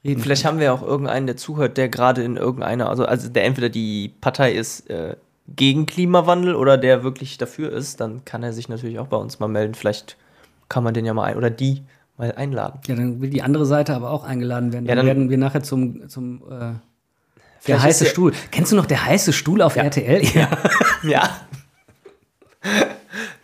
reden 0.04 0.20
Vielleicht 0.20 0.44
haben 0.44 0.58
wir 0.58 0.66
ja 0.66 0.72
auch 0.72 0.82
irgendeinen, 0.82 1.26
der 1.26 1.36
zuhört, 1.36 1.76
der 1.76 1.88
gerade 1.88 2.22
in 2.22 2.36
irgendeiner, 2.36 2.88
also, 2.88 3.04
also 3.04 3.28
der 3.28 3.44
entweder 3.44 3.68
die 3.68 4.12
Partei 4.20 4.52
ist 4.52 4.90
äh, 4.90 5.16
gegen 5.56 5.86
Klimawandel 5.86 6.54
oder 6.54 6.78
der 6.78 7.02
wirklich 7.02 7.38
dafür 7.38 7.72
ist, 7.72 8.00
dann 8.00 8.24
kann 8.24 8.42
er 8.42 8.52
sich 8.52 8.68
natürlich 8.68 8.98
auch 8.98 9.06
bei 9.08 9.16
uns 9.16 9.38
mal 9.40 9.48
melden. 9.48 9.74
Vielleicht 9.74 10.16
kann 10.68 10.84
man 10.84 10.94
den 10.94 11.04
ja 11.04 11.14
mal 11.14 11.24
ein, 11.24 11.36
oder 11.36 11.50
die 11.50 11.82
mal 12.16 12.32
einladen. 12.32 12.80
Ja, 12.86 12.94
dann 12.94 13.20
will 13.20 13.30
die 13.30 13.42
andere 13.42 13.66
Seite 13.66 13.94
aber 13.94 14.10
auch 14.10 14.24
eingeladen 14.24 14.72
werden. 14.72 14.86
Ja, 14.86 14.94
dann, 14.94 15.06
dann- 15.06 15.16
werden 15.16 15.30
wir 15.30 15.38
nachher 15.38 15.62
zum, 15.62 16.08
zum 16.08 16.42
äh, 16.50 16.72
der 17.66 17.82
heiße 17.82 18.06
Stuhl. 18.06 18.32
Kennst 18.50 18.72
du 18.72 18.76
noch 18.76 18.86
der 18.86 19.04
heiße 19.04 19.32
Stuhl 19.32 19.60
auf 19.62 19.76
RTL? 19.76 20.22
Ja. 20.34 20.48
Ja. 21.02 21.30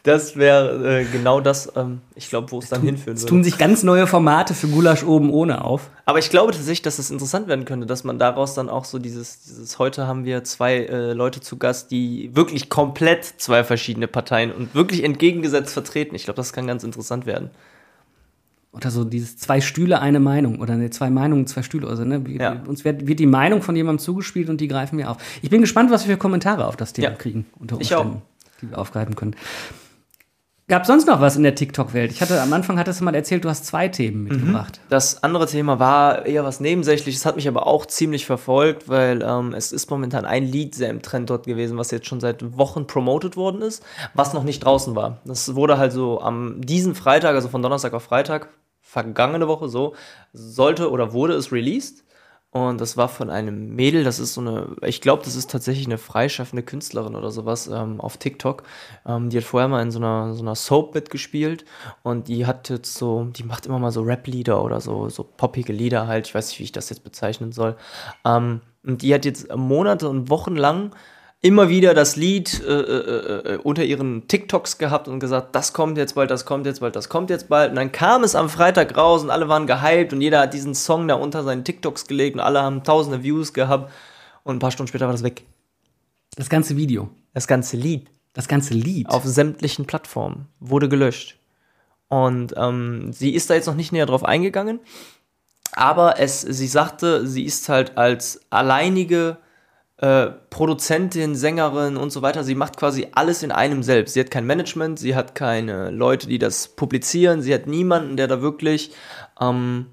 Das 0.03 0.37
wäre 0.37 1.01
äh, 1.01 1.05
genau 1.05 1.41
das, 1.41 1.73
ähm, 1.75 2.01
ich 2.15 2.29
glaube, 2.29 2.53
wo 2.53 2.61
es 2.61 2.69
dann 2.69 2.81
hinführen 2.83 3.17
Es 3.17 3.23
würde. 3.23 3.31
tun 3.31 3.43
sich 3.45 3.59
ganz 3.59 3.83
neue 3.83 4.07
Formate 4.07 4.55
für 4.55 4.69
Gulasch 4.69 5.03
oben 5.03 5.31
ohne 5.33 5.65
auf. 5.65 5.91
Aber 6.05 6.21
ich 6.21 6.31
glaube 6.31 6.53
tatsächlich, 6.53 6.83
dass 6.83 7.01
es 7.01 7.11
interessant 7.11 7.49
werden 7.49 7.65
könnte, 7.65 7.87
dass 7.87 8.05
man 8.05 8.17
daraus 8.17 8.55
dann 8.55 8.69
auch 8.69 8.85
so 8.85 9.01
dieses, 9.01 9.43
dieses 9.43 9.81
heute 9.81 10.07
haben 10.07 10.25
wir 10.25 10.45
zwei 10.45 10.77
äh, 10.85 11.13
Leute 11.13 11.41
zu 11.41 11.57
Gast, 11.57 11.91
die 11.91 12.31
wirklich 12.35 12.69
komplett 12.69 13.25
zwei 13.25 13.65
verschiedene 13.65 14.07
Parteien 14.07 14.53
und 14.53 14.77
wirklich 14.77 15.03
entgegengesetzt 15.03 15.73
vertreten. 15.73 16.15
Ich 16.15 16.23
glaube, 16.25 16.37
das 16.37 16.53
kann 16.53 16.69
ganz 16.69 16.85
interessant 16.85 17.27
werden. 17.27 17.51
Oder 18.71 18.93
so 18.93 19.03
dieses 19.05 19.39
zwei 19.39 19.61
Stühle, 19.61 20.01
eine 20.01 20.21
Meinung. 20.21 20.61
Oder 20.61 20.77
ne, 20.77 20.91
zwei 20.91 21.11
Meinungen, 21.11 21.49
zwei 21.49 21.63
Stühle. 21.63 21.89
Also, 21.89 22.05
ne, 22.05 22.23
Ja. 22.39 22.63
Uns 22.69 22.85
wird, 22.85 23.09
wird 23.09 23.19
die 23.19 23.27
Meinung 23.27 23.61
von 23.63 23.75
jemandem 23.75 24.05
zugespielt 24.05 24.51
und 24.51 24.61
die 24.61 24.69
greifen 24.69 24.99
wir 24.99 25.11
auf. 25.11 25.17
Ich 25.43 25.51
bin 25.51 25.63
gespannt, 25.63 25.91
was 25.91 26.07
wir 26.07 26.15
für 26.15 26.19
Kommentare 26.19 26.65
auf 26.67 26.77
das 26.77 26.93
Thema 26.93 27.09
Ja. 27.09 27.15
kriegen. 27.15 27.47
Unter 27.59 27.79
Ich 27.81 27.93
auch. 27.95 28.07
Die 28.61 28.71
wir 28.71 28.79
aufgreifen 28.79 29.17
können. 29.17 29.37
Gab 30.69 30.85
sonst 30.85 31.07
noch 31.07 31.21
was 31.21 31.37
in 31.37 31.45
der 31.45 31.55
TikTok-Welt? 31.55 32.11
Ich 32.11 32.21
hatte 32.21 32.43
am 32.43 32.53
Anfang 32.53 32.77
hattest 32.77 33.01
du 33.01 33.05
mal 33.05 33.15
erzählt, 33.15 33.45
du 33.45 33.49
hast 33.49 33.67
zwei 33.67 33.87
Themen 33.87 34.25
mitgebracht. 34.25 34.81
Das 34.89 35.23
andere 35.23 35.47
Thema 35.47 35.79
war 35.79 36.27
eher 36.27 36.43
was 36.43 36.59
Nebensächliches, 36.59 37.25
hat 37.25 37.37
mich 37.37 37.47
aber 37.47 37.69
auch 37.69 37.87
ziemlich 37.87 38.27
verfolgt, 38.27 38.89
weil 38.89 39.23
ähm, 39.23 39.55
es 39.55 39.71
ist 39.71 39.89
momentan 39.91 40.25
ein 40.25 40.45
Lied 40.45 40.75
sehr 40.75 40.91
im 40.91 41.03
Trend 41.03 41.31
dort 41.31 41.47
gewesen, 41.47 41.79
was 41.79 41.93
jetzt 41.93 42.09
schon 42.09 42.19
seit 42.19 42.59
Wochen 42.59 42.89
promoted 42.89 43.37
worden 43.37 43.63
ist, 43.63 43.85
was 44.15 44.35
noch 44.35 44.43
nicht 44.43 44.65
draußen 44.65 44.97
war. 44.97 45.21
Das 45.25 45.55
wurde 45.55 45.79
halt 45.79 45.93
so 45.93 46.21
am 46.21 46.61
diesen 46.61 46.97
Freitag, 46.97 47.37
also 47.37 47.49
von 47.49 47.63
Donnerstag 47.63 47.93
auf 47.95 48.03
Freitag, 48.03 48.49
vergangene 48.81 49.47
Woche 49.47 49.69
so, 49.69 49.95
sollte 50.33 50.91
oder 50.91 51.13
wurde 51.13 51.35
es 51.35 51.53
released. 51.53 52.03
Und 52.51 52.81
das 52.81 52.97
war 52.97 53.09
von 53.09 53.29
einem 53.29 53.75
Mädel, 53.75 54.03
das 54.03 54.19
ist 54.19 54.33
so 54.33 54.41
eine, 54.41 54.77
ich 54.83 55.03
glaube, 55.03 55.23
das 55.25 55.37
ist 55.37 55.51
tatsächlich 55.51 55.87
eine 55.87 55.99
freischaffende 55.99 56.63
Künstlerin 56.63 57.15
oder 57.15 57.31
sowas 57.31 57.67
ähm, 57.67 58.01
auf 58.01 58.17
TikTok. 58.17 58.63
Ähm, 59.05 59.29
die 59.29 59.37
hat 59.37 59.45
vorher 59.45 59.69
mal 59.69 59.83
in 59.83 59.91
so 59.91 59.99
einer, 59.99 60.33
so 60.33 60.43
einer 60.43 60.55
Soap 60.55 60.95
mitgespielt 60.95 61.67
und 62.03 62.29
die 62.29 62.47
hat 62.47 62.71
jetzt 62.71 62.95
so, 62.95 63.25
die 63.25 63.43
macht 63.43 63.67
immer 63.67 63.79
mal 63.79 63.91
so 63.91 64.01
Rap-Lieder 64.01 64.63
oder 64.63 64.81
so, 64.81 65.11
so 65.11 65.23
poppige 65.23 65.73
Lieder 65.73 66.07
halt. 66.07 66.29
Ich 66.29 66.35
weiß 66.35 66.49
nicht, 66.49 66.61
wie 66.61 66.65
ich 66.65 66.73
das 66.73 66.89
jetzt 66.89 67.05
bezeichnen 67.05 67.53
soll. 67.53 67.77
Ähm, 68.25 68.63
und 68.85 69.03
die 69.03 69.13
hat 69.13 69.25
jetzt 69.25 69.55
Monate 69.55 70.09
und 70.09 70.31
Wochen 70.31 70.57
lang 70.57 70.93
immer 71.47 71.69
wieder 71.69 71.95
das 71.95 72.17
Lied 72.17 72.61
äh, 72.65 72.73
äh, 72.73 73.55
äh, 73.55 73.59
unter 73.63 73.85
ihren 73.85 74.27
TikToks 74.27 74.79
gehabt 74.79 75.07
und 75.07 75.21
gesagt, 75.21 75.55
das 75.55 75.73
kommt 75.73 75.97
jetzt 75.97 76.17
bald, 76.17 76.29
das 76.31 76.45
kommt 76.45 76.67
jetzt 76.67 76.81
bald, 76.81 76.97
das 76.97 77.09
kommt 77.09 77.31
jetzt 77.31 77.49
bald. 77.49 77.71
Und 77.71 77.77
dann 77.77 77.93
kam 77.93 78.25
es 78.25 78.35
am 78.35 78.49
Freitag 78.49 78.97
raus 78.97 79.23
und 79.23 79.31
alle 79.31 79.49
waren 79.49 79.69
gehypt 79.69 80.13
und 80.13 80.21
jeder 80.21 80.41
hat 80.41 80.55
diesen 80.55 80.75
Song 80.75 81.07
da 81.07 81.15
unter 81.15 81.45
seinen 81.45 81.63
TikToks 81.63 82.09
gelegt 82.09 82.35
und 82.35 82.41
alle 82.41 82.63
haben 82.63 82.83
tausende 82.83 83.23
Views 83.23 83.53
gehabt. 83.53 83.93
Und 84.43 84.57
ein 84.57 84.59
paar 84.59 84.73
Stunden 84.73 84.89
später 84.89 85.07
war 85.07 85.13
das 85.13 85.23
weg. 85.23 85.45
Das 86.37 86.49
ganze 86.49 86.77
Video. 86.77 87.11
Das 87.33 87.47
ganze 87.47 87.77
Lied 87.77 88.11
Das 88.33 88.49
ganze 88.49 88.75
Lied. 88.75 89.09
auf 89.09 89.25
sämtlichen 89.25 89.87
Plattformen 89.87 90.49
wurde 90.59 90.89
gelöscht. 90.89 91.39
Und 92.09 92.55
ähm, 92.57 93.13
sie 93.13 93.31
ist 93.31 93.51
da 93.51 93.55
jetzt 93.55 93.67
noch 93.67 93.75
nicht 93.75 93.93
näher 93.93 94.07
drauf 94.07 94.25
eingegangen. 94.25 94.81
Aber 95.73 96.19
es, 96.19 96.41
sie 96.41 96.67
sagte, 96.67 97.27
sie 97.27 97.45
ist 97.45 97.69
halt 97.69 97.97
als 97.97 98.41
alleinige 98.51 99.39
äh, 99.99 100.27
Produzentin, 100.51 101.35
Sängerin 101.35 101.97
und 101.97 102.11
so 102.11 102.23
weiter. 102.23 102.45
Sie 102.45 102.55
macht 102.55 102.77
quasi 102.77 103.09
alles 103.13 103.43
in 103.43 103.51
einem 103.51 103.83
selbst. 103.83 104.15
Sie 104.15 104.21
hat 104.21 104.31
kein 104.31 104.47
Management, 104.47 104.99
sie 104.99 105.15
hat 105.15 105.35
keine 105.35 105.91
Leute, 105.91 106.27
die 106.27 106.39
das 106.39 106.69
publizieren, 106.69 107.43
sie 107.43 107.55
hat 107.55 107.67
niemanden, 107.67 108.17
der 108.17 108.29
da 108.29 108.43
wirklich, 108.43 108.93
ähm, 109.41 109.87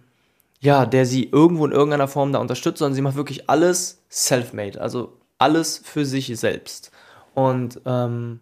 ja, 0.60 0.86
der 0.86 1.06
sie 1.06 1.30
irgendwo 1.30 1.66
in 1.66 1.72
irgendeiner 1.72 2.08
Form 2.08 2.34
da 2.34 2.39
unterstützt, 2.39 2.80
sondern 2.80 2.95
sie 2.95 3.01
macht 3.01 3.16
wirklich 3.16 3.49
alles 3.49 4.04
self-made, 4.12 4.80
also 4.80 5.18
alles 5.38 5.78
für 5.78 6.06
sich 6.06 6.28
selbst. 6.38 6.91
Und 7.34 7.82
ähm, 7.86 8.39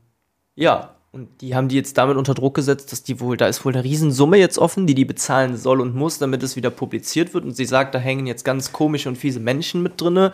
ja, 0.55 0.95
und 1.13 1.27
die 1.41 1.55
haben 1.55 1.67
die 1.67 1.75
jetzt 1.75 1.97
damit 1.97 2.15
unter 2.15 2.33
Druck 2.33 2.53
gesetzt, 2.55 2.93
dass 2.93 3.03
die 3.03 3.19
wohl, 3.19 3.35
da 3.35 3.47
ist 3.47 3.65
wohl 3.65 3.73
eine 3.73 3.83
Riesensumme 3.83 4.37
jetzt 4.37 4.57
offen, 4.57 4.87
die 4.87 4.95
die 4.95 5.03
bezahlen 5.03 5.57
soll 5.57 5.81
und 5.81 5.93
muss, 5.93 6.19
damit 6.19 6.41
es 6.41 6.55
wieder 6.55 6.69
publiziert 6.69 7.33
wird. 7.33 7.43
Und 7.43 7.53
sie 7.53 7.65
sagt, 7.65 7.93
da 7.93 7.99
hängen 7.99 8.27
jetzt 8.27 8.45
ganz 8.45 8.71
komische 8.71 9.09
und 9.09 9.17
fiese 9.17 9.41
Menschen 9.41 9.83
mit 9.83 9.99
drinne, 9.99 10.31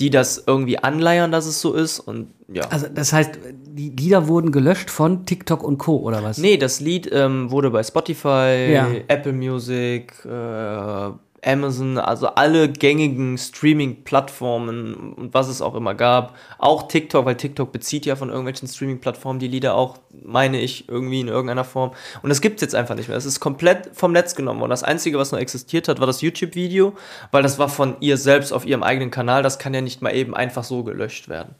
die 0.00 0.10
das 0.10 0.42
irgendwie 0.44 0.78
anleiern, 0.78 1.30
dass 1.30 1.46
es 1.46 1.60
so 1.60 1.74
ist. 1.74 2.00
Und 2.00 2.32
ja, 2.48 2.64
Also 2.70 2.88
das 2.92 3.12
heißt, 3.12 3.38
die 3.68 3.90
Lieder 3.90 4.26
wurden 4.26 4.50
gelöscht 4.50 4.90
von 4.90 5.26
TikTok 5.26 5.62
und 5.62 5.78
Co. 5.78 5.98
oder 5.98 6.24
was? 6.24 6.38
Nee, 6.38 6.56
das 6.56 6.80
Lied 6.80 7.08
ähm, 7.12 7.52
wurde 7.52 7.70
bei 7.70 7.84
Spotify, 7.84 8.72
Ja. 8.72 8.88
Apple 9.06 9.32
Music, 9.32 10.12
äh, 10.24 11.10
Amazon, 11.46 11.98
also 11.98 12.28
alle 12.28 12.68
gängigen 12.68 13.38
Streaming-Plattformen 13.38 15.14
und 15.14 15.34
was 15.34 15.48
es 15.48 15.62
auch 15.62 15.74
immer 15.74 15.94
gab. 15.94 16.36
Auch 16.58 16.88
TikTok, 16.88 17.24
weil 17.24 17.36
TikTok 17.36 17.72
bezieht 17.72 18.06
ja 18.06 18.16
von 18.16 18.28
irgendwelchen 18.28 18.68
Streaming-Plattformen 18.68 19.38
die 19.38 19.48
Lieder 19.48 19.74
auch, 19.74 19.98
meine 20.24 20.60
ich, 20.60 20.88
irgendwie 20.88 21.20
in 21.20 21.28
irgendeiner 21.28 21.64
Form. 21.64 21.92
Und 22.22 22.30
das 22.30 22.40
gibt 22.40 22.56
es 22.56 22.62
jetzt 22.62 22.74
einfach 22.74 22.94
nicht 22.94 23.08
mehr. 23.08 23.16
Es 23.16 23.26
ist 23.26 23.40
komplett 23.40 23.90
vom 23.92 24.12
Netz 24.12 24.34
genommen 24.34 24.60
worden. 24.60 24.70
Das 24.70 24.82
Einzige, 24.82 25.18
was 25.18 25.32
noch 25.32 25.38
existiert 25.38 25.88
hat, 25.88 26.00
war 26.00 26.06
das 26.06 26.20
YouTube-Video, 26.20 26.94
weil 27.30 27.42
das 27.42 27.58
war 27.58 27.68
von 27.68 27.96
ihr 28.00 28.16
selbst 28.16 28.52
auf 28.52 28.66
ihrem 28.66 28.82
eigenen 28.82 29.10
Kanal. 29.10 29.42
Das 29.42 29.58
kann 29.58 29.74
ja 29.74 29.80
nicht 29.80 30.02
mal 30.02 30.14
eben 30.14 30.34
einfach 30.34 30.64
so 30.64 30.82
gelöscht 30.82 31.28
werden. 31.28 31.54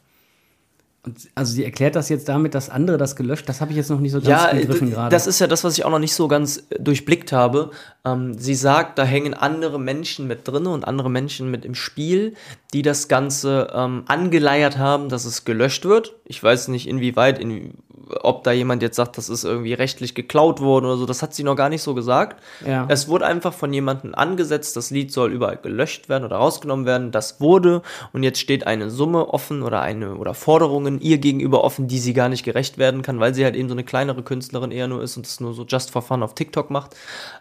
Und, 1.06 1.28
also 1.36 1.52
sie 1.52 1.64
erklärt 1.64 1.94
das 1.94 2.08
jetzt 2.08 2.28
damit, 2.28 2.54
dass 2.54 2.68
andere 2.68 2.98
das 2.98 3.14
gelöscht. 3.14 3.48
Das 3.48 3.60
habe 3.60 3.70
ich 3.70 3.76
jetzt 3.76 3.90
noch 3.90 4.00
nicht 4.00 4.10
so 4.10 4.18
ganz 4.18 4.28
Ja, 4.28 4.52
begriffen 4.52 4.90
gerade. 4.90 5.10
das 5.10 5.28
ist 5.28 5.38
ja 5.38 5.46
das, 5.46 5.62
was 5.62 5.78
ich 5.78 5.84
auch 5.84 5.90
noch 5.90 6.00
nicht 6.00 6.14
so 6.14 6.26
ganz 6.26 6.64
äh, 6.68 6.80
durchblickt 6.80 7.30
habe. 7.30 7.70
Ähm, 8.04 8.34
sie 8.36 8.56
sagt, 8.56 8.98
da 8.98 9.04
hängen 9.04 9.32
andere 9.32 9.78
Menschen 9.78 10.26
mit 10.26 10.48
drin 10.48 10.66
und 10.66 10.84
andere 10.84 11.08
Menschen 11.08 11.50
mit 11.50 11.64
im 11.64 11.76
Spiel, 11.76 12.34
die 12.74 12.82
das 12.82 13.06
Ganze 13.06 13.68
ähm, 13.72 14.02
angeleiert 14.08 14.78
haben, 14.78 15.08
dass 15.08 15.24
es 15.24 15.44
gelöscht 15.44 15.84
wird. 15.84 16.16
Ich 16.24 16.42
weiß 16.42 16.68
nicht, 16.68 16.88
inwieweit, 16.88 17.38
in, 17.38 17.74
ob 18.08 18.44
da 18.44 18.52
jemand 18.52 18.82
jetzt 18.82 18.96
sagt, 18.96 19.18
das 19.18 19.28
ist 19.28 19.44
irgendwie 19.44 19.74
rechtlich 19.74 20.14
geklaut 20.14 20.60
worden 20.60 20.86
oder 20.86 20.96
so. 20.96 21.06
Das 21.06 21.22
hat 21.22 21.34
sie 21.34 21.42
noch 21.42 21.56
gar 21.56 21.68
nicht 21.68 21.82
so 21.82 21.94
gesagt. 21.94 22.42
Ja. 22.64 22.86
Es 22.88 23.08
wurde 23.08 23.26
einfach 23.26 23.52
von 23.52 23.72
jemandem 23.72 24.14
angesetzt, 24.14 24.76
das 24.76 24.90
Lied 24.90 25.12
soll 25.12 25.32
überall 25.32 25.56
gelöscht 25.56 26.08
werden 26.08 26.24
oder 26.24 26.36
rausgenommen 26.36 26.86
werden. 26.86 27.10
Das 27.10 27.40
wurde 27.40 27.82
und 28.12 28.22
jetzt 28.22 28.38
steht 28.38 28.66
eine 28.66 28.90
Summe 28.90 29.28
offen 29.28 29.62
oder 29.62 29.80
eine 29.82 30.16
oder 30.16 30.34
Forderungen 30.34 31.00
ihr 31.00 31.18
gegenüber 31.18 31.64
offen, 31.64 31.88
die 31.88 31.98
sie 31.98 32.14
gar 32.14 32.28
nicht 32.28 32.44
gerecht 32.44 32.78
werden 32.78 33.02
kann, 33.02 33.20
weil 33.20 33.34
sie 33.34 33.44
halt 33.44 33.56
eben 33.56 33.68
so 33.68 33.74
eine 33.74 33.84
kleinere 33.84 34.22
Künstlerin 34.22 34.70
eher 34.70 34.88
nur 34.88 35.02
ist 35.02 35.16
und 35.16 35.26
das 35.26 35.40
nur 35.40 35.54
so 35.54 35.64
just 35.64 35.90
for 35.90 36.02
fun 36.02 36.22
auf 36.22 36.34
TikTok 36.34 36.70
macht, 36.70 36.94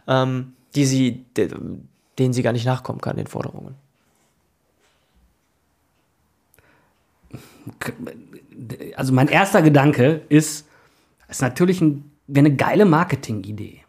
ähm, 0.08 0.54
die 0.76 0.86
sie, 0.86 1.26
de, 1.38 1.50
denen 2.18 2.34
sie 2.34 2.44
gar 2.44 2.54
nicht 2.54 2.66
nachkommen 2.66 3.02
kann, 3.02 3.18
den 3.18 3.28
Forderungen. 3.28 3.76
Also 8.96 9.14
mein 9.14 9.28
erster 9.28 9.62
Gedanke 9.62 10.22
ist, 10.30 10.68
ist 11.28 11.42
natürlich 11.42 11.82
ein, 11.82 12.12
eine 12.36 12.56
geile 12.56 12.86
Marketingidee. 12.86 13.82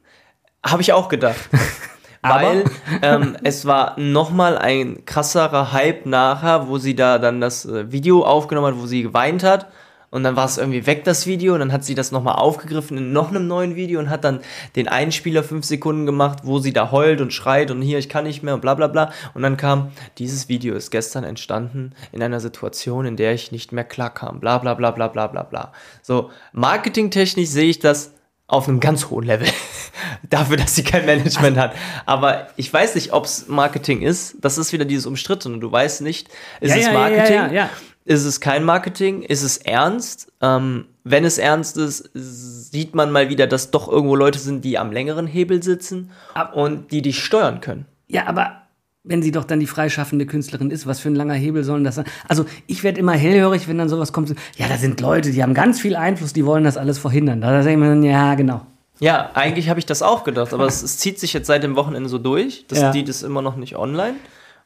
Habe 0.65 0.83
ich 0.83 0.93
auch 0.93 1.09
gedacht. 1.09 1.49
Weil 2.23 2.65
ähm, 3.03 3.37
es 3.45 3.67
war 3.67 3.99
nochmal 4.01 4.59
ein 4.59 5.05
krasserer 5.05 5.73
Hype 5.73 6.07
nachher, 6.07 6.67
wo 6.69 6.79
sie 6.79 6.97
da 6.97 7.19
dann 7.19 7.41
das 7.41 7.67
äh, 7.67 7.93
Video 7.93 8.25
aufgenommen 8.25 8.75
hat, 8.75 8.83
wo 8.83 8.87
sie 8.87 9.03
geweint 9.03 9.45
hat. 9.45 9.69
Und 10.11 10.23
dann 10.25 10.37
war 10.37 10.45
es 10.47 10.59
irgendwie 10.59 10.87
weg, 10.87 11.05
das 11.05 11.27
Video. 11.27 11.55
Und 11.55 11.61
dann 11.61 11.73
hat 11.73 11.85
sie 11.85 11.95
das 11.95 12.13
nochmal 12.13 12.37
aufgegriffen 12.37 12.97
in 12.97 13.13
noch 13.13 13.31
einem 13.31 13.47
neuen 13.47 13.77
Video 13.77 13.99
und 14.01 14.09
hat 14.11 14.25
dann 14.25 14.41
den 14.77 14.89
Einspieler 14.89 15.43
fünf 15.43 15.65
Sekunden 15.65 16.07
gemacht, 16.07 16.41
wo 16.43 16.59
sie 16.59 16.73
da 16.73 16.91
heult 16.91 17.21
und 17.21 17.33
schreit 17.33 17.71
und 17.71 17.83
hier, 17.83 17.99
ich 17.99 18.09
kann 18.09 18.25
nicht 18.25 18.43
mehr 18.43 18.55
und 18.55 18.61
bla 18.61 18.75
bla 18.75 18.87
bla. 18.87 19.13
Und 19.35 19.43
dann 19.43 19.57
kam, 19.57 19.93
dieses 20.19 20.49
Video 20.49 20.75
ist 20.75 20.91
gestern 20.91 21.25
entstanden 21.25 21.93
in 22.13 22.23
einer 22.23 22.41
Situation, 22.41 23.07
in 23.07 23.17
der 23.17 23.35
ich 23.35 23.53
nicht 23.53 23.73
mehr 23.73 23.85
klarkam. 23.85 24.41
Bla 24.41 24.59
bla 24.59 24.75
bla 24.75 24.91
bla 24.91 25.09
bla 25.09 25.27
bla 25.27 25.43
bla. 25.43 25.73
So, 26.03 26.31
marketingtechnisch 26.53 27.49
sehe 27.49 27.71
ich 27.71 27.79
das 27.79 28.13
auf 28.49 28.69
einem 28.69 28.81
ganz 28.81 29.11
hohen 29.11 29.25
Level. 29.27 29.49
Dafür, 30.31 30.57
dass 30.57 30.75
sie 30.77 30.85
kein 30.85 31.05
Management 31.07 31.57
hat. 31.59 31.75
Aber 32.05 32.49
ich 32.57 32.73
weiß 32.73 32.95
nicht, 32.95 33.13
ob 33.13 33.25
es 33.25 33.49
Marketing 33.49 34.03
ist. 34.03 34.37
Das 34.41 34.57
ist 34.59 34.73
wieder 34.73 34.85
dieses 34.85 35.07
Umstrittene. 35.07 35.59
Du 35.59 35.71
weißt 35.71 36.03
nicht, 36.03 36.29
ist 36.61 36.71
Ja, 36.71 36.77
es 36.77 36.87
ja, 36.87 36.93
Marketing? 36.93 37.35
ja, 37.35 37.53
ja. 37.53 37.71
Ist 38.07 38.25
es 38.25 38.41
kein 38.41 38.63
Marketing? 38.65 39.23
Ist 39.23 39.43
es 39.43 39.59
ernst? 39.59 40.33
Ähm, 40.41 40.87
wenn 41.03 41.25
es 41.25 41.39
ernst 41.39 41.77
ist, 41.77 42.09
sieht 42.15 42.95
man 42.95 43.11
mal 43.11 43.29
wieder, 43.29 43.47
dass 43.49 43.73
doch 43.73 43.89
irgendwo 43.89 44.15
Leute 44.15 44.39
sind, 44.39 44.65
die 44.65 44.79
am 44.79 44.93
längeren 44.93 45.27
Hebel 45.27 45.63
sitzen 45.63 46.11
und 46.55 46.93
die 46.93 47.03
dich 47.03 47.23
steuern 47.23 47.61
können. 47.61 47.85
Ja, 48.07 48.27
aber 48.29 48.63
wenn 49.03 49.23
sie 49.23 49.33
doch 49.33 49.45
dann 49.45 49.59
die 49.61 49.67
freischaffende 49.67 50.25
Künstlerin 50.25 50.71
ist, 50.71 50.87
was 50.87 51.01
für 51.01 51.09
ein 51.09 51.17
langer 51.17 51.35
Hebel 51.35 51.65
sollen 51.65 51.83
das 51.83 51.97
sein? 51.97 52.07
Also 52.29 52.47
ich 52.69 52.85
werde 52.85 53.01
immer 53.01 53.13
hellhörig, 53.13 53.67
wenn 53.69 53.79
dann 53.79 53.89
sowas 53.89 54.13
kommt. 54.13 54.33
Ja, 54.57 54.69
da 54.69 54.77
sind 54.77 55.01
Leute, 55.01 55.33
die 55.33 55.43
haben 55.43 55.55
ganz 55.55 55.81
viel 55.81 55.97
Einfluss, 55.97 56.33
die 56.33 56.47
wollen 56.47 56.65
das 56.65 56.77
alles 56.77 56.99
verhindern. 56.99 57.41
Da 57.41 57.63
sage 57.63 57.73
ich 57.73 57.77
mir 57.77 57.89
dann, 57.89 58.03
ja, 58.05 58.35
genau. 58.37 58.67
Ja, 59.01 59.31
eigentlich 59.35 59.69
habe 59.69 59.79
ich 59.81 59.87
das 59.87 60.03
auch 60.03 60.23
gedacht, 60.25 60.55
aber 60.55 60.67
es, 60.67 60.83
es 60.83 60.99
zieht 60.99 61.19
sich 61.21 61.33
jetzt 61.33 61.47
seit 61.49 61.63
dem 61.65 61.75
Wochenende 61.77 62.09
so 62.09 62.19
durch. 62.19 62.67
Das 62.69 62.79
Ja. 62.81 62.91
Lied 62.93 63.09
ist 63.09 63.23
immer 63.23 63.43
noch 63.43 63.57
nicht 63.57 63.77
online 63.77 64.15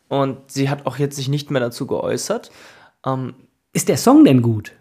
und 0.09 0.36
sie 0.47 0.68
hat 0.70 0.86
auch 0.86 0.99
jetzt 0.99 1.16
sich 1.16 1.28
nicht 1.28 1.51
mehr 1.51 1.61
dazu 1.61 1.86
geäußert. 1.86 2.51
Ähm, 3.07 3.35
Ist 3.73 3.89
der 3.89 3.97
Song 3.97 4.25
denn 4.25 4.43
gut? 4.43 4.73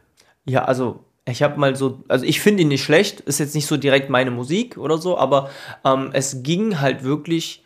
Ja, 0.46 0.66
also 0.66 1.04
ich 1.26 1.44
habe 1.44 1.60
mal 1.60 1.76
so, 1.76 2.04
also 2.08 2.26
ich 2.26 2.42
finde 2.42 2.64
ihn 2.64 2.70
nicht 2.70 2.84
schlecht, 2.84 3.22
ist 3.22 3.40
jetzt 3.40 3.56
nicht 3.56 3.68
so 3.68 3.78
direkt 3.78 4.10
meine 4.10 4.32
Musik 4.32 4.78
oder 4.78 4.98
so, 4.98 5.18
aber 5.18 5.50
ähm, 5.86 6.10
es 6.14 6.42
ging 6.44 6.80
halt 6.80 7.04
wirklich 7.04 7.64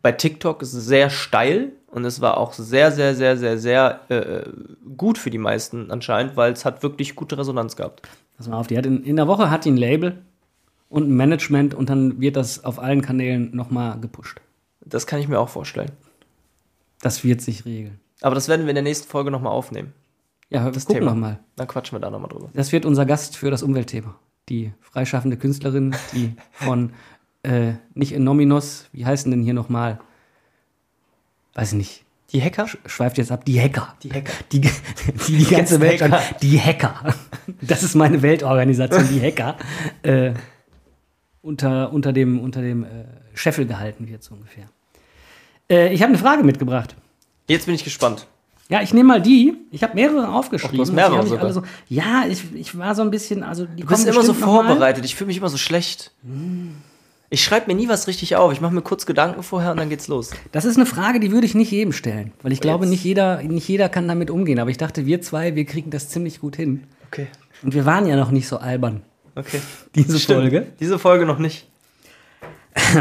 bei 0.00 0.12
TikTok 0.12 0.60
sehr 0.62 1.10
steil 1.10 1.72
und 1.86 2.04
es 2.04 2.20
war 2.20 2.38
auch 2.38 2.52
sehr, 2.54 2.90
sehr, 2.90 3.14
sehr, 3.14 3.36
sehr, 3.36 3.58
sehr 3.58 4.00
äh, 4.08 4.50
gut 4.96 5.18
für 5.18 5.30
die 5.30 5.38
meisten 5.38 5.90
anscheinend, 5.90 6.36
weil 6.36 6.52
es 6.52 6.64
hat 6.64 6.82
wirklich 6.82 7.14
gute 7.14 7.38
Resonanz 7.38 7.76
gehabt. 7.76 8.08
Pass 8.36 8.48
mal 8.48 8.58
auf, 8.58 8.66
die 8.66 8.78
hat 8.78 8.86
in, 8.86 9.04
in 9.04 9.16
der 9.16 9.28
Woche 9.28 9.50
hat 9.50 9.64
die 9.64 9.70
ein 9.70 9.76
Label 9.76 10.22
und 10.88 11.08
ein 11.08 11.16
Management 11.16 11.74
und 11.74 11.90
dann 11.90 12.20
wird 12.20 12.36
das 12.36 12.64
auf 12.64 12.78
allen 12.78 13.02
Kanälen 13.02 13.54
nochmal 13.54 14.00
gepusht. 14.00 14.40
Das 14.80 15.06
kann 15.06 15.20
ich 15.20 15.28
mir 15.28 15.38
auch 15.38 15.48
vorstellen. 15.48 15.92
Das 17.00 17.22
wird 17.24 17.40
sich 17.40 17.64
regeln. 17.64 18.00
Aber 18.22 18.34
das 18.34 18.48
werden 18.48 18.62
wir 18.62 18.70
in 18.70 18.76
der 18.76 18.82
nächsten 18.84 19.08
Folge 19.08 19.30
nochmal 19.30 19.52
aufnehmen. 19.52 19.92
Ja, 20.48 20.70
Das 20.70 20.84
gucken 20.84 21.00
Thema. 21.00 21.12
nochmal. 21.12 21.38
Dann 21.56 21.66
quatschen 21.66 21.96
wir 21.96 22.00
da 22.00 22.10
nochmal 22.10 22.28
drüber. 22.28 22.50
Das 22.54 22.72
wird 22.72 22.84
unser 22.84 23.06
Gast 23.06 23.36
für 23.36 23.50
das 23.50 23.62
Umweltthema. 23.62 24.14
Die 24.48 24.72
freischaffende 24.80 25.36
Künstlerin, 25.36 25.94
die 26.12 26.34
von 26.52 26.92
äh, 27.42 27.72
nicht 27.94 28.12
Innominos, 28.12 28.88
wie 28.92 29.04
heißen 29.06 29.30
denn 29.30 29.42
hier 29.42 29.54
nochmal? 29.54 29.98
Weiß 31.54 31.72
ich 31.72 31.78
nicht. 31.78 32.04
Die 32.32 32.42
Hacker? 32.42 32.66
Schweift 32.86 33.18
jetzt 33.18 33.30
ab. 33.30 33.44
Die 33.44 33.60
Hacker. 33.60 33.94
Die 34.02 34.10
Hacker. 34.10 34.32
Die, 34.52 34.60
die, 35.28 35.36
die 35.38 35.44
ganze 35.44 35.80
Welt. 35.80 36.00
Hacker. 36.00 36.20
Die 36.40 36.58
Hacker. 36.60 37.14
Das 37.60 37.82
ist 37.82 37.94
meine 37.94 38.22
Weltorganisation, 38.22 39.06
die 39.08 39.20
Hacker. 39.20 39.56
Äh, 40.02 40.34
unter, 41.42 41.92
unter 41.92 42.12
dem, 42.12 42.38
unter 42.40 42.60
dem 42.62 42.84
äh, 42.84 43.04
Scheffel 43.34 43.66
gehalten 43.66 44.08
wird, 44.08 44.22
so 44.22 44.34
ungefähr. 44.34 44.66
Äh, 45.68 45.92
ich 45.92 46.02
habe 46.02 46.10
eine 46.10 46.18
Frage 46.18 46.44
mitgebracht. 46.44 46.94
Jetzt 47.48 47.66
bin 47.66 47.74
ich 47.74 47.84
gespannt. 47.84 48.26
Ja, 48.68 48.80
ich 48.80 48.94
nehme 48.94 49.08
mal 49.08 49.20
die. 49.20 49.54
Ich 49.70 49.82
habe 49.82 49.94
mehrere 49.94 50.32
aufgeschrieben. 50.32 50.76
Ach, 50.76 50.76
du 50.76 50.82
hast 50.82 50.92
mehrere 50.92 51.26
sogar. 51.26 51.52
so, 51.52 51.62
ja, 51.88 52.24
ich, 52.28 52.54
ich 52.54 52.78
war 52.78 52.94
so 52.94 53.02
ein 53.02 53.10
bisschen, 53.10 53.42
also 53.42 53.66
die 53.66 53.82
Du 53.82 53.88
bist 53.88 54.06
immer 54.06 54.22
so 54.22 54.32
vorbereitet. 54.32 55.04
Ich 55.04 55.14
fühle 55.14 55.28
mich 55.28 55.36
immer 55.36 55.50
so 55.50 55.58
schlecht. 55.58 56.12
Ich 57.28 57.42
schreibe 57.44 57.66
mir 57.66 57.74
nie 57.74 57.88
was 57.88 58.06
richtig 58.06 58.36
auf. 58.36 58.52
Ich 58.52 58.60
mache 58.60 58.74
mir 58.74 58.82
kurz 58.82 59.04
Gedanken 59.04 59.42
vorher 59.42 59.72
und 59.72 59.76
dann 59.78 59.90
geht's 59.90 60.08
los. 60.08 60.30
Das 60.52 60.64
ist 60.64 60.76
eine 60.76 60.86
Frage, 60.86 61.20
die 61.20 61.32
würde 61.32 61.46
ich 61.46 61.54
nicht 61.54 61.70
jedem 61.70 61.92
stellen, 61.92 62.32
weil 62.42 62.52
ich 62.52 62.60
glaube, 62.60 62.84
Jetzt. 62.84 62.90
nicht 62.92 63.04
jeder, 63.04 63.42
nicht 63.42 63.68
jeder 63.68 63.88
kann 63.88 64.08
damit 64.08 64.30
umgehen. 64.30 64.58
Aber 64.58 64.70
ich 64.70 64.78
dachte, 64.78 65.06
wir 65.06 65.20
zwei, 65.20 65.54
wir 65.54 65.64
kriegen 65.64 65.90
das 65.90 66.08
ziemlich 66.08 66.40
gut 66.40 66.56
hin. 66.56 66.84
Okay. 67.08 67.26
Und 67.62 67.74
wir 67.74 67.84
waren 67.84 68.06
ja 68.06 68.16
noch 68.16 68.30
nicht 68.30 68.48
so 68.48 68.58
albern. 68.58 69.02
Okay. 69.34 69.60
Diese 69.94 70.18
Stimmt. 70.18 70.40
Folge. 70.40 70.66
Diese 70.80 70.98
Folge 70.98 71.26
noch 71.26 71.38
nicht. 71.38 71.66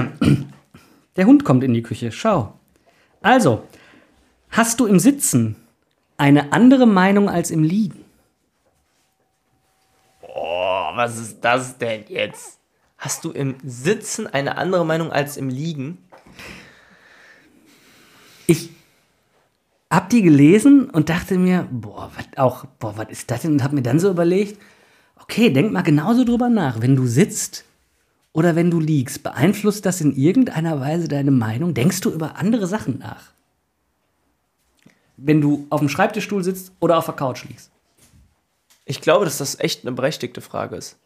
Der 1.16 1.26
Hund 1.26 1.46
kommt 1.46 1.64
in 1.64 1.74
die 1.74 1.82
Küche. 1.82 2.12
Schau. 2.12 2.54
Also, 3.22 3.64
hast 4.52 4.80
du 4.80 4.86
im 4.86 5.00
Sitzen 5.00 5.56
eine 6.18 6.54
andere 6.54 6.86
Meinung 6.86 7.30
als 7.30 7.50
im 7.50 7.64
Liegen? 7.64 8.06
Oh, 10.22 10.92
was 10.94 11.18
ist 11.18 11.42
das 11.42 11.78
denn 11.78 12.04
jetzt? 12.08 12.60
Hast 12.98 13.26
du 13.26 13.32
im 13.32 13.56
Sitzen 13.64 14.28
eine 14.28 14.58
andere 14.58 14.86
Meinung 14.86 15.12
als 15.12 15.36
im 15.36 15.50
Liegen? 15.50 15.98
Ich 18.46 18.70
hab 19.90 20.10
die 20.10 20.22
gelesen 20.22 20.90
und 20.90 21.10
dachte 21.10 21.38
mir, 21.38 21.68
boah, 21.72 22.12
was 22.16 22.26
auch, 22.38 22.66
boah, 22.80 22.96
was 22.98 23.10
ist 23.10 23.32
das 23.32 23.42
denn? 23.42 23.54
Und 23.54 23.64
hab 23.64 23.74
mir 23.74 23.82
dann 23.82 24.00
so 24.00 24.10
überlegt, 24.10 24.62
okay, 25.20 25.50
denk 25.50 25.72
mal 25.72 25.82
genauso 25.82 26.24
drüber 26.24 26.50
nach. 26.50 26.82
Wenn 26.82 26.96
du 26.96 27.08
sitzt 27.08 27.66
oder 28.34 28.56
wenn 28.56 28.70
du 28.70 28.80
liegst, 28.80 29.24
beeinflusst 29.24 29.86
das 29.86 30.02
in 30.02 30.16
irgendeiner 30.16 30.80
Weise 30.80 31.08
deine 31.08 31.32
Meinung? 31.32 31.74
Denkst 31.74 32.02
du 32.02 32.12
über 32.12 32.36
andere 32.36 32.68
Sachen 32.68 33.00
nach? 33.00 33.32
Wenn 35.24 35.42
du 35.42 35.68
auf 35.70 35.80
dem 35.80 35.90
Schreibtischstuhl 35.90 36.44
sitzt 36.44 36.72
oder 36.80 36.98
auf 36.98 37.06
der 37.06 37.14
Couch 37.16 37.44
liegst? 37.48 37.72
Ich 38.86 39.02
glaube, 39.02 39.26
dass 39.26 39.38
das 39.38 39.60
echt 39.60 39.84
eine 39.86 39.92
berechtigte 39.92 40.42
Frage 40.42 40.76
ist. 40.76 40.98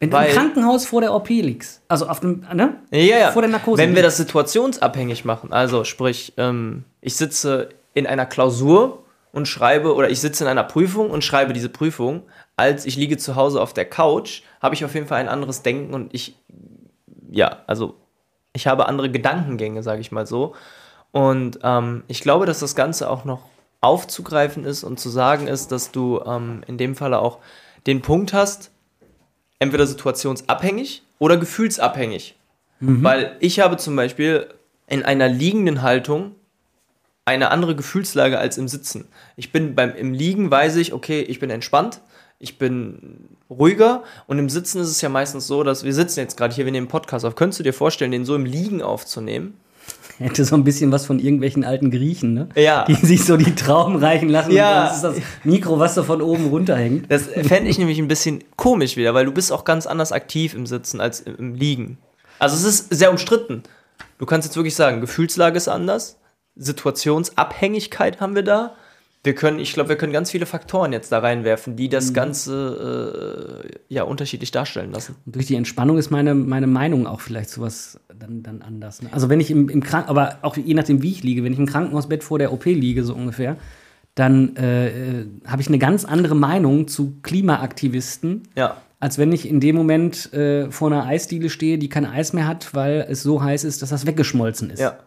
Wenn 0.00 0.10
du 0.10 0.16
Weil- 0.16 0.28
im 0.28 0.34
Krankenhaus 0.34 0.86
vor 0.86 1.00
der 1.00 1.14
OP 1.14 1.28
liegst, 1.28 1.80
also 1.88 2.08
auf 2.08 2.20
dem, 2.20 2.44
ne? 2.52 2.76
Ja, 2.90 2.98
ja. 3.18 3.32
Vor 3.32 3.42
der 3.42 3.50
Narkose. 3.50 3.80
Wenn 3.80 3.94
wir 3.94 4.02
das 4.02 4.16
situationsabhängig 4.18 5.24
machen, 5.24 5.52
also 5.52 5.84
sprich, 5.84 6.34
ähm, 6.36 6.84
ich 7.00 7.16
sitze 7.16 7.70
in 7.94 8.06
einer 8.06 8.26
Klausur 8.26 9.04
und 9.32 9.48
schreibe, 9.48 9.94
oder 9.94 10.10
ich 10.10 10.20
sitze 10.20 10.44
in 10.44 10.50
einer 10.50 10.64
Prüfung 10.64 11.10
und 11.10 11.24
schreibe 11.24 11.52
diese 11.52 11.68
Prüfung, 11.68 12.22
als 12.56 12.84
ich 12.84 12.96
liege 12.96 13.16
zu 13.16 13.34
Hause 13.34 13.62
auf 13.62 13.72
der 13.72 13.84
Couch, 13.86 14.42
habe 14.60 14.74
ich 14.74 14.84
auf 14.84 14.94
jeden 14.94 15.06
Fall 15.06 15.20
ein 15.20 15.28
anderes 15.28 15.62
Denken 15.62 15.94
und 15.94 16.12
ich, 16.12 16.36
ja, 17.30 17.62
also 17.66 17.94
ich 18.52 18.66
habe 18.66 18.86
andere 18.86 19.10
Gedankengänge, 19.10 19.82
sage 19.82 20.00
ich 20.00 20.12
mal 20.12 20.26
so. 20.26 20.54
Und 21.12 21.60
ähm, 21.62 22.02
ich 22.08 22.20
glaube, 22.20 22.46
dass 22.46 22.58
das 22.60 22.74
Ganze 22.74 23.08
auch 23.08 23.24
noch 23.24 23.42
aufzugreifen 23.84 24.64
ist 24.64 24.82
und 24.84 24.98
zu 24.98 25.10
sagen 25.10 25.46
ist, 25.46 25.70
dass 25.70 25.92
du 25.92 26.20
ähm, 26.26 26.62
in 26.66 26.78
dem 26.78 26.96
Falle 26.96 27.20
auch 27.20 27.38
den 27.86 28.02
Punkt 28.02 28.32
hast, 28.32 28.70
entweder 29.58 29.86
situationsabhängig 29.86 31.02
oder 31.18 31.36
gefühlsabhängig. 31.36 32.36
Weil 32.80 33.36
ich 33.40 33.60
habe 33.60 33.76
zum 33.76 33.96
Beispiel 33.96 34.48
in 34.86 35.02
einer 35.02 35.28
liegenden 35.28 35.82
Haltung 35.82 36.32
eine 37.24 37.50
andere 37.50 37.74
Gefühlslage 37.74 38.38
als 38.38 38.58
im 38.58 38.68
Sitzen. 38.68 39.06
Ich 39.36 39.52
bin 39.52 39.74
beim 39.74 39.94
im 39.94 40.12
Liegen 40.12 40.50
weiß 40.50 40.76
ich, 40.76 40.92
okay, 40.92 41.22
ich 41.22 41.40
bin 41.40 41.50
entspannt, 41.50 42.00
ich 42.38 42.58
bin 42.58 43.36
ruhiger 43.48 44.02
und 44.26 44.38
im 44.38 44.50
Sitzen 44.50 44.80
ist 44.80 44.88
es 44.88 45.00
ja 45.00 45.08
meistens 45.08 45.46
so, 45.46 45.62
dass 45.62 45.84
wir 45.84 45.94
sitzen 45.94 46.20
jetzt 46.20 46.36
gerade 46.36 46.54
hier, 46.54 46.66
wir 46.66 46.72
nehmen 46.72 46.84
einen 46.84 46.90
Podcast 46.90 47.24
auf. 47.24 47.36
Könntest 47.36 47.60
du 47.60 47.64
dir 47.64 47.72
vorstellen, 47.72 48.10
den 48.10 48.26
so 48.26 48.34
im 48.34 48.44
Liegen 48.44 48.82
aufzunehmen? 48.82 49.58
Hätte 50.18 50.44
so 50.44 50.54
ein 50.54 50.64
bisschen 50.64 50.92
was 50.92 51.06
von 51.06 51.18
irgendwelchen 51.18 51.64
alten 51.64 51.90
Griechen, 51.90 52.34
ne? 52.34 52.48
Ja. 52.54 52.84
Die 52.84 52.94
sich 52.94 53.24
so 53.24 53.36
die 53.36 53.54
Trauben 53.54 53.96
reichen 53.96 54.28
lassen. 54.28 54.52
Ja. 54.52 54.82
Und 54.82 54.86
das 54.86 54.96
ist 54.96 55.02
das 55.02 55.16
Mikro, 55.44 55.78
was 55.78 55.94
so 55.94 56.04
von 56.04 56.22
oben 56.22 56.48
runterhängt. 56.48 57.10
Das 57.10 57.24
fände 57.24 57.68
ich 57.68 57.78
nämlich 57.78 57.98
ein 57.98 58.08
bisschen 58.08 58.44
komisch 58.56 58.96
wieder, 58.96 59.14
weil 59.14 59.24
du 59.24 59.32
bist 59.32 59.52
auch 59.52 59.64
ganz 59.64 59.86
anders 59.86 60.12
aktiv 60.12 60.54
im 60.54 60.66
Sitzen 60.66 61.00
als 61.00 61.20
im, 61.20 61.36
im 61.36 61.54
Liegen. 61.54 61.98
Also 62.38 62.56
es 62.56 62.64
ist 62.64 62.94
sehr 62.94 63.10
umstritten. 63.10 63.62
Du 64.18 64.26
kannst 64.26 64.46
jetzt 64.46 64.56
wirklich 64.56 64.74
sagen, 64.74 65.00
Gefühlslage 65.00 65.56
ist 65.56 65.68
anders, 65.68 66.18
Situationsabhängigkeit 66.56 68.20
haben 68.20 68.34
wir 68.34 68.42
da. 68.42 68.74
Wir 69.24 69.34
können, 69.34 69.58
ich 69.58 69.72
glaube, 69.72 69.88
wir 69.88 69.96
können 69.96 70.12
ganz 70.12 70.30
viele 70.30 70.44
Faktoren 70.46 70.92
jetzt 70.92 71.10
da 71.10 71.18
reinwerfen, 71.18 71.76
die 71.76 71.88
das 71.88 72.12
Ganze 72.12 73.62
äh, 73.64 73.78
ja 73.88 74.02
unterschiedlich 74.04 74.50
darstellen 74.50 74.92
lassen. 74.92 75.16
Und 75.24 75.34
durch 75.34 75.46
die 75.46 75.56
Entspannung 75.56 75.96
ist 75.98 76.10
meine, 76.10 76.34
meine 76.34 76.66
Meinung 76.66 77.06
auch 77.06 77.20
vielleicht 77.20 77.48
sowas 77.50 77.98
dann, 78.16 78.42
dann 78.42 78.60
anders. 78.60 79.02
Ne? 79.02 79.08
Also 79.12 79.30
wenn 79.30 79.40
ich 79.40 79.50
im, 79.50 79.70
im 79.70 79.82
Kranken, 79.82 80.10
aber 80.10 80.38
auch 80.42 80.56
je 80.56 80.74
nachdem, 80.74 81.02
wie 81.02 81.10
ich 81.10 81.22
liege, 81.22 81.42
wenn 81.42 81.54
ich 81.54 81.58
im 81.58 81.66
Krankenhausbett 81.66 82.22
vor 82.22 82.38
der 82.38 82.52
OP 82.52 82.66
liege, 82.66 83.02
so 83.02 83.14
ungefähr, 83.14 83.56
dann 84.14 84.56
äh, 84.56 84.88
äh, 85.22 85.26
habe 85.46 85.62
ich 85.62 85.68
eine 85.68 85.78
ganz 85.78 86.04
andere 86.04 86.36
Meinung 86.36 86.86
zu 86.86 87.14
Klimaaktivisten, 87.22 88.42
Ja. 88.56 88.76
als 89.00 89.18
wenn 89.18 89.32
ich 89.32 89.48
in 89.48 89.58
dem 89.58 89.74
Moment 89.74 90.32
äh, 90.34 90.70
vor 90.70 90.92
einer 90.92 91.06
Eisdiele 91.06 91.48
stehe, 91.50 91.78
die 91.78 91.88
kein 91.88 92.04
Eis 92.06 92.32
mehr 92.32 92.46
hat, 92.46 92.74
weil 92.74 93.06
es 93.08 93.22
so 93.22 93.42
heiß 93.42 93.64
ist, 93.64 93.82
dass 93.82 93.88
das 93.88 94.06
weggeschmolzen 94.06 94.70
ist. 94.70 94.80
Ja. 94.80 94.98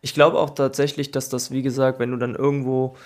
Ich 0.00 0.14
glaube 0.14 0.38
auch 0.38 0.50
tatsächlich, 0.50 1.10
dass 1.10 1.28
das, 1.28 1.50
wie 1.50 1.62
gesagt, 1.62 1.98
wenn 1.98 2.10
du 2.10 2.16
dann 2.16 2.34
irgendwo, 2.34 2.96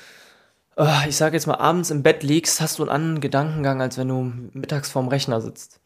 ich 1.08 1.16
sage 1.16 1.36
jetzt 1.36 1.46
mal, 1.46 1.56
abends 1.56 1.90
im 1.90 2.02
Bett 2.02 2.22
liegst, 2.22 2.60
hast 2.60 2.78
du 2.78 2.82
einen 2.82 2.90
anderen 2.90 3.20
Gedankengang, 3.20 3.80
als 3.82 3.98
wenn 3.98 4.08
du 4.08 4.32
mittags 4.52 4.90
vorm 4.90 5.08
Rechner 5.08 5.40
sitzt. 5.40 5.80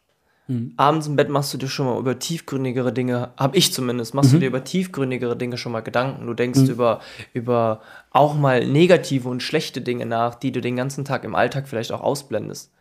Abends 0.77 1.07
im 1.07 1.17
Bett 1.17 1.27
machst 1.27 1.53
du 1.53 1.57
dir 1.57 1.67
schon 1.67 1.87
mal 1.87 1.99
über 1.99 2.19
tiefgründigere 2.19 2.93
Dinge, 2.93 3.31
habe 3.35 3.57
ich 3.57 3.73
zumindest, 3.73 4.13
machst 4.13 4.31
du 4.31 4.37
dir 4.39 4.47
über 4.47 4.63
tiefgründigere 4.63 5.35
Dinge 5.35 5.57
schon 5.57 5.73
mal 5.73 5.81
Gedanken. 5.81 6.25
Du 6.25 6.33
denkst 6.33 6.61
über, 6.69 7.01
über 7.33 7.81
auch 8.11 8.33
mal 8.33 8.65
negative 8.65 9.27
und 9.27 9.43
schlechte 9.43 9.81
Dinge 9.81 10.05
nach, 10.05 10.35
die 10.35 10.53
du 10.53 10.61
den 10.61 10.77
ganzen 10.77 11.03
Tag 11.03 11.25
im 11.25 11.35
Alltag 11.35 11.67
vielleicht 11.67 11.91
auch 11.91 12.01
ausblendest. 12.01 12.71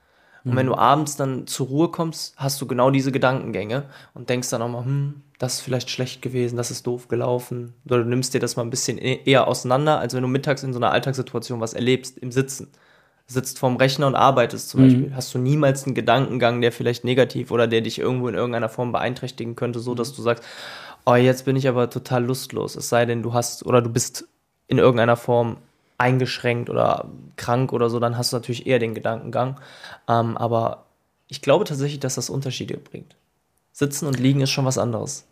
Und 0.50 0.56
wenn 0.56 0.66
du 0.66 0.74
abends 0.74 1.16
dann 1.16 1.46
zur 1.46 1.66
Ruhe 1.66 1.88
kommst, 1.88 2.34
hast 2.36 2.60
du 2.60 2.66
genau 2.66 2.90
diese 2.90 3.12
Gedankengänge 3.12 3.84
und 4.14 4.30
denkst 4.30 4.50
dann 4.50 4.62
auch 4.62 4.68
mal, 4.68 4.84
hm, 4.84 5.22
das 5.38 5.54
ist 5.54 5.60
vielleicht 5.60 5.90
schlecht 5.90 6.22
gewesen, 6.22 6.56
das 6.56 6.70
ist 6.70 6.86
doof 6.86 7.08
gelaufen. 7.08 7.74
Oder 7.84 7.98
du 8.04 8.08
nimmst 8.08 8.32
dir 8.32 8.40
das 8.40 8.56
mal 8.56 8.62
ein 8.62 8.70
bisschen 8.70 8.98
e- 8.98 9.20
eher 9.24 9.48
auseinander, 9.48 9.98
als 9.98 10.14
wenn 10.14 10.22
du 10.22 10.28
mittags 10.28 10.62
in 10.62 10.72
so 10.72 10.78
einer 10.78 10.92
Alltagssituation 10.92 11.60
was 11.60 11.74
erlebst, 11.74 12.18
im 12.18 12.32
Sitzen. 12.32 12.68
Sitzt 13.26 13.58
vorm 13.58 13.76
Rechner 13.76 14.06
und 14.06 14.14
arbeitest 14.14 14.68
zum 14.68 14.80
Beispiel. 14.82 15.12
Hast 15.16 15.34
du 15.34 15.38
niemals 15.38 15.84
einen 15.84 15.96
Gedankengang, 15.96 16.60
der 16.60 16.70
vielleicht 16.70 17.02
negativ 17.04 17.50
oder 17.50 17.66
der 17.66 17.80
dich 17.80 17.98
irgendwo 17.98 18.28
in 18.28 18.36
irgendeiner 18.36 18.68
Form 18.68 18.92
beeinträchtigen 18.92 19.56
könnte, 19.56 19.80
so 19.80 19.94
dass 19.96 20.14
du 20.14 20.22
sagst, 20.22 20.44
oh, 21.04 21.16
jetzt 21.16 21.44
bin 21.44 21.56
ich 21.56 21.66
aber 21.68 21.90
total 21.90 22.24
lustlos. 22.24 22.76
Es 22.76 22.88
sei 22.88 23.04
denn, 23.04 23.22
du 23.22 23.32
hast 23.34 23.66
oder 23.66 23.82
du 23.82 23.90
bist 23.90 24.28
in 24.68 24.78
irgendeiner 24.78 25.16
Form 25.16 25.56
eingeschränkt 25.98 26.70
oder 26.70 27.08
krank 27.36 27.72
oder 27.72 27.88
so, 27.90 27.98
dann 28.00 28.16
hast 28.18 28.32
du 28.32 28.36
natürlich 28.36 28.66
eher 28.66 28.78
den 28.78 28.94
Gedankengang. 28.94 29.60
Ähm, 30.08 30.36
aber 30.36 30.86
ich 31.28 31.42
glaube 31.42 31.64
tatsächlich, 31.64 32.00
dass 32.00 32.14
das 32.16 32.30
Unterschiede 32.30 32.76
bringt. 32.76 33.16
Sitzen 33.72 34.06
und 34.06 34.18
liegen 34.18 34.40
ist 34.40 34.50
schon 34.50 34.64
was 34.64 34.78
anderes. 34.78 35.26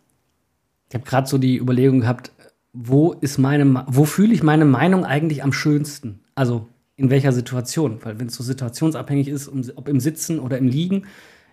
Ich 0.89 0.95
habe 0.95 1.05
gerade 1.05 1.27
so 1.27 1.39
die 1.39 1.57
Überlegung 1.59 2.01
gehabt, 2.01 2.31
wo 2.73 3.12
ist 3.12 3.39
meine, 3.39 3.85
wo 3.89 4.05
fühle 4.05 4.35
ich 4.35 4.43
meine 4.43 4.65
Meinung 4.65 5.05
eigentlich 5.05 5.43
am 5.43 5.53
schönsten? 5.53 6.21
Also 6.35 6.67
in 6.97 7.11
welcher 7.11 7.33
Situation? 7.33 7.99
Weil 8.03 8.19
wenn 8.19 8.27
es 8.27 8.35
so 8.35 8.43
situationsabhängig 8.43 9.29
ist, 9.29 9.51
ob 9.77 9.89
im 9.89 10.01
Sitzen 10.01 10.39
oder 10.41 10.59
im 10.59 10.67
Liegen, 10.69 11.07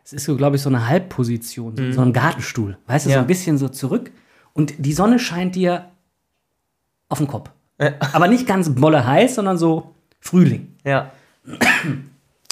es 0.03 0.13
ist 0.13 0.25
so, 0.25 0.35
glaube 0.35 0.55
ich, 0.55 0.61
so 0.61 0.69
eine 0.69 0.87
Halbposition, 0.87 1.77
so, 1.77 1.91
so 1.91 2.01
ein 2.01 2.11
Gartenstuhl. 2.13 2.77
Weißt 2.87 3.05
du, 3.05 3.09
so 3.09 3.15
Ja. 3.15 3.21
ein 3.21 3.27
bisschen 3.27 3.57
so 3.57 3.69
zurück. 3.69 4.11
Und 4.53 4.73
die 4.79 4.93
Sonne 4.93 5.19
scheint 5.19 5.55
dir 5.55 5.91
auf 7.07 7.19
den 7.19 7.27
Kopf. 7.27 7.51
Aber 8.13 8.27
nicht 8.27 8.47
ganz 8.47 8.69
molle 8.69 9.05
heiß, 9.05 9.35
sondern 9.35 9.57
so 9.57 9.95
Frühling. 10.19 10.75
Ja. 10.83 11.11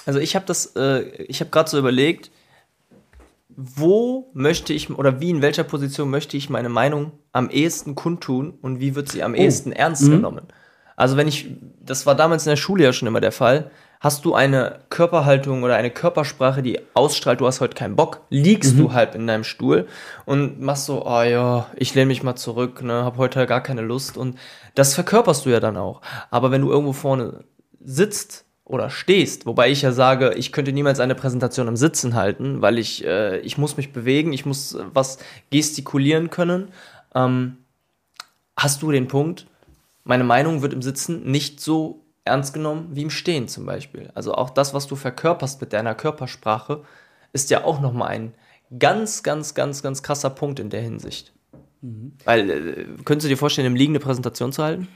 Also 0.06 0.20
ich 0.20 0.36
habe 0.36 0.46
das, 0.46 0.76
äh, 0.76 1.02
ich 1.24 1.40
habe 1.40 1.52
gerade 1.52 1.70
so 1.70 1.78
überlegt, 1.78 2.32
wo 3.56 4.30
möchte 4.34 4.74
ich 4.74 4.90
oder 4.90 5.20
wie 5.20 5.30
in 5.30 5.42
welcher 5.42 5.64
Position 5.64 6.10
möchte 6.10 6.38
ich 6.38 6.50
meine 6.50 6.70
Meinung 6.70 7.12
am 7.34 7.50
ehesten 7.50 7.94
kundtun 7.94 8.54
und 8.62 8.80
wie 8.80 8.96
wird 8.96 9.10
sie 9.10 9.22
am 9.22 9.36
ehesten 9.36 9.72
ernst 9.72 10.10
genommen? 10.10 10.48
Also 10.96 11.18
wenn 11.18 11.28
ich, 11.28 11.48
das 11.82 12.06
war 12.06 12.16
damals 12.16 12.46
in 12.46 12.52
der 12.52 12.58
Schule 12.58 12.84
ja 12.84 12.94
schon 12.94 13.08
immer 13.08 13.22
der 13.22 13.32
Fall, 13.32 13.70
hast 14.00 14.24
du 14.24 14.34
eine 14.34 14.80
Körperhaltung 14.90 15.64
oder 15.64 15.76
eine 15.76 15.92
Körpersprache, 15.92 16.64
die 16.64 16.80
ausstrahlt, 16.94 17.42
du 17.42 17.48
hast 17.48 17.60
heute 17.60 17.76
keinen 17.76 17.98
Bock, 17.98 18.22
liegst 18.30 18.80
du 18.80 18.94
halt 18.94 19.14
in 19.14 19.28
deinem 19.28 19.44
Stuhl 19.44 19.88
und 20.26 20.62
machst 20.62 20.86
so, 20.86 21.06
oh 21.06 21.22
ja, 21.22 21.68
ich 21.76 21.94
lehne 21.96 22.08
mich 22.08 22.24
mal 22.24 22.36
zurück, 22.36 22.82
ne, 22.82 23.04
hab 23.04 23.18
heute 23.18 23.46
gar 23.46 23.62
keine 23.62 23.82
Lust 23.82 24.18
und 24.18 24.38
das 24.76 24.94
verkörperst 24.94 25.46
du 25.46 25.50
ja 25.50 25.60
dann 25.60 25.76
auch. 25.76 26.02
Aber 26.32 26.50
wenn 26.50 26.62
du 26.62 26.70
irgendwo 26.72 26.94
vorne 26.94 27.44
sitzt 27.84 28.46
oder 28.64 28.90
stehst, 28.90 29.46
wobei 29.46 29.70
ich 29.70 29.82
ja 29.82 29.92
sage, 29.92 30.34
ich 30.36 30.54
könnte 30.54 30.72
niemals 30.72 31.02
eine 31.02 31.16
Präsentation 31.16 31.68
im 31.68 31.76
Sitzen 31.76 32.16
halten, 32.16 32.62
weil 32.62 32.78
ich, 32.78 33.04
äh, 33.04 33.40
ich 33.40 33.58
muss 33.58 33.76
mich 33.76 33.92
bewegen, 33.92 34.32
ich 34.32 34.46
muss 34.46 34.76
äh, 34.76 34.84
was 34.94 35.18
gestikulieren 35.50 36.30
können, 36.30 36.70
ähm, 37.16 37.58
hast 38.56 38.82
du 38.82 38.92
den 38.92 39.10
Punkt, 39.10 39.46
meine 40.06 40.24
Meinung 40.24 40.62
wird 40.62 40.72
im 40.72 40.82
Sitzen 40.82 41.30
nicht 41.30 41.60
so 41.60 42.06
ernst 42.26 42.54
genommen 42.54 42.90
wie 42.92 43.02
im 43.04 43.10
Stehen 43.10 43.48
zum 43.48 43.66
Beispiel. 43.66 44.12
Also 44.14 44.34
auch 44.34 44.50
das, 44.50 44.74
was 44.74 44.88
du 44.88 44.96
verkörperst 44.96 45.62
mit 45.62 45.74
deiner 45.74 45.96
Körpersprache, 45.96 46.84
ist 47.34 47.50
ja 47.50 47.64
auch 47.64 47.80
nochmal 47.82 48.10
ein 48.10 48.34
ganz, 48.78 49.24
ganz, 49.24 49.54
ganz, 49.56 49.82
ganz 49.82 50.04
krasser 50.04 50.30
Punkt 50.30 50.60
in 50.60 50.70
der 50.70 50.82
Hinsicht. 50.82 51.34
Weil, 52.26 52.50
äh, 52.50 52.86
könntest 53.06 53.26
du 53.26 53.30
dir 53.30 53.38
vorstellen, 53.38 53.68
im 53.68 53.76
Liegen 53.76 53.94
eine 53.94 54.00
Präsentation 54.00 54.52
zu 54.52 54.64
halten? 54.64 54.88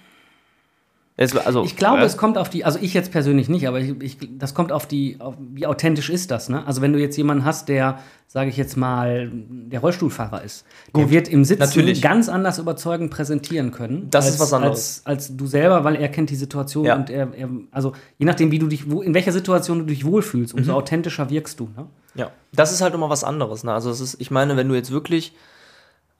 Jetzt, 1.16 1.38
also, 1.45 1.64
Ich 1.64 1.76
glaube, 1.76 2.01
äh, 2.01 2.05
es 2.05 2.18
kommt 2.18 2.39
auf 2.39 2.49
die, 2.49 2.66
also 2.66 2.80
ich 2.82 2.95
jetzt 2.95 3.11
persönlich 3.11 3.47
nicht, 3.47 3.68
aber 3.68 3.80
ich, 3.80 4.01
ich, 4.01 4.18
das 4.39 4.55
kommt 4.55 4.72
auf 4.72 4.88
die, 4.88 5.18
auf, 5.20 5.36
wie 5.39 5.68
authentisch 5.68 6.09
ist 6.09 6.32
das, 6.32 6.49
ne? 6.49 6.66
Also 6.66 6.82
wenn 6.82 6.91
du 6.91 6.99
jetzt 6.99 7.16
jemanden 7.18 7.45
hast, 7.45 7.70
der, 7.70 7.99
sage 8.28 8.49
ich 8.49 8.57
jetzt 8.57 8.78
mal, 8.78 9.30
der 9.32 9.80
Rollstuhlfahrer 9.82 10.41
ist, 10.43 10.66
der 10.95 11.11
wird 11.11 11.28
im 11.28 11.45
Sitzen 11.45 11.61
natürlich. 11.61 12.01
ganz 12.01 12.30
anders 12.30 12.57
überzeugend 12.57 13.11
präsentieren 13.11 13.70
können. 13.70 14.07
Das 14.09 14.26
als, 14.26 14.34
ist 14.36 14.39
was 14.41 14.53
anderes. 14.53 15.01
Als, 15.05 15.28
als 15.30 15.38
du 15.38 15.45
selber, 15.45 15.84
weil 15.84 15.97
er 15.97 16.09
kennt 16.09 16.32
die 16.32 16.36
Situation 16.36 16.86
Ja. 16.86 16.95
und 16.95 17.11
er, 17.11 17.32
er, 17.36 17.47
also 17.70 17.93
je 18.18 18.26
nachdem, 18.26 18.49
wie 18.49 18.57
du 18.57 18.66
dich, 18.68 18.89
wo, 18.89 19.03
in 19.03 19.14
welcher 19.14 19.32
Situation 19.32 19.78
du 19.80 19.86
dich 19.86 20.05
wohlfühlst, 20.05 20.55
umso 20.55 20.72
Mhm. 20.72 20.78
authentischer 20.78 21.30
wirkst 21.30 21.59
du, 21.59 21.70
ne? 21.78 21.86
Ja, 22.16 22.32
das 22.53 22.72
ist 22.72 22.82
halt 22.82 22.95
immer 22.95 23.09
was 23.11 23.24
anderes. 23.24 23.64
Ne? 23.64 23.72
Also 23.72 23.91
es 23.91 23.99
ist, 24.01 24.16
ich 24.20 24.32
meine, 24.32 24.57
wenn 24.57 24.68
du 24.68 24.74
jetzt 24.74 24.89
wirklich, 24.91 25.36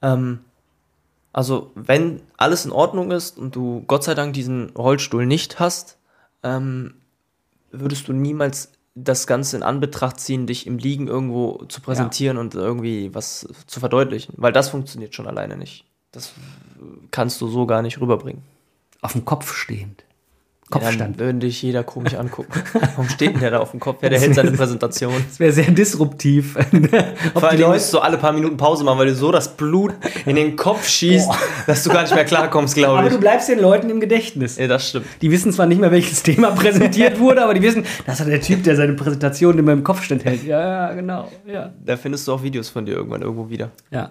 ähm, 0.02 0.38
also 1.34 1.72
wenn 1.74 2.22
alles 2.36 2.64
in 2.64 2.70
Ordnung 2.70 3.10
ist 3.10 3.36
und 3.36 3.56
du 3.56 3.82
Gott 3.88 4.04
sei 4.04 4.14
Dank 4.14 4.32
diesen 4.34 4.70
Rollstuhl 4.70 5.26
nicht 5.26 5.58
hast, 5.58 5.98
ähm, 6.44 6.94
würdest 7.72 8.06
du 8.06 8.12
niemals 8.12 8.70
das 8.94 9.26
Ganze 9.26 9.56
in 9.56 9.64
Anbetracht 9.64 10.20
ziehen, 10.20 10.46
dich 10.46 10.68
im 10.68 10.78
Liegen 10.78 11.08
irgendwo 11.08 11.64
zu 11.68 11.80
präsentieren 11.80 12.36
und 12.38 12.54
irgendwie 12.54 13.12
was 13.12 13.48
zu 13.66 13.80
verdeutlichen, 13.80 14.34
weil 14.36 14.52
das 14.52 14.68
funktioniert 14.68 15.16
schon 15.16 15.26
alleine 15.26 15.56
nicht. 15.56 15.84
Das 16.12 16.32
kannst 17.10 17.40
du 17.40 17.48
so 17.48 17.66
gar 17.66 17.82
nicht 17.82 18.00
rüberbringen. 18.00 18.42
Auf 19.00 19.12
dem 19.12 19.24
Kopf 19.24 19.52
stehend. 19.52 20.04
Kopfstand. 20.74 21.00
dann 21.00 21.18
würde 21.18 21.38
dich 21.40 21.62
jeder 21.62 21.82
komisch 21.82 22.14
angucken. 22.14 22.52
Warum 22.72 23.08
steht 23.08 23.32
denn 23.34 23.40
der 23.40 23.50
da 23.52 23.58
auf 23.60 23.70
dem 23.70 23.80
Kopf? 23.80 24.02
Ja, 24.02 24.08
der 24.08 24.20
hält 24.20 24.34
seine 24.34 24.50
Präsentation. 24.52 25.12
das 25.28 25.40
wäre 25.40 25.52
sehr 25.52 25.70
disruptiv. 25.70 26.56
Ob 27.34 27.40
Vor 27.40 27.48
allem 27.48 27.60
Leute, 27.60 27.72
musst 27.72 27.92
du 27.94 27.98
alle 27.98 28.18
paar 28.18 28.32
Minuten 28.32 28.56
Pause 28.56 28.84
machen, 28.84 28.98
weil 28.98 29.06
du 29.06 29.14
so 29.14 29.32
das 29.32 29.56
Blut 29.56 29.92
in 30.26 30.36
den 30.36 30.56
Kopf 30.56 30.86
schießt, 30.86 31.30
dass 31.66 31.82
du 31.84 31.90
gar 31.90 32.02
nicht 32.02 32.14
mehr 32.14 32.24
klarkommst, 32.24 32.74
glaube 32.74 32.98
aber 32.98 33.06
ich. 33.08 33.12
du 33.14 33.20
bleibst 33.20 33.48
den 33.48 33.60
Leuten 33.60 33.88
im 33.90 34.00
Gedächtnis. 34.00 34.56
Ja, 34.58 34.66
das 34.66 34.88
stimmt. 34.88 35.06
Die 35.22 35.30
wissen 35.30 35.52
zwar 35.52 35.66
nicht 35.66 35.80
mehr, 35.80 35.90
welches 35.90 36.22
Thema 36.22 36.50
präsentiert 36.54 37.18
wurde, 37.18 37.42
aber 37.42 37.54
die 37.54 37.62
wissen, 37.62 37.84
das 38.06 38.20
ist 38.20 38.28
der 38.28 38.40
Typ, 38.40 38.64
der 38.64 38.76
seine 38.76 38.94
Präsentation 38.94 39.58
immer 39.58 39.72
im 39.72 39.84
Kopfstand 39.84 40.24
hält. 40.24 40.44
Ja, 40.44 40.60
ja, 40.60 40.92
genau. 40.94 41.30
Ja. 41.46 41.72
Da 41.84 41.96
findest 41.96 42.28
du 42.28 42.32
auch 42.32 42.42
Videos 42.42 42.68
von 42.68 42.84
dir 42.86 42.92
irgendwann 42.96 43.22
irgendwo 43.22 43.48
wieder. 43.48 43.70
ja. 43.90 44.10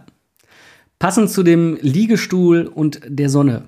Passend 1.00 1.30
zu 1.32 1.44
dem 1.44 1.78
Liegestuhl 1.82 2.66
und 2.66 3.02
der 3.06 3.30
Sonne. 3.30 3.64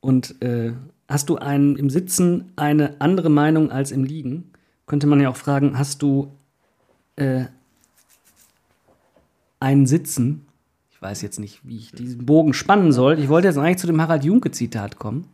Und 0.00 0.34
äh, 0.42 0.72
hast 1.10 1.28
du 1.28 1.36
einen, 1.36 1.76
im 1.76 1.90
Sitzen 1.90 2.52
eine 2.56 3.00
andere 3.00 3.28
Meinung 3.28 3.70
als 3.70 3.90
im 3.90 4.04
Liegen? 4.04 4.52
Könnte 4.86 5.06
man 5.06 5.20
ja 5.20 5.28
auch 5.28 5.36
fragen, 5.36 5.76
hast 5.76 6.02
du 6.02 6.32
äh, 7.16 7.44
ein 9.58 9.86
Sitzen? 9.86 10.46
Ich 10.90 11.02
weiß 11.02 11.20
jetzt 11.22 11.40
nicht, 11.40 11.60
wie 11.64 11.76
ich 11.78 11.92
diesen 11.92 12.24
Bogen 12.24 12.54
spannen 12.54 12.92
soll. 12.92 13.18
Ich 13.18 13.28
wollte 13.28 13.48
jetzt 13.48 13.58
eigentlich 13.58 13.78
zu 13.78 13.86
dem 13.86 14.00
Harald 14.00 14.24
Junke-Zitat 14.24 14.98
kommen. 14.98 15.26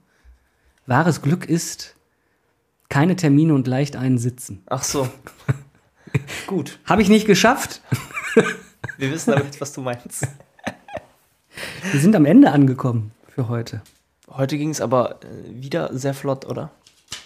Wahres 0.87 1.23
Glück 1.23 1.49
ist 1.49 1.95
keine 2.89 3.17
Termine 3.17 3.53
und 3.53 3.67
leicht 3.67 3.97
einen 3.97 4.19
Sitzen. 4.19 4.63
Ach 4.67 4.83
so. 4.83 5.09
Gut, 6.47 6.79
Habe 6.87 7.03
ich 7.03 7.09
nicht 7.09 7.27
geschafft. 7.27 7.83
wir 8.97 9.11
wissen 9.11 9.35
aber 9.35 9.45
jetzt, 9.45 9.61
was 9.61 9.73
du 9.73 9.83
meinst. 9.83 10.27
Wir 11.91 12.01
sind 12.01 12.17
am 12.17 12.25
Ende 12.25 12.53
angekommen 12.53 13.13
für 13.29 13.49
heute. 13.49 13.83
Heute 14.37 14.59
ging 14.59 14.71
es 14.71 14.81
aber 14.81 15.17
äh, 15.23 15.63
wieder 15.63 15.91
sehr 15.93 16.15
flott, 16.15 16.45
oder? 16.45 16.71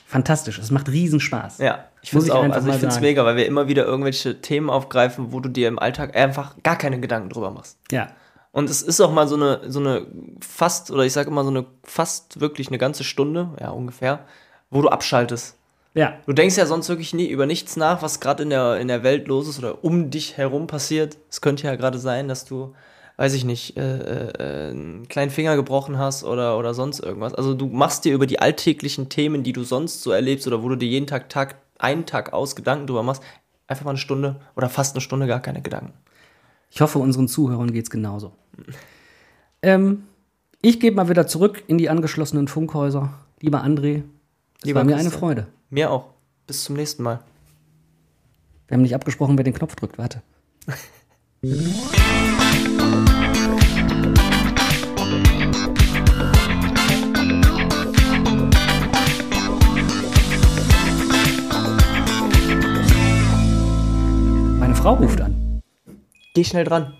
Fantastisch. 0.07 0.59
Es 0.59 0.71
macht 0.71 0.89
riesen 0.89 1.21
Spaß. 1.21 1.59
Ja, 1.59 1.85
ich 2.03 2.11
finde 2.11 2.27
es 2.27 2.31
auch. 2.33 2.43
Also 2.43 2.69
ich 2.69 2.77
finde 2.77 2.95
es 2.95 3.01
mega, 3.01 3.25
weil 3.25 3.37
wir 3.37 3.47
immer 3.47 3.69
wieder 3.69 3.85
irgendwelche 3.85 4.41
Themen 4.41 4.69
aufgreifen, 4.69 5.33
wo 5.33 5.39
du 5.39 5.49
dir 5.49 5.69
im 5.69 5.79
Alltag 5.79 6.17
einfach 6.17 6.57
gar 6.65 6.77
keine 6.77 6.99
Gedanken 6.99 7.29
drüber 7.31 7.51
machst. 7.53 7.79
Ja. 7.93 8.09
Und 8.53 8.69
es 8.69 8.83
ist 8.83 9.01
auch 9.01 9.13
mal 9.13 9.29
so 9.29 9.37
eine, 9.37 9.61
so 9.69 9.79
eine 9.79 10.07
fast, 10.41 10.91
oder 10.91 11.05
ich 11.05 11.13
sage 11.13 11.31
immer 11.31 11.45
so 11.45 11.51
eine 11.51 11.65
fast 11.85 12.41
wirklich 12.41 12.69
eine 12.69 12.79
ganze 12.79 13.05
Stunde, 13.05 13.51
ja 13.61 13.71
ungefähr, 13.71 14.25
wo 14.71 14.83
du 14.83 14.89
abschaltest. 14.89 15.55
Ja. 15.95 16.15
Du 16.27 16.33
denkst 16.33 16.57
ja 16.57 16.67
sonst 16.67 16.89
wirklich 16.89 17.15
nie 17.15 17.29
über 17.29 17.47
nichts 17.47 17.77
nach, 17.77 18.03
was 18.03 18.21
gerade 18.21 18.43
in 18.43 18.51
der, 18.51 18.79
in 18.79 18.89
der 18.89 19.03
Welt 19.03 19.29
los 19.29 19.49
ist 19.49 19.59
oder 19.59 19.85
um 19.85 20.11
dich 20.11 20.37
herum 20.37 20.67
passiert. 20.67 21.17
Es 21.29 21.41
könnte 21.41 21.65
ja 21.67 21.77
gerade 21.77 21.99
sein, 21.99 22.29
dass 22.29 22.45
du, 22.45 22.75
weiß 23.21 23.35
ich 23.35 23.45
nicht, 23.45 23.77
äh, 23.77 24.29
äh, 24.31 24.71
einen 24.71 25.07
kleinen 25.07 25.31
Finger 25.31 25.55
gebrochen 25.55 25.99
hast 25.99 26.25
oder, 26.25 26.57
oder 26.57 26.73
sonst 26.73 27.01
irgendwas. 27.01 27.35
Also 27.35 27.53
du 27.53 27.66
machst 27.66 28.07
dir 28.07 28.14
über 28.14 28.27
die 28.27 28.39
alltäglichen 28.39 29.11
Themen, 29.11 29.43
die 29.43 29.53
du 29.53 29.62
sonst 29.62 30.03
so 30.03 30.11
erlebst 30.11 30.47
oder 30.47 30.62
wo 30.62 30.71
du 30.71 30.77
dir 30.77 30.89
jeden 30.89 31.07
Tag, 31.07 31.29
Tag 31.29 31.57
einen 31.79 32.07
Tag 32.07 32.33
aus 32.33 32.57
Gedanken 32.57 32.87
drüber 32.87 33.03
machst, 33.03 33.23
einfach 33.66 33.85
mal 33.85 33.91
eine 33.91 33.99
Stunde 33.99 34.37
oder 34.57 34.71
fast 34.71 34.95
eine 34.95 35.03
Stunde 35.03 35.27
gar 35.27 35.41
keine 35.41 35.61
Gedanken. 35.61 35.93
Ich 36.71 36.81
hoffe, 36.81 36.99
unseren 36.99 37.29
Zuhörern 37.29 37.75
geht 37.75 37.85
es 37.85 37.91
genauso. 37.91 38.33
Ähm, 39.61 40.05
ich 40.62 40.81
gebe 40.81 40.97
mal 40.97 41.11
wieder 41.11 41.27
zurück 41.27 41.62
in 41.66 41.77
die 41.77 41.91
angeschlossenen 41.91 42.49
Funkhäuser. 42.49 43.12
Lieber 43.41 43.62
André, 43.62 44.03
es 44.61 44.64
Lieber 44.64 44.79
war 44.79 44.85
mir 44.87 44.97
eine. 44.97 45.11
Freude. 45.11 45.47
Mir 45.68 45.91
auch. 45.91 46.07
Bis 46.47 46.64
zum 46.64 46.75
nächsten 46.75 47.03
Mal. 47.03 47.21
Wir 48.66 48.77
haben 48.77 48.83
nicht 48.83 48.95
abgesprochen, 48.95 49.37
wer 49.37 49.45
den 49.45 49.53
Knopf 49.53 49.77
drückt. 49.77 49.99
Warte. 49.99 50.23
Meine 51.43 51.55
Frau 64.74 64.97
ruft 64.97 65.22
an. 65.22 65.62
Geh 66.34 66.45
schnell 66.45 66.64
dran. 66.64 66.93